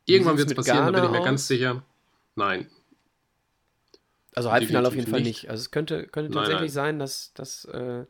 [0.04, 1.24] Irgendwann wird es passieren, Ghana da bin ich mir aus?
[1.24, 1.82] ganz sicher.
[2.34, 2.66] Nein.
[4.34, 5.44] Also Halbfinale auf jeden Fall nicht.
[5.44, 5.50] nicht.
[5.50, 6.98] Also es könnte, könnte tatsächlich nein, nein.
[6.98, 8.04] sein, dass, dass äh,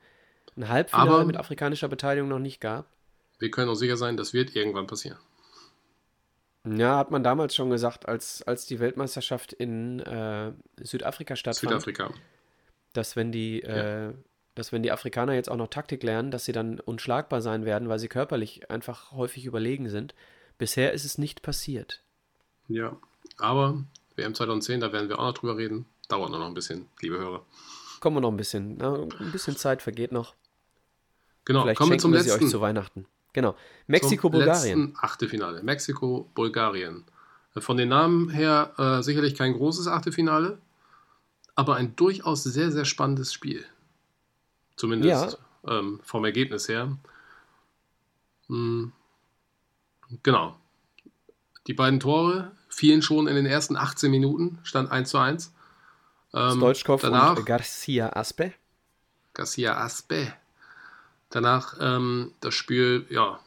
[0.59, 2.87] ein Halbfinale Aber mit afrikanischer Beteiligung noch nicht gab.
[3.39, 5.19] Wir können auch sicher sein, das wird irgendwann passieren.
[6.65, 10.53] Ja, hat man damals schon gesagt, als, als die Weltmeisterschaft in äh,
[10.83, 11.71] Südafrika stattfand.
[11.71, 12.13] Südafrika.
[12.93, 14.09] Dass wenn die, ja.
[14.09, 14.15] äh,
[14.55, 17.89] dass wenn die Afrikaner jetzt auch noch Taktik lernen, dass sie dann unschlagbar sein werden,
[17.89, 20.15] weil sie körperlich einfach häufig überlegen sind.
[20.59, 22.03] Bisher ist es nicht passiert.
[22.67, 22.97] Ja,
[23.39, 23.85] aber
[24.17, 25.87] WM 2010, da werden wir auch noch drüber reden.
[26.09, 27.45] Dauert noch ein bisschen, liebe Hörer.
[28.01, 28.77] Kommen wir noch ein bisschen.
[28.79, 30.35] Na, ein bisschen Zeit vergeht noch.
[31.49, 32.45] Genau, Vielleicht kommen wir zum letzten.
[32.45, 33.07] euch zu Weihnachten.
[33.33, 33.57] Genau.
[33.87, 34.95] Mexiko, Bulgarien.
[35.01, 35.63] Achtelfinale.
[35.63, 37.05] Mexiko, Bulgarien.
[37.57, 40.59] Von den Namen her äh, sicherlich kein großes Achtelfinale,
[41.55, 43.65] aber ein durchaus sehr, sehr spannendes Spiel.
[44.77, 45.79] Zumindest ja.
[45.79, 46.99] ähm, vom Ergebnis her.
[48.49, 48.93] Hm.
[50.23, 50.55] Genau.
[51.67, 55.55] Die beiden Tore fielen schon in den ersten 18 Minuten, stand 1 zu 1.
[56.35, 58.53] Ähm, Stoichkov danach, und Garcia Aspe.
[59.33, 60.35] Garcia Aspe
[61.31, 63.41] Danach ähm, das Spiel, ja,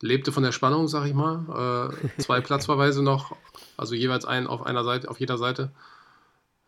[0.00, 1.92] lebte von der Spannung, sag ich mal.
[1.92, 3.36] Äh, zwei Platzverweise noch,
[3.76, 5.70] also jeweils einen auf einer Seite, auf jeder Seite.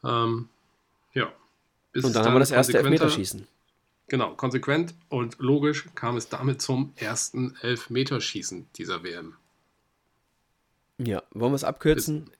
[0.05, 0.48] Ähm,
[1.14, 1.32] ja.
[1.93, 3.47] Bis und dann, dann haben wir das erste Elfmeterschießen.
[4.09, 9.34] Genau, konsequent und logisch kam es damit zum ersten Elfmeterschießen dieser WM.
[10.98, 12.30] Ja, wollen wir es abkürzen?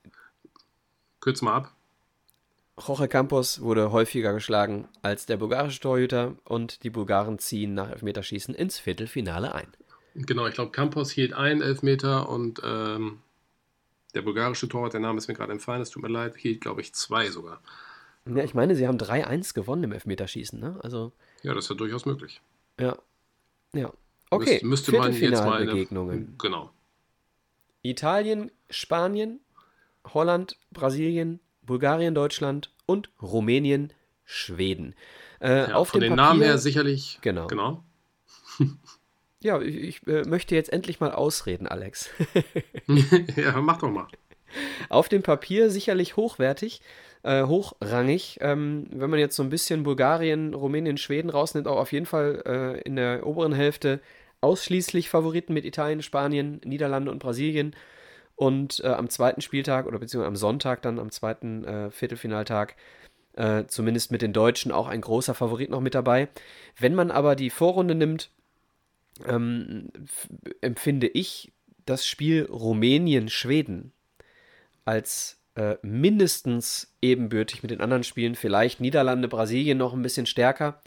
[1.19, 1.71] Kürz mal ab.
[2.79, 8.55] Jorge Campos wurde häufiger geschlagen als der bulgarische Torhüter und die Bulgaren ziehen nach Elfmeterschießen
[8.55, 9.67] ins Viertelfinale ein.
[10.15, 13.19] Genau, ich glaube, Campos hielt einen Elfmeter und ähm,
[14.13, 16.81] der bulgarische Torwart, der Name ist mir gerade entfallen, es tut mir leid, hielt, glaube
[16.81, 17.61] ich, zwei sogar.
[18.25, 20.79] Ja, ich meine, sie haben 3-1 gewonnen im Elfmeterschießen, ne?
[20.81, 22.41] Also, ja, das ist ja durchaus möglich.
[22.79, 22.97] Ja.
[23.73, 23.91] Ja.
[24.29, 26.35] Okay, Müsste, müsste man jetzt mal Begegnungen.
[26.37, 26.71] Genau.
[27.81, 29.41] Italien, Spanien,
[30.05, 33.93] Holland, Brasilien, Bulgarien, Deutschland und Rumänien,
[34.25, 34.95] Schweden.
[35.39, 37.19] Äh, ja, auf von den Papier, Namen her sicherlich.
[37.21, 37.47] Genau.
[37.47, 37.83] genau.
[39.41, 42.09] ja, ich, ich äh, möchte jetzt endlich mal ausreden, Alex.
[43.35, 44.07] ja, mach doch mal.
[44.89, 46.81] Auf dem Papier sicherlich hochwertig,
[47.23, 48.37] äh, hochrangig.
[48.41, 52.43] Ähm, wenn man jetzt so ein bisschen Bulgarien, Rumänien, Schweden rausnimmt, auch auf jeden Fall
[52.45, 53.99] äh, in der oberen Hälfte
[54.41, 57.75] ausschließlich Favoriten mit Italien, Spanien, Niederlande und Brasilien.
[58.43, 62.75] Und äh, am zweiten Spieltag oder beziehungsweise am Sonntag dann, am zweiten äh, Viertelfinaltag,
[63.37, 66.27] äh, zumindest mit den Deutschen auch ein großer Favorit noch mit dabei.
[66.77, 68.31] Wenn man aber die Vorrunde nimmt,
[69.25, 69.91] ähm,
[70.59, 71.53] empfinde ich
[71.85, 73.93] das Spiel Rumänien-Schweden
[74.83, 78.35] als äh, mindestens ebenbürtig mit den anderen Spielen.
[78.35, 80.81] Vielleicht Niederlande, Brasilien noch ein bisschen stärker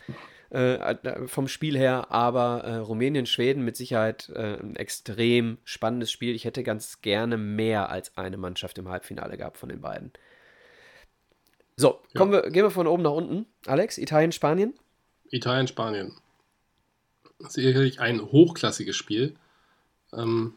[0.53, 6.11] äh, äh, vom Spiel her, aber äh, Rumänien, Schweden mit Sicherheit äh, ein extrem spannendes
[6.11, 6.35] Spiel.
[6.35, 10.13] Ich hätte ganz gerne mehr als eine Mannschaft im Halbfinale gehabt von den beiden.
[11.77, 13.47] So, kommen wir, gehen wir von oben nach unten.
[13.67, 14.75] Alex, Italien, Spanien?
[15.31, 16.13] Italien, Spanien.
[17.41, 19.35] Sicherlich ein hochklassiges Spiel.
[20.15, 20.55] Ähm,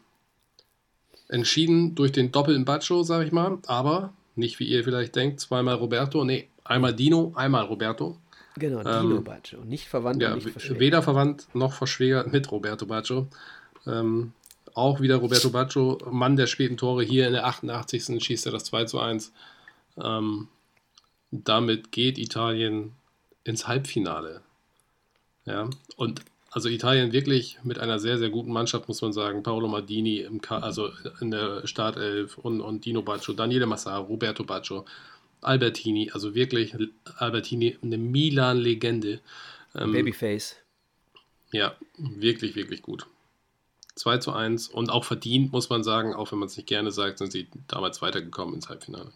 [1.28, 5.74] entschieden durch den doppelten Baccio, sage ich mal, aber nicht wie ihr vielleicht denkt, zweimal
[5.74, 8.18] Roberto, nee, einmal Dino, einmal Roberto.
[8.56, 9.64] Genau, Dino ähm, Baggio.
[9.64, 10.80] Nicht verwandt ja, nicht verschwägert.
[10.80, 13.28] Weder verwandt noch verschwägert mit Roberto Baggio.
[13.86, 14.32] Ähm,
[14.74, 17.02] auch wieder Roberto Baggio, Mann der späten Tore.
[17.02, 18.22] Hier in der 88.
[18.22, 19.32] schießt er das 2 zu 1.
[20.02, 20.48] Ähm,
[21.30, 22.92] damit geht Italien
[23.44, 24.42] ins Halbfinale.
[25.44, 29.42] Ja, und also Italien wirklich mit einer sehr, sehr guten Mannschaft, muss man sagen.
[29.42, 30.90] Paolo Maldini im also
[31.20, 34.84] in der Startelf und, und Dino Baggio, Daniele Massaro, Roberto Baggio,
[35.40, 36.74] Albertini, also wirklich
[37.16, 39.20] Albertini, eine Milan-Legende.
[39.74, 40.56] Ähm, Babyface.
[41.52, 43.06] Ja, wirklich, wirklich gut.
[43.96, 46.90] 2 zu 1 und auch verdient, muss man sagen, auch wenn man es nicht gerne
[46.90, 49.12] sagt, sind sie damals weitergekommen ins Halbfinale.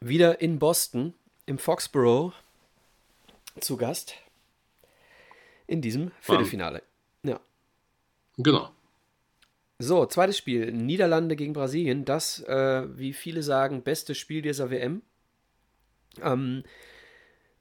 [0.00, 1.14] Wieder in Boston,
[1.46, 2.32] im Foxborough,
[3.60, 4.14] zu Gast.
[5.66, 6.82] In diesem Viertelfinale.
[7.24, 7.40] Ja.
[8.36, 8.70] Genau.
[9.78, 10.72] So, zweites Spiel.
[10.72, 12.04] Niederlande gegen Brasilien.
[12.04, 15.02] Das, äh, wie viele sagen, beste Spiel dieser WM.
[16.22, 16.62] Ähm,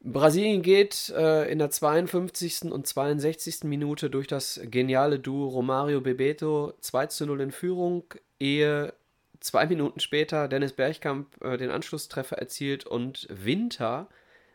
[0.01, 2.71] Brasilien geht äh, in der 52.
[2.71, 3.63] und 62.
[3.63, 8.03] Minute durch das geniale Duo Romario Bebeto 2 zu 0 in Führung,
[8.39, 8.93] ehe
[9.39, 14.07] zwei Minuten später Dennis Bergkamp äh, den Anschlusstreffer erzielt und Winter,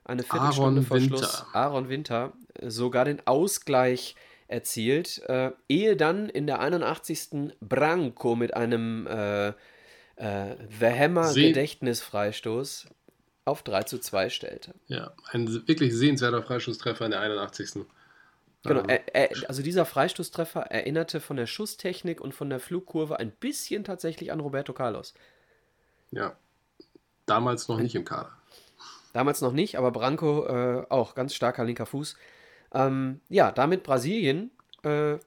[0.05, 1.16] eine Viertelstunde Aaron vor Winter.
[1.16, 4.14] Schluss, Aaron Winter, äh, sogar den Ausgleich
[4.47, 7.55] erzielt, äh, ehe dann in der 81.
[7.60, 12.86] Branco mit einem äh, äh, The Hammer Gedächtnisfreistoß
[13.44, 14.74] auf 3 zu 2 stellte.
[14.86, 17.84] Ja, ein wirklich sehenswerter Freistoßtreffer in der 81.
[18.62, 23.18] Genau, ähm, er, er, also dieser Freistoßtreffer erinnerte von der Schusstechnik und von der Flugkurve
[23.18, 25.14] ein bisschen tatsächlich an Roberto Carlos.
[26.10, 26.36] Ja,
[27.26, 28.30] damals noch nicht im Kader.
[29.12, 32.16] Damals noch nicht, aber Branco äh, auch ganz starker linker Fuß.
[32.72, 34.50] Ähm, ja, damit Brasilien
[34.82, 35.18] äh,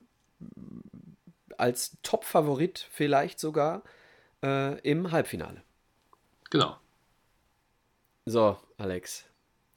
[1.58, 3.84] als Top-Favorit vielleicht sogar
[4.44, 5.64] äh, im Halbfinale.
[6.50, 6.78] Genau.
[8.26, 9.26] So, Alex.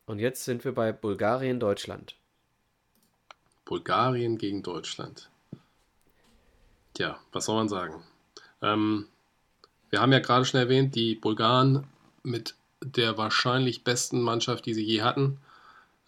[0.06, 2.14] Und jetzt sind wir bei Bulgarien, Deutschland.
[3.64, 5.28] Bulgarien gegen Deutschland.
[6.94, 8.04] Tja, was soll man sagen?
[8.62, 9.08] Ähm,
[9.90, 11.88] wir haben ja gerade schon erwähnt, die Bulgaren
[12.22, 15.38] mit der wahrscheinlich besten Mannschaft, die sie je hatten,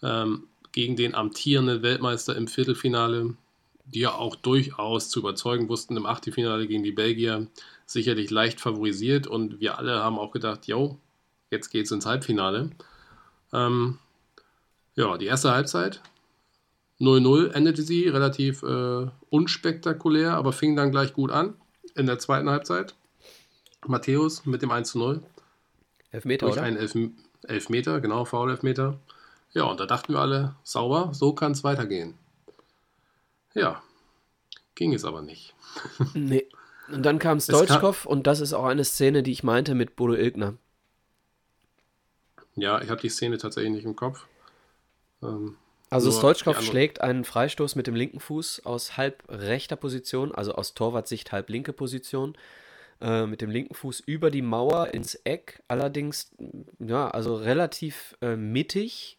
[0.01, 3.35] ähm, gegen den amtierenden Weltmeister im Viertelfinale,
[3.83, 7.47] die ja auch durchaus zu überzeugen wussten im Achtelfinale gegen die Belgier,
[7.85, 10.97] sicherlich leicht favorisiert und wir alle haben auch gedacht, jo,
[11.51, 12.69] Jetzt geht es ins Halbfinale.
[13.53, 13.97] Ähm,
[14.95, 16.01] ja, die erste Halbzeit
[16.99, 21.55] 0-0 endete sie, relativ äh, unspektakulär, aber fing dann gleich gut an.
[21.95, 22.95] In der zweiten Halbzeit
[23.87, 25.21] Matthäus mit dem 1-0.
[26.11, 26.65] Elfmeter, durch oder?
[26.65, 26.95] einen Elf
[27.47, 28.99] Elfmeter, genau, Foul-Elfmeter.
[29.53, 32.15] Ja, und da dachten wir alle, sauber, so kann es weitergehen.
[33.53, 33.81] Ja,
[34.75, 35.55] ging es aber nicht.
[36.13, 36.45] nee.
[36.91, 40.15] Und dann kam Stoichkov und das ist auch eine Szene, die ich meinte mit Bodo
[40.15, 40.55] Ilgner.
[42.61, 44.27] Ja, ich habe die Szene tatsächlich nicht im Kopf.
[45.23, 45.57] Ähm,
[45.89, 50.75] also Stoichkov schlägt einen Freistoß mit dem linken Fuß aus halb rechter Position, also aus
[50.75, 52.37] Torwartsicht halb linke Position,
[53.01, 55.63] äh, mit dem linken Fuß über die Mauer ins Eck.
[55.67, 56.31] Allerdings,
[56.79, 59.17] ja, also relativ äh, mittig,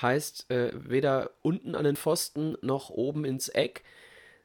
[0.00, 3.82] heißt äh, weder unten an den Pfosten noch oben ins Eck,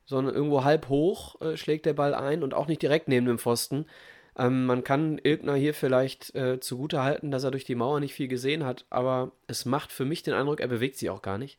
[0.05, 3.37] sondern irgendwo halb hoch äh, schlägt der Ball ein und auch nicht direkt neben dem
[3.37, 3.85] Pfosten.
[4.37, 8.13] Ähm, man kann Ilgner hier vielleicht äh, zugute halten, dass er durch die Mauer nicht
[8.13, 11.37] viel gesehen hat, aber es macht für mich den Eindruck, er bewegt sich auch gar
[11.37, 11.57] nicht.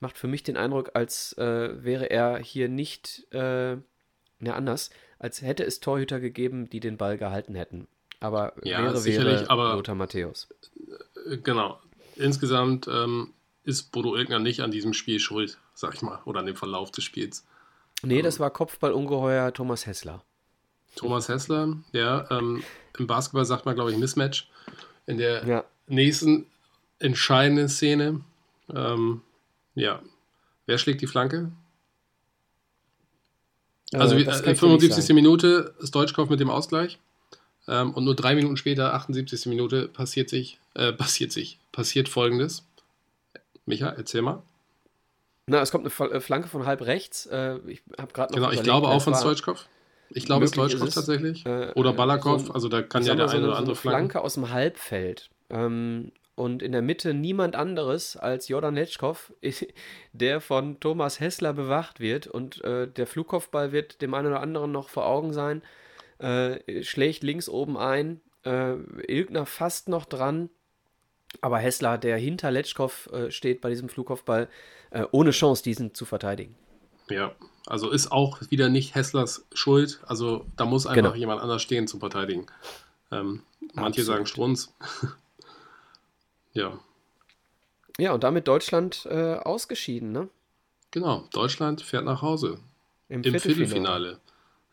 [0.00, 5.42] Macht für mich den Eindruck, als äh, wäre er hier nicht, äh, ne, anders, als
[5.42, 7.86] hätte es Torhüter gegeben, die den Ball gehalten hätten.
[8.20, 10.48] Aber ja, wäre, wäre aber, Lothar Matthäus.
[11.30, 11.80] Äh, genau.
[12.16, 13.34] Insgesamt ähm,
[13.64, 16.90] ist Bodo Ilgner nicht an diesem Spiel schuld, sag ich mal, oder an dem Verlauf
[16.90, 17.46] des Spiels.
[18.02, 20.24] Nee, das war Kopfballungeheuer Thomas Hessler.
[20.96, 22.28] Thomas Hessler, ja.
[22.30, 22.62] Ähm,
[22.98, 24.48] Im Basketball sagt man, glaube ich, Mismatch.
[25.06, 25.64] In der ja.
[25.86, 26.46] nächsten
[26.98, 28.22] entscheidenden Szene,
[28.74, 29.20] ähm,
[29.74, 30.00] ja.
[30.66, 31.52] Wer schlägt die Flanke?
[33.92, 35.14] Äh, also äh, 75.
[35.14, 36.98] Minute ist Deutschkopf mit dem Ausgleich.
[37.68, 39.46] Ähm, und nur drei Minuten später, 78.
[39.46, 42.64] Minute, passiert sich, äh, passiert sich, passiert folgendes.
[43.64, 44.42] Micha, erzähl mal.
[45.46, 47.26] Na, es kommt eine äh, Flanke von halb rechts.
[47.26, 48.40] Äh, ich habe gerade noch.
[48.40, 49.66] Genau, ich glaube auch von Stoichkov.
[50.10, 51.44] Ich glaube, es ist Stoichkov tatsächlich.
[51.46, 52.46] Äh, oder Balakov.
[52.46, 54.50] So also da kann ja der eine so oder andere so eine Flanke aus dem
[54.50, 55.30] Halbfeld.
[55.50, 59.32] Ähm, und in der Mitte niemand anderes als Jordan Letschkow,
[60.12, 62.26] der von Thomas Hessler bewacht wird.
[62.26, 65.62] Und äh, der Flugkopfball wird dem einen oder anderen noch vor Augen sein.
[66.18, 68.20] Äh, schlägt links oben ein.
[68.44, 68.74] Äh,
[69.08, 70.50] Ilgner fast noch dran.
[71.40, 74.48] Aber Hessler, der hinter Letschkow äh, steht bei diesem Flugkopfball,
[74.90, 76.54] äh, ohne Chance, diesen zu verteidigen.
[77.08, 77.34] Ja,
[77.66, 80.00] also ist auch wieder nicht Hesslers Schuld.
[80.06, 81.14] Also da muss einfach genau.
[81.14, 82.46] jemand anders stehen zum Verteidigen.
[83.10, 83.42] Ähm,
[83.74, 84.72] manche sagen Strunz.
[86.52, 86.78] ja.
[87.98, 90.28] Ja, und damit Deutschland äh, ausgeschieden, ne?
[90.90, 92.58] Genau, Deutschland fährt nach Hause.
[93.08, 93.56] Im, Im Viertelfinale.
[93.56, 94.20] Viertelfinale.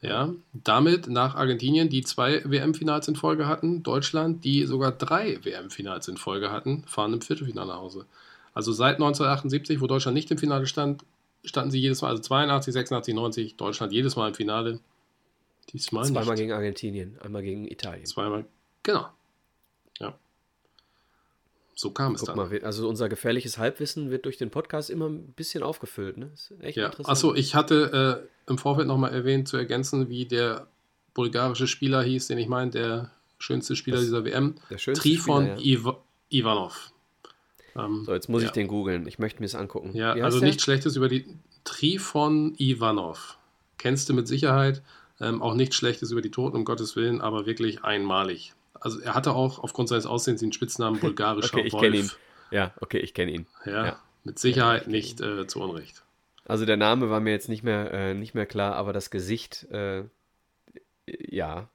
[0.02, 6.10] Ja, damit nach Argentinien, die zwei WM-Finals in Folge hatten, Deutschland, die sogar drei WM-Finals
[6.10, 8.06] in Folge hatten, fahren im Viertelfinale nach Hause.
[8.54, 11.04] Also seit 1978, wo Deutschland nicht im Finale stand,
[11.44, 14.80] standen sie jedes Mal, also 82, 86, 90, Deutschland jedes Mal im Finale.
[15.72, 16.36] Diesmal Zweimal nicht.
[16.38, 18.06] gegen Argentinien, einmal gegen Italien.
[18.06, 18.46] Zweimal,
[18.84, 19.08] genau.
[20.00, 20.18] Ja.
[21.76, 22.38] So kam es Guck dann.
[22.38, 26.18] Mal, also unser gefährliches Halbwissen wird durch den Podcast immer ein bisschen aufgefüllt.
[26.18, 26.30] Ne?
[26.34, 26.88] Ist echt ja.
[26.88, 27.10] interessant.
[27.10, 30.68] Achso, ich hatte äh, im Vorfeld nochmal erwähnt, zu ergänzen, wie der
[31.14, 34.56] bulgarische Spieler hieß, den ich meine, der schönste Spieler das, dieser WM.
[34.70, 35.80] Der schönste Trifon Spieler, ja.
[35.80, 35.94] Iv
[36.30, 36.93] Ivanov.
[37.76, 38.48] Ähm, so, jetzt muss ja.
[38.48, 39.08] ich den googeln.
[39.08, 39.92] Ich möchte mir es angucken.
[39.96, 40.48] Ja, also der?
[40.48, 41.26] nichts Schlechtes über die
[41.64, 43.38] Trifon Ivanov.
[43.78, 44.82] Kennst du mit Sicherheit.
[45.20, 48.54] Ähm, auch nichts Schlechtes über die Toten, um Gottes Willen, aber wirklich einmalig.
[48.74, 52.12] Also er hatte auch aufgrund seines Aussehens den Spitznamen bulgarischer okay, ich kenne ihn.
[52.52, 53.46] Ja, okay, ich kenne ihn.
[53.66, 56.04] Ja, ja, mit Sicherheit nicht äh, zu Unrecht.
[56.46, 59.64] Also der Name war mir jetzt nicht mehr, äh, nicht mehr klar, aber das Gesicht,
[59.72, 60.04] äh,
[61.06, 61.70] ja,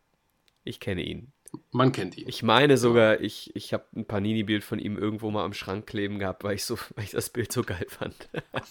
[0.65, 1.33] ich kenne ihn.
[1.71, 2.29] Man kennt ihn.
[2.29, 6.19] Ich meine sogar, ich, ich habe ein Panini-Bild von ihm irgendwo mal am Schrank kleben
[6.19, 8.29] gehabt, weil ich, so, weil ich das Bild so geil fand.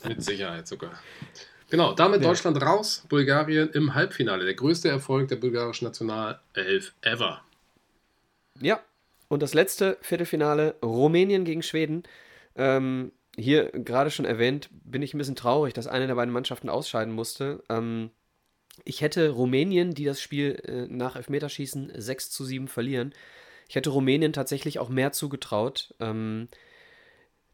[0.07, 0.91] Mit Sicherheit sogar.
[1.69, 2.29] Genau, damit ja.
[2.29, 4.45] Deutschland raus, Bulgarien im Halbfinale.
[4.45, 7.41] Der größte Erfolg der bulgarischen Nationalelf ever.
[8.61, 8.79] Ja,
[9.27, 12.03] und das letzte Viertelfinale, Rumänien gegen Schweden.
[12.55, 16.69] Ähm, hier gerade schon erwähnt, bin ich ein bisschen traurig, dass eine der beiden Mannschaften
[16.69, 17.63] ausscheiden musste.
[17.69, 18.11] Ähm,
[18.85, 23.13] ich hätte Rumänien, die das Spiel äh, nach Elfmeterschießen 6 zu 7 verlieren,
[23.69, 25.93] ich hätte Rumänien tatsächlich auch mehr zugetraut.
[25.99, 26.47] Ähm,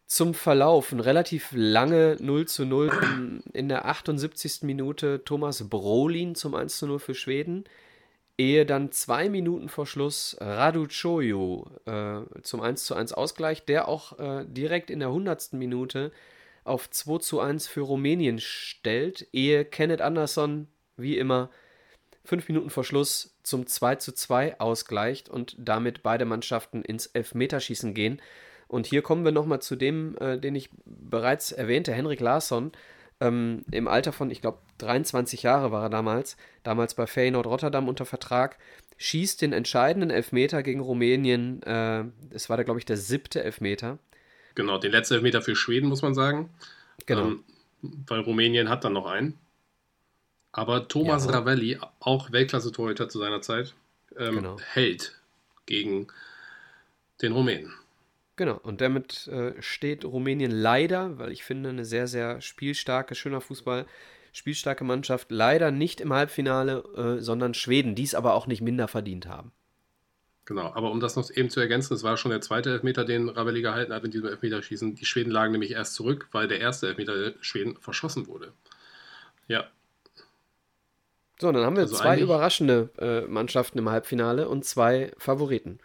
[0.06, 4.62] zum Verlauf ein relativ lange 0 zu 0 in, der 78.
[4.62, 7.64] Minute Thomas Brolin zum 1 zu 0 für Schweden,
[8.38, 13.88] ehe dann zwei Minuten vor Schluss Radu Choyo äh, zum 1 zu 1 Ausgleich, der
[13.88, 15.54] auch äh, direkt in der 100.
[15.54, 16.12] Minute
[16.64, 20.68] auf 2 zu 1 für Rumänien stellt, ehe Kenneth Anderson
[20.98, 21.50] wie immer,
[22.26, 27.94] fünf Minuten vor Schluss zum 2 zu 2 ausgleicht und damit beide Mannschaften ins Elfmeterschießen
[27.94, 28.22] gehen.
[28.68, 32.72] Und hier kommen wir nochmal zu dem, äh, den ich bereits erwähnte, Henrik Larsson.
[33.20, 37.88] Ähm, Im Alter von, ich glaube, 23 Jahre war er damals, damals bei Feyenoord Rotterdam
[37.88, 38.58] unter Vertrag,
[38.98, 41.62] schießt den entscheidenden Elfmeter gegen Rumänien.
[41.64, 44.00] Äh, es war da, glaube ich, der siebte Elfmeter.
[44.56, 46.50] Genau, den letzten Elfmeter für Schweden, muss man sagen.
[47.06, 47.28] Genau.
[47.28, 47.44] Ähm,
[47.82, 49.38] weil Rumänien hat dann noch einen.
[50.54, 51.32] Aber Thomas ja.
[51.32, 53.74] Ravelli, auch Weltklasse-Torhüter zu seiner Zeit,
[54.18, 54.58] ähm, genau.
[54.60, 55.20] hält
[55.66, 56.08] gegen
[57.22, 57.74] den Rumänen.
[58.36, 63.42] Genau, und damit äh, steht Rumänien leider, weil ich finde, eine sehr, sehr spielstarke, schöner
[63.42, 63.86] Fußball,
[64.32, 68.88] spielstarke Mannschaft, leider nicht im Halbfinale, äh, sondern Schweden, die es aber auch nicht minder
[68.88, 69.52] verdient haben.
[70.46, 73.30] Genau, aber um das noch eben zu ergänzen, es war schon der zweite Elfmeter, den
[73.30, 74.96] Rabelli gehalten hat in diesem Elfmeterschießen.
[74.96, 78.52] Die Schweden lagen nämlich erst zurück, weil der erste Elfmeter der Schweden verschossen wurde.
[79.48, 79.68] Ja.
[81.44, 85.80] So, dann haben wir also zwei überraschende äh, Mannschaften im Halbfinale und zwei Favoriten.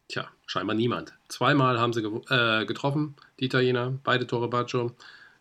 [0.09, 1.13] Tja, scheinbar niemand.
[1.29, 4.91] Zweimal haben sie äh, getroffen, die Italiener, beide Tore Baccio.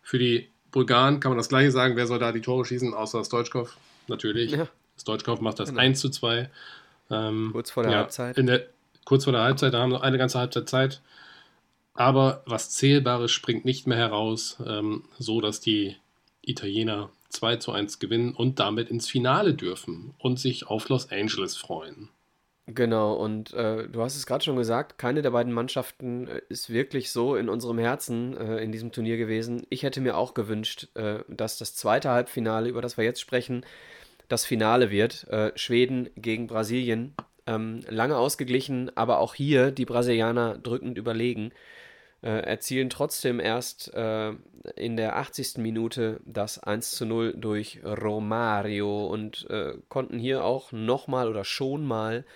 [0.02, 1.96] Für die Bulgaren kann man das gleiche sagen.
[1.96, 3.76] Wer soll da die Tore schießen, außer Stoichkov?
[4.06, 4.52] Natürlich.
[4.52, 4.68] Ja.
[4.96, 5.80] Stoichkov macht das genau.
[5.80, 6.48] 1 zu 2.
[7.10, 8.36] Ähm, kurz vor der ja, Halbzeit.
[8.36, 8.66] Der,
[9.04, 11.00] kurz vor der Halbzeit, da haben wir eine ganze Halbzeit Zeit.
[11.94, 15.96] Aber was Zählbares springt nicht mehr heraus, ähm, so dass die
[16.40, 21.56] Italiener 2 zu 1 gewinnen und damit ins Finale dürfen und sich auf Los Angeles
[21.56, 22.10] freuen.
[22.74, 26.70] Genau, und äh, du hast es gerade schon gesagt, keine der beiden Mannschaften äh, ist
[26.70, 29.66] wirklich so in unserem Herzen äh, in diesem Turnier gewesen.
[29.70, 33.64] Ich hätte mir auch gewünscht, äh, dass das zweite Halbfinale, über das wir jetzt sprechen,
[34.28, 35.26] das Finale wird.
[35.28, 37.14] Äh, Schweden gegen Brasilien.
[37.46, 41.52] Ähm, lange ausgeglichen, aber auch hier die Brasilianer drückend überlegen
[42.22, 45.56] erzielen trotzdem erst in der 80.
[45.56, 49.48] Minute das 1 zu 0 durch Romario und
[49.88, 52.26] konnten hier auch nochmal oder schon mal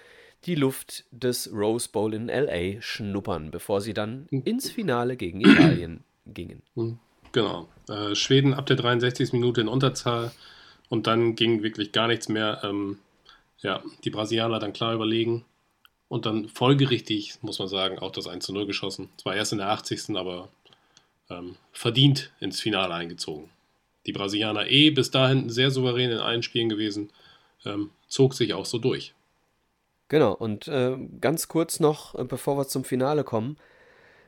[0.47, 6.05] die Luft des Rose Bowl in LA schnuppern, bevor sie dann ins Finale gegen Italien
[6.27, 6.63] gingen.
[6.75, 6.99] Hm,
[7.33, 7.69] genau.
[7.89, 9.33] Äh, Schweden ab der 63.
[9.33, 10.33] Minute in Unterzahl
[10.89, 12.61] und dann ging wirklich gar nichts mehr.
[12.63, 12.99] Ähm,
[13.59, 15.45] ja, die Brasilianer dann klar überlegen
[16.09, 19.09] und dann folgerichtig, muss man sagen, auch das 1 zu 0 geschossen.
[19.17, 20.17] Zwar erst in der 80.
[20.17, 20.49] aber
[21.31, 23.51] ähm, verdient ins Finale eingezogen.
[24.07, 27.11] Die Brasilianer eh bis dahin sehr souverän in allen Spielen gewesen,
[27.65, 29.15] ähm, zog sich auch so durch.
[30.09, 33.57] Genau, und äh, ganz kurz noch, äh, bevor wir zum Finale kommen.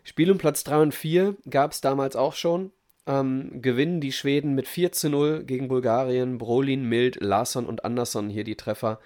[0.04, 2.72] Spiel um Platz 3 und 4 gab es damals auch schon.
[3.06, 6.38] Ähm, gewinnen die Schweden mit 4 zu 0 gegen Bulgarien.
[6.38, 9.00] Brolin, Mild, Larsson und Andersson hier die Treffer.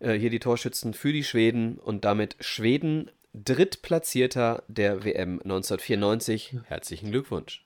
[0.00, 6.56] Äh, hier die Torschützen für die Schweden und damit Schweden Drittplatzierter der WM 1994.
[6.64, 7.64] Herzlichen Glückwunsch.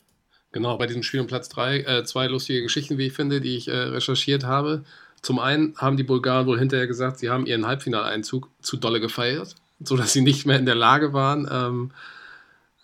[0.52, 3.56] Genau, bei diesem Spiel um Platz 3 äh, zwei lustige Geschichten, wie ich finde, die
[3.56, 4.85] ich äh, recherchiert habe.
[5.24, 9.55] Zum einen haben die Bulgaren wohl hinterher gesagt, sie haben ihren Halbfinaleinzug zu dolle gefeiert,
[9.80, 11.90] sodass sie nicht mehr in der Lage waren, ähm,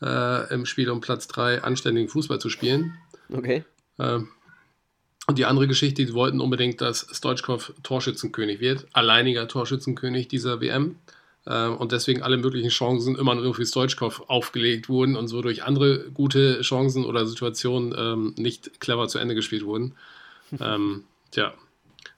[0.00, 2.94] äh, im Spiel um Platz 3 anständigen Fußball zu spielen.
[3.30, 3.64] Okay.
[3.98, 4.28] Ähm,
[5.26, 10.96] und die andere Geschichte, die wollten unbedingt, dass Stoichkov Torschützenkönig wird, alleiniger Torschützenkönig dieser WM.
[11.46, 15.62] Ähm, und deswegen alle möglichen Chancen immer nur für Stoichkov aufgelegt wurden und so durch
[15.62, 19.94] andere gute Chancen oder Situationen ähm, nicht clever zu Ende gespielt wurden.
[20.58, 21.52] ähm, tja,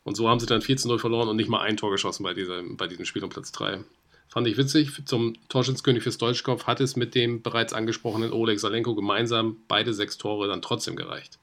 [0.05, 2.63] und so haben sie dann 14-0 verloren und nicht mal ein Tor geschossen bei, dieser,
[2.63, 3.81] bei diesem Spiel um Platz 3.
[4.29, 5.05] Fand ich witzig.
[5.05, 10.17] Zum Torschützenkönig für Stoichkov hat es mit dem bereits angesprochenen Oleg Salenko gemeinsam beide sechs
[10.17, 11.39] Tore dann trotzdem gereicht.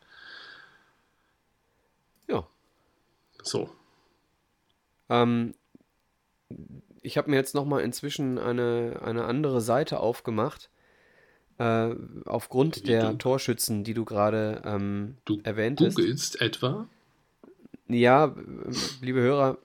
[3.43, 3.69] So.
[5.09, 5.53] Ähm,
[7.01, 10.69] ich habe mir jetzt nochmal inzwischen eine, eine andere Seite aufgemacht.
[11.57, 11.95] Äh,
[12.25, 13.17] aufgrund Wie der du?
[13.17, 15.97] Torschützen, die du gerade ähm, du erwähnt hast.
[15.97, 16.87] Du googelst etwa?
[17.89, 18.35] Ja,
[19.01, 19.57] liebe Hörer,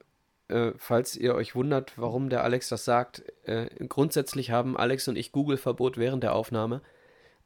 [0.49, 5.17] äh, falls ihr euch wundert, warum der Alex das sagt, äh, grundsätzlich haben Alex und
[5.17, 6.81] ich Google-Verbot während der Aufnahme.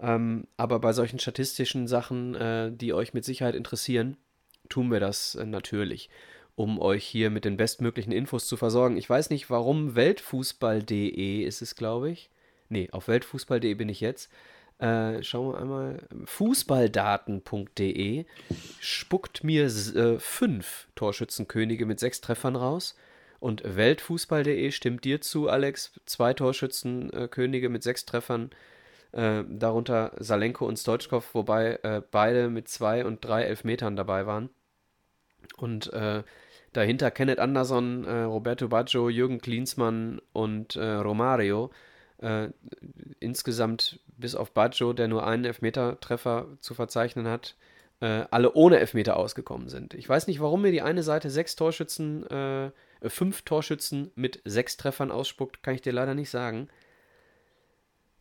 [0.01, 4.17] Ähm, aber bei solchen statistischen Sachen, äh, die euch mit Sicherheit interessieren,
[4.69, 6.11] tun wir das äh, natürlich,
[6.55, 8.97] um euch hier mit den bestmöglichen Infos zu versorgen.
[8.97, 12.31] Ich weiß nicht, warum Weltfußball.de ist es, glaube ich.
[12.69, 14.31] Nee, auf weltfußball.de bin ich jetzt.
[14.79, 16.07] Äh, schauen wir einmal.
[16.25, 18.25] Fußballdaten.de
[18.81, 22.97] spuckt mir äh, fünf Torschützenkönige mit sechs Treffern raus.
[23.41, 26.01] Und Weltfußball.de stimmt dir zu, Alex.
[26.07, 28.51] Zwei Torschützenkönige mit sechs Treffern.
[29.13, 34.51] Äh, darunter Salenko und Stoichkov, wobei äh, beide mit zwei und drei Elfmetern dabei waren.
[35.57, 36.23] Und äh,
[36.73, 41.71] dahinter Kenneth Anderson, äh, Roberto Baggio, Jürgen Klinsmann und äh, Romario.
[42.21, 42.49] Äh,
[43.21, 47.57] insgesamt bis auf Baggio, der nur einen Elfmeter-Treffer zu verzeichnen hat,
[48.01, 49.93] alle ohne Elfmeter ausgekommen sind.
[49.95, 52.25] Ich weiß nicht, warum mir die eine Seite sechs Torschützen
[53.01, 56.69] äh, fünf Torschützen mit sechs Treffern ausspuckt, kann ich dir leider nicht sagen.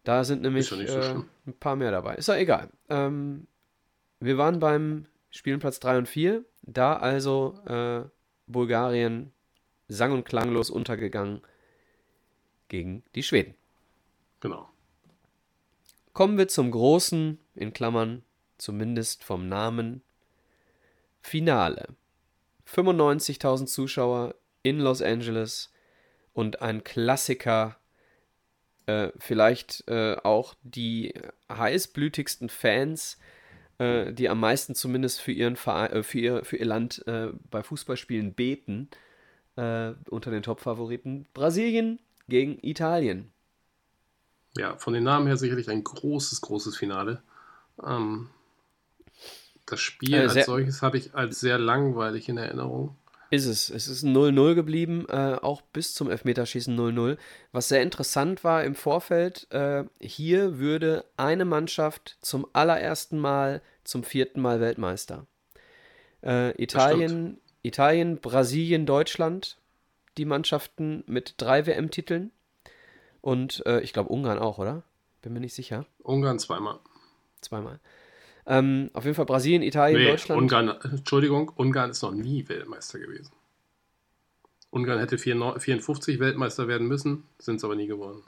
[0.03, 1.15] Da sind nämlich so äh,
[1.45, 2.15] ein paar mehr dabei.
[2.15, 2.69] Ist ja egal.
[2.89, 3.47] Ähm,
[4.19, 6.45] wir waren beim Spielenplatz 3 und 4.
[6.61, 8.03] Da also äh,
[8.47, 9.33] Bulgarien
[9.87, 11.41] sang- und klanglos untergegangen
[12.69, 13.55] gegen die Schweden.
[14.39, 14.69] Genau.
[16.13, 18.23] Kommen wir zum großen, in Klammern,
[18.57, 20.01] zumindest vom Namen,
[21.21, 21.89] Finale.
[22.67, 25.71] 95.000 Zuschauer in Los Angeles
[26.33, 27.77] und ein Klassiker,
[28.85, 31.13] äh, vielleicht äh, auch die
[31.51, 33.17] heißblütigsten Fans,
[33.77, 37.29] äh, die am meisten zumindest für, ihren Verein, äh, für, ihr, für ihr Land äh,
[37.49, 38.89] bei Fußballspielen beten,
[39.55, 41.27] äh, unter den Top-Favoriten.
[41.33, 43.31] Brasilien gegen Italien.
[44.57, 47.21] Ja, von den Namen her sicherlich ein großes, großes Finale.
[47.83, 48.29] Ähm,
[49.65, 52.95] das Spiel als solches habe ich als sehr langweilig in Erinnerung.
[53.29, 53.69] Ist es.
[53.69, 57.17] Es ist 0-0 geblieben, äh, auch bis zum Elfmeterschießen 0-0.
[57.51, 64.03] Was sehr interessant war im Vorfeld, äh, hier würde eine Mannschaft zum allerersten Mal zum
[64.03, 65.27] vierten Mal Weltmeister.
[66.23, 69.57] Äh, Italien, Italien, Brasilien, Deutschland,
[70.17, 72.31] die Mannschaften mit drei WM-Titeln.
[73.21, 74.83] Und äh, ich glaube Ungarn auch, oder?
[75.21, 75.85] Bin mir nicht sicher.
[76.03, 76.79] Ungarn zweimal.
[77.41, 77.79] Zweimal.
[78.45, 80.41] Ähm, auf jeden Fall Brasilien, Italien, nee, Deutschland.
[80.41, 83.31] Ungarn, Entschuldigung, Ungarn ist noch nie Weltmeister gewesen.
[84.69, 88.23] Ungarn hätte 54 Weltmeister werden müssen, sind es aber nie geworden.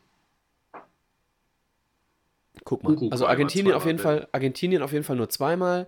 [2.64, 2.98] Guck mal.
[3.12, 5.88] Also Argentinien auf jeden Fall, Argentinien auf jeden Fall nur zweimal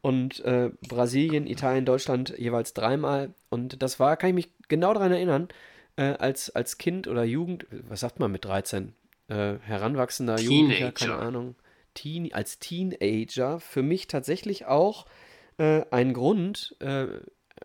[0.00, 3.34] und äh, Brasilien, Italien, Deutschland jeweils dreimal.
[3.48, 5.48] Und das war, kann ich mich genau daran erinnern,
[5.96, 8.94] äh, als, als Kind oder Jugend, was sagt man mit 13?
[9.28, 10.54] Äh, heranwachsender Teenager.
[10.54, 11.54] Jugendlicher, keine Ahnung.
[11.94, 15.06] Teen, als Teenager für mich tatsächlich auch
[15.58, 17.06] äh, ein Grund, äh,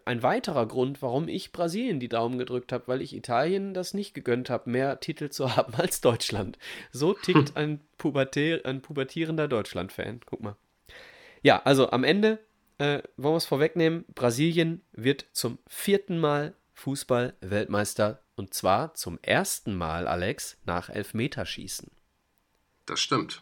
[0.06, 4.14] ein weiterer Grund, warum ich Brasilien die Daumen gedrückt habe, weil ich Italien das nicht
[4.14, 6.58] gegönnt habe, mehr Titel zu haben als Deutschland.
[6.92, 10.22] So tickt ein, Pubertä ein pubertierender Deutschland-Fan.
[10.26, 10.56] Guck mal.
[11.42, 12.40] Ja, also am Ende
[12.78, 19.76] äh, wollen wir es vorwegnehmen: Brasilien wird zum vierten Mal Fußball-Weltmeister und zwar zum ersten
[19.76, 21.90] Mal, Alex, nach Elfmeterschießen.
[22.86, 23.42] Das stimmt.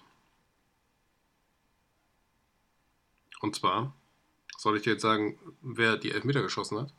[3.41, 3.93] Und zwar,
[4.57, 6.93] soll ich dir jetzt sagen, wer die Elfmeter geschossen hat?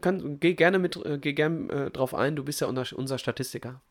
[0.00, 3.18] Kann, geh gerne mit, äh, geh gern äh, drauf ein, du bist ja unser, unser
[3.18, 3.82] Statistiker.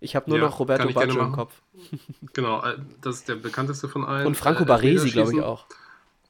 [0.00, 1.60] Ich habe nur ja, noch Roberto Baggio im Kopf.
[2.32, 4.26] genau, äh, das ist der bekannteste von allen.
[4.26, 5.66] Und Franco äh, Baresi, glaube ich, auch.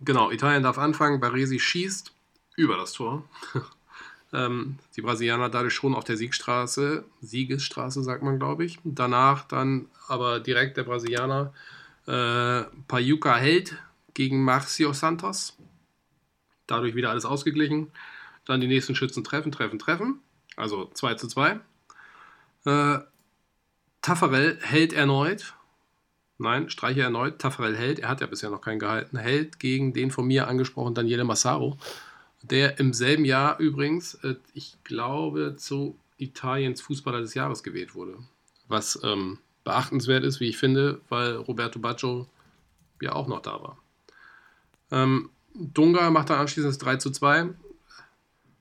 [0.00, 2.12] Genau, Italien darf anfangen, Baresi schießt
[2.56, 3.22] über das Tor.
[4.34, 8.78] Ähm, die Brasilianer dadurch schon auf der Siegstraße, Siegesstraße sagt man, glaube ich.
[8.82, 11.52] Danach dann aber direkt der Brasilianer
[12.06, 13.76] äh, Payuca hält
[14.12, 15.56] gegen Marcio Santos.
[16.66, 17.92] Dadurch wieder alles ausgeglichen.
[18.44, 20.20] Dann die nächsten Schützen treffen, treffen, treffen.
[20.56, 21.60] Also 2 zu 2.
[22.64, 22.98] Äh,
[24.02, 25.54] Taffarel hält erneut.
[26.38, 27.38] Nein, streiche erneut.
[27.38, 28.00] Taffarel hält.
[28.00, 29.16] Er hat ja bisher noch keinen gehalten.
[29.16, 31.78] Hält gegen den von mir angesprochenen Daniele Massaro.
[32.50, 38.18] Der im selben Jahr übrigens, äh, ich glaube, zu Italiens Fußballer des Jahres gewählt wurde.
[38.68, 42.28] Was ähm, beachtenswert ist, wie ich finde, weil Roberto Baggio
[43.00, 43.78] ja auch noch da war.
[44.90, 47.48] Ähm, Dunga macht dann anschließend das 3 zu 2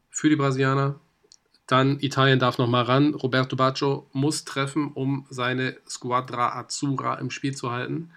[0.09, 0.99] für die Brasilianer.
[1.67, 3.13] Dann Italien darf nochmal ran.
[3.13, 8.11] Roberto Baggio muss treffen, um seine Squadra Azzurra im Spiel zu halten.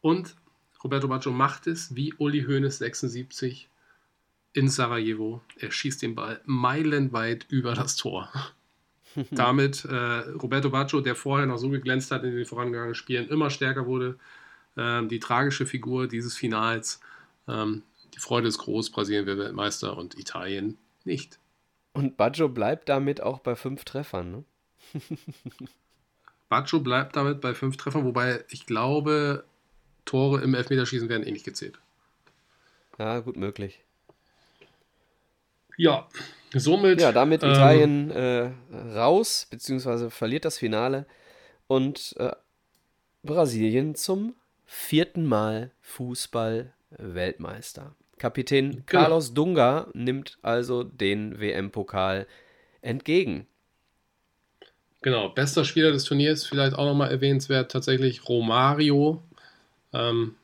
[0.00, 0.34] Und
[0.82, 3.69] Roberto Baggio macht es wie Uli Hoeneß 76
[4.52, 5.42] in Sarajevo.
[5.58, 8.30] Er schießt den Ball meilenweit über das Tor.
[9.30, 13.50] Damit äh, Roberto Baggio, der vorher noch so geglänzt hat in den vorangegangenen Spielen, immer
[13.50, 14.18] stärker wurde.
[14.76, 17.00] Äh, die tragische Figur dieses Finals
[17.48, 17.82] ähm,
[18.14, 21.38] die Freude ist groß, Brasilien wird Weltmeister und Italien nicht.
[21.92, 24.44] Und Baggio bleibt damit auch bei fünf Treffern, ne?
[26.48, 29.44] Baggio bleibt damit bei fünf Treffern, wobei ich glaube,
[30.04, 31.78] Tore im Elfmeterschießen werden eh nicht gezählt.
[32.98, 33.80] Ja, gut möglich.
[35.76, 36.08] Ja,
[36.54, 37.00] somit.
[37.00, 38.50] Ja, damit ähm, Italien äh,
[38.94, 41.06] raus, beziehungsweise verliert das Finale
[41.66, 42.32] und äh,
[43.22, 44.34] Brasilien zum
[44.64, 47.94] vierten Mal Fußball-Weltmeister.
[48.18, 48.82] Kapitän genau.
[48.86, 52.26] Carlos Dunga nimmt also den WM-Pokal
[52.82, 53.46] entgegen.
[55.02, 59.22] Genau, bester Spieler des Turniers, vielleicht auch nochmal erwähnenswert, tatsächlich Romario.
[59.94, 60.34] Ähm,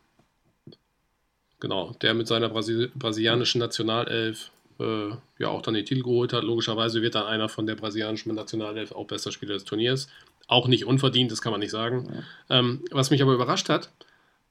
[1.61, 6.44] genau, der mit seiner Brasil brasilianischen Nationalelf äh, ja auch dann den Titel geholt hat.
[6.44, 10.09] Logischerweise wird dann einer von der brasilianischen Nationalelf auch bester Spieler des Turniers.
[10.48, 12.09] Auch nicht unverdient, das kann man nicht sagen.
[12.48, 12.59] Ja.
[12.59, 13.90] Ähm, was mich aber überrascht hat,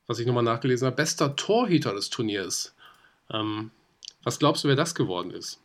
[0.07, 2.76] was ich nochmal nachgelesen habe, bester Torhüter des Turniers.
[3.31, 3.72] Ähm,
[4.23, 5.60] was glaubst du, wer das geworden ist?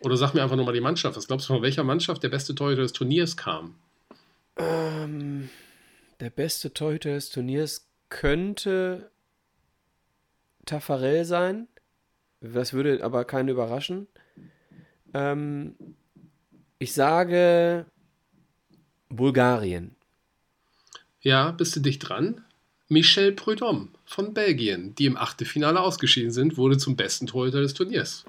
[0.00, 1.16] Oder sag mir einfach nochmal die Mannschaft.
[1.16, 3.74] Was glaubst du, von welcher Mannschaft der beste Torhüter des Turniers kam?
[4.56, 5.48] Ähm,
[6.20, 9.10] der beste Torhüter des Turniers könnte
[10.66, 11.68] Tafarel sein.
[12.52, 14.06] Das würde aber keinen überraschen.
[15.14, 15.74] Ähm,
[16.78, 17.86] ich sage
[19.08, 19.94] Bulgarien.
[21.20, 22.44] Ja, bist du dicht dran?
[22.88, 28.26] Michel Prudhomme von Belgien, die im Achtelfinale ausgeschieden sind, wurde zum besten Torhüter des Turniers.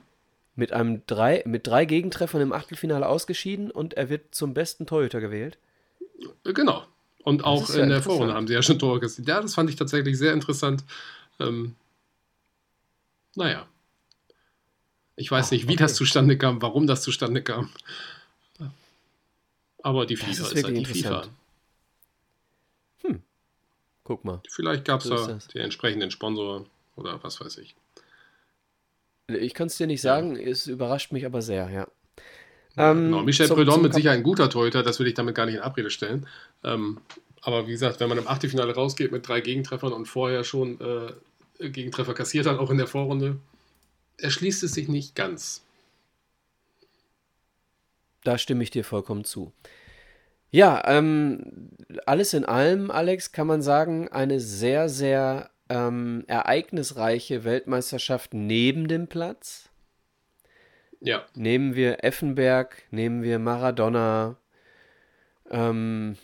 [0.55, 5.19] Mit, einem drei, mit drei Gegentreffern im Achtelfinale ausgeschieden und er wird zum besten Torhüter
[5.19, 5.57] gewählt.
[6.45, 6.85] Genau.
[7.25, 9.25] Und das auch in der Vorrunde haben sie ja schon Tore gesehen.
[9.25, 10.85] Ja, das fand ich tatsächlich sehr interessant.
[11.41, 11.75] Ähm,
[13.35, 13.67] naja.
[15.15, 15.83] Ich weiß nicht, wie okay.
[15.83, 17.69] das zustande kam, warum das zustande kam.
[19.81, 21.27] Aber die FIFA ist, ist halt die FIFA.
[23.01, 23.21] Hm.
[24.03, 24.41] Guck mal.
[24.49, 26.65] Vielleicht gab es da den entsprechenden Sponsor
[26.95, 27.75] oder was weiß ich.
[29.27, 30.47] Ich kann es dir nicht sagen, ja.
[30.47, 31.87] es überrascht mich aber sehr, ja.
[32.75, 33.21] ja ähm, genau.
[33.21, 35.89] Michel Prudhomme mit Sicherheit ein guter Torhüter, das würde ich damit gar nicht in Abrede
[35.89, 36.27] stellen.
[36.63, 36.99] Ähm,
[37.41, 41.69] aber wie gesagt, wenn man im Achtelfinale rausgeht mit drei Gegentreffern und vorher schon äh,
[41.69, 43.37] Gegentreffer kassiert hat, auch in der Vorrunde,
[44.17, 45.63] erschließt es sich nicht ganz.
[48.23, 49.53] Da stimme ich dir vollkommen zu.
[50.51, 51.69] Ja, ähm,
[52.05, 59.07] alles in allem, Alex, kann man sagen, eine sehr, sehr ähm, ereignisreiche Weltmeisterschaft neben dem
[59.07, 59.69] Platz.
[61.01, 61.25] Ja.
[61.35, 64.37] Nehmen wir Effenberg, nehmen wir Maradona.
[65.49, 66.17] Ähm,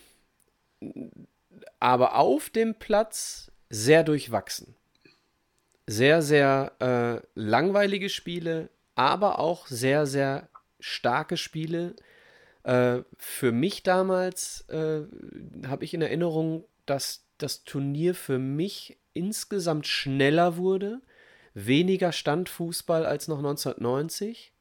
[1.78, 4.74] aber auf dem Platz sehr durchwachsen.
[5.86, 10.48] Sehr, sehr äh, langweilige Spiele, aber auch sehr, sehr
[10.78, 11.96] starke Spiele.
[12.62, 15.02] Äh, für mich damals äh,
[15.66, 21.00] habe ich in Erinnerung, dass das Turnier für mich insgesamt schneller wurde,
[21.54, 24.52] weniger Standfußball als noch 1990.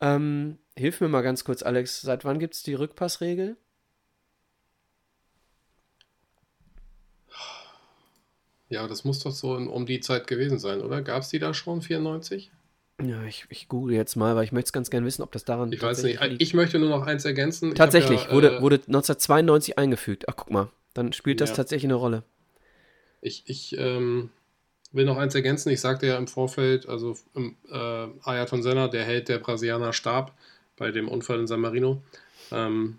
[0.00, 3.56] Ähm, hilf mir mal ganz kurz, Alex, seit wann gibt es die Rückpassregel?
[8.74, 11.00] Ja, das muss doch so um die Zeit gewesen sein, oder?
[11.00, 12.50] Gab es die da schon, 94?
[13.00, 15.44] Ja, ich, ich google jetzt mal, weil ich möchte es ganz gerne wissen, ob das
[15.44, 15.72] daran.
[15.72, 16.20] Ich weiß nicht.
[16.20, 16.42] Liegt.
[16.42, 17.76] Ich möchte nur noch eins ergänzen.
[17.76, 20.28] Tatsächlich, ja, wurde, äh, wurde 1992 eingefügt.
[20.28, 20.68] Ach, guck mal.
[20.92, 21.56] Dann spielt das ja.
[21.56, 22.24] tatsächlich eine Rolle.
[23.20, 24.30] Ich, ich ähm,
[24.90, 25.70] will noch eins ergänzen.
[25.70, 30.32] Ich sagte ja im Vorfeld, also äh, Ayrton Senna, der Held der Brasilianer, starb
[30.76, 32.02] bei dem Unfall in San Marino.
[32.50, 32.98] Ähm,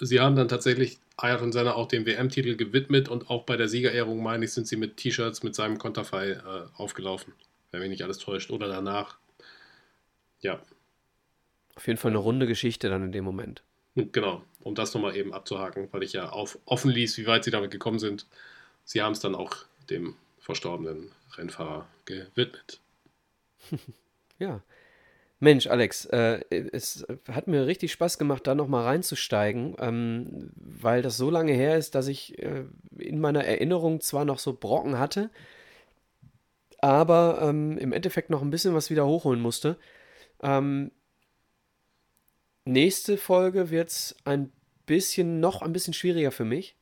[0.00, 4.22] sie haben dann tatsächlich Ayrton Senna auch den WM-Titel gewidmet und auch bei der Siegerehrung,
[4.22, 6.40] meine ich, sind sie mit T-Shirts mit seinem Konterfei äh,
[6.76, 7.34] aufgelaufen
[7.70, 9.18] wenn mich nicht alles täuscht, oder danach.
[10.40, 10.62] Ja.
[11.74, 13.62] Auf jeden Fall eine runde Geschichte dann in dem Moment.
[13.94, 17.50] Genau, um das nochmal eben abzuhaken, weil ich ja auf, offen ließ, wie weit sie
[17.50, 18.26] damit gekommen sind.
[18.84, 19.56] Sie haben es dann auch
[19.90, 22.80] dem verstorbenen Rennfahrer gewidmet.
[24.38, 24.62] ja.
[25.40, 26.40] Mensch, Alex, äh,
[26.72, 31.78] es hat mir richtig Spaß gemacht, da nochmal reinzusteigen, ähm, weil das so lange her
[31.78, 32.64] ist, dass ich äh,
[32.98, 35.30] in meiner Erinnerung zwar noch so Brocken hatte,
[36.80, 39.76] aber ähm, im Endeffekt noch ein bisschen was wieder hochholen musste.
[40.42, 40.90] Ähm,
[42.64, 44.52] nächste Folge wird es ein
[44.86, 46.76] bisschen, noch ein bisschen schwieriger für mich.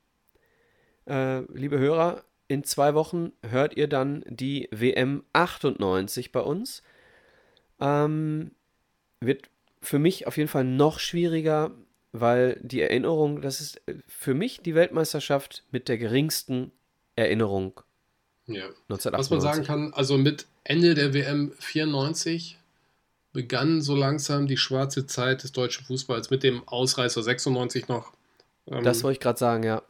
[1.07, 6.83] Äh, liebe Hörer, in zwei Wochen hört ihr dann die WM 98 bei uns.
[7.81, 8.53] Ähm,
[9.21, 9.49] wird
[9.83, 11.71] für mich auf jeden Fall noch schwieriger,
[12.13, 16.73] weil die Erinnerung, das ist äh, für mich die Weltmeisterschaft mit der geringsten
[17.15, 17.81] Erinnerung
[18.47, 18.65] ja.
[18.89, 19.19] 1998.
[19.19, 22.59] Was man sagen kann, also mit Ende der WM 94
[23.33, 28.13] begann so langsam die schwarze Zeit des deutschen Fußballs mit dem Ausreißer 96 noch.
[28.67, 29.83] Ähm, das wollte ich gerade sagen, ja.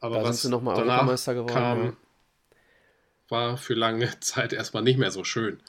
[0.00, 1.52] Aber da was sind sie nochmal Europameister geworden.
[1.52, 1.92] Kam, ja.
[3.28, 5.60] war für lange Zeit erstmal nicht mehr so schön.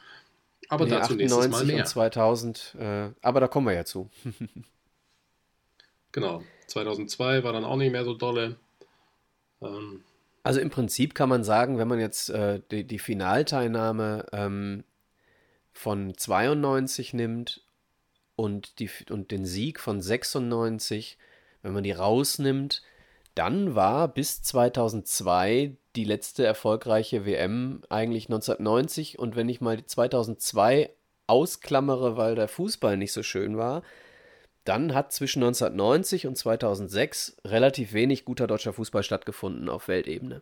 [0.70, 1.78] Aber nee, dazu nächstes Mal mehr.
[1.78, 4.10] Und 2000, äh, aber da kommen wir ja zu.
[6.12, 6.44] genau.
[6.68, 8.58] 2002 war dann auch nicht mehr so dolle.
[9.62, 10.04] Ähm,
[10.44, 14.84] also im Prinzip kann man sagen, wenn man jetzt äh, die, die, Finalteilnahme ähm,
[15.74, 17.64] von 92 nimmt
[18.36, 21.18] und, die, und den Sieg von 96,
[21.64, 22.84] wenn man die rausnimmt,
[23.36, 30.90] dann war bis 2002 die letzte erfolgreiche WM eigentlich 1990 und wenn ich mal 2002
[31.28, 33.84] ausklammere, weil der Fußball nicht so schön war,
[34.64, 40.42] dann hat zwischen 1990 und 2006 relativ wenig guter deutscher Fußball stattgefunden auf Weltebene.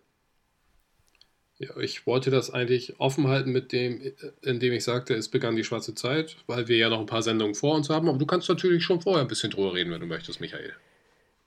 [1.59, 4.01] Ja, ich wollte das eigentlich offen halten mit dem,
[4.41, 7.55] indem ich sagte, es begann die schwarze Zeit, weil wir ja noch ein paar Sendungen
[7.55, 8.09] vor uns haben.
[8.09, 10.73] Aber du kannst natürlich schon vorher ein bisschen drüber reden, wenn du möchtest, Michael.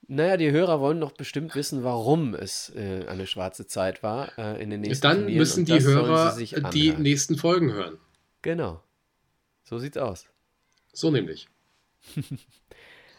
[0.08, 4.62] Naja, die Hörer wollen doch bestimmt wissen, warum es äh, eine schwarze Zeit war äh,
[4.62, 5.38] in den nächsten Dann Turnieren.
[5.38, 6.36] müssen die Hörer
[6.72, 7.98] die nächsten Folgen hören.
[8.42, 8.82] Genau.
[9.64, 10.26] So sieht's aus.
[10.92, 11.48] So nämlich.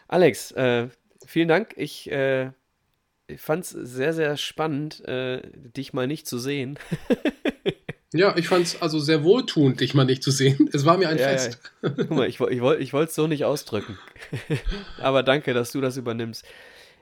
[0.08, 0.88] Alex, äh,
[1.26, 1.74] vielen Dank.
[1.76, 2.52] Ich, äh,
[3.26, 6.78] ich fand es sehr, sehr spannend, äh, dich mal nicht zu sehen.
[8.14, 10.70] ja, ich fand es also sehr wohltuend, dich mal nicht zu sehen.
[10.72, 11.60] Es war mir ein ja, Fest.
[11.82, 11.90] Ja.
[11.90, 13.98] Guck mal, ich, ich wollte es so nicht ausdrücken.
[14.98, 16.46] Aber danke, dass du das übernimmst.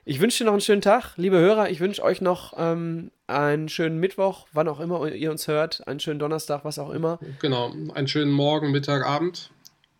[0.09, 1.69] Ich wünsche dir noch einen schönen Tag, liebe Hörer.
[1.69, 5.99] Ich wünsche euch noch ähm, einen schönen Mittwoch, wann auch immer ihr uns hört, einen
[5.99, 7.19] schönen Donnerstag, was auch immer.
[7.41, 9.49] Genau, einen schönen Morgen, Mittag, Abend.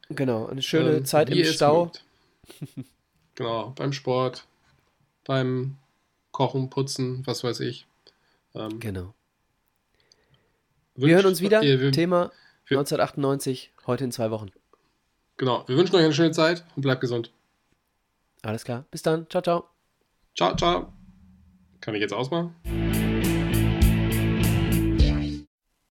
[0.07, 1.91] Genau, eine schöne ähm, Zeit im Stau.
[3.35, 4.45] genau, beim Sport,
[5.25, 5.75] beim
[6.31, 7.85] Kochen, Putzen, was weiß ich.
[8.55, 9.13] Ähm, genau.
[10.95, 11.61] Wir hören uns wieder.
[11.63, 12.31] Ihr, wir, Thema
[12.67, 14.51] wir, 1998, heute in zwei Wochen.
[15.35, 17.29] Genau, wir wünschen euch eine schöne Zeit und bleibt gesund.
[18.41, 19.29] Alles klar, bis dann.
[19.29, 19.76] Ciao, ciao.
[20.37, 20.93] Ciao, ciao.
[21.81, 22.53] Kann ich jetzt ausmachen?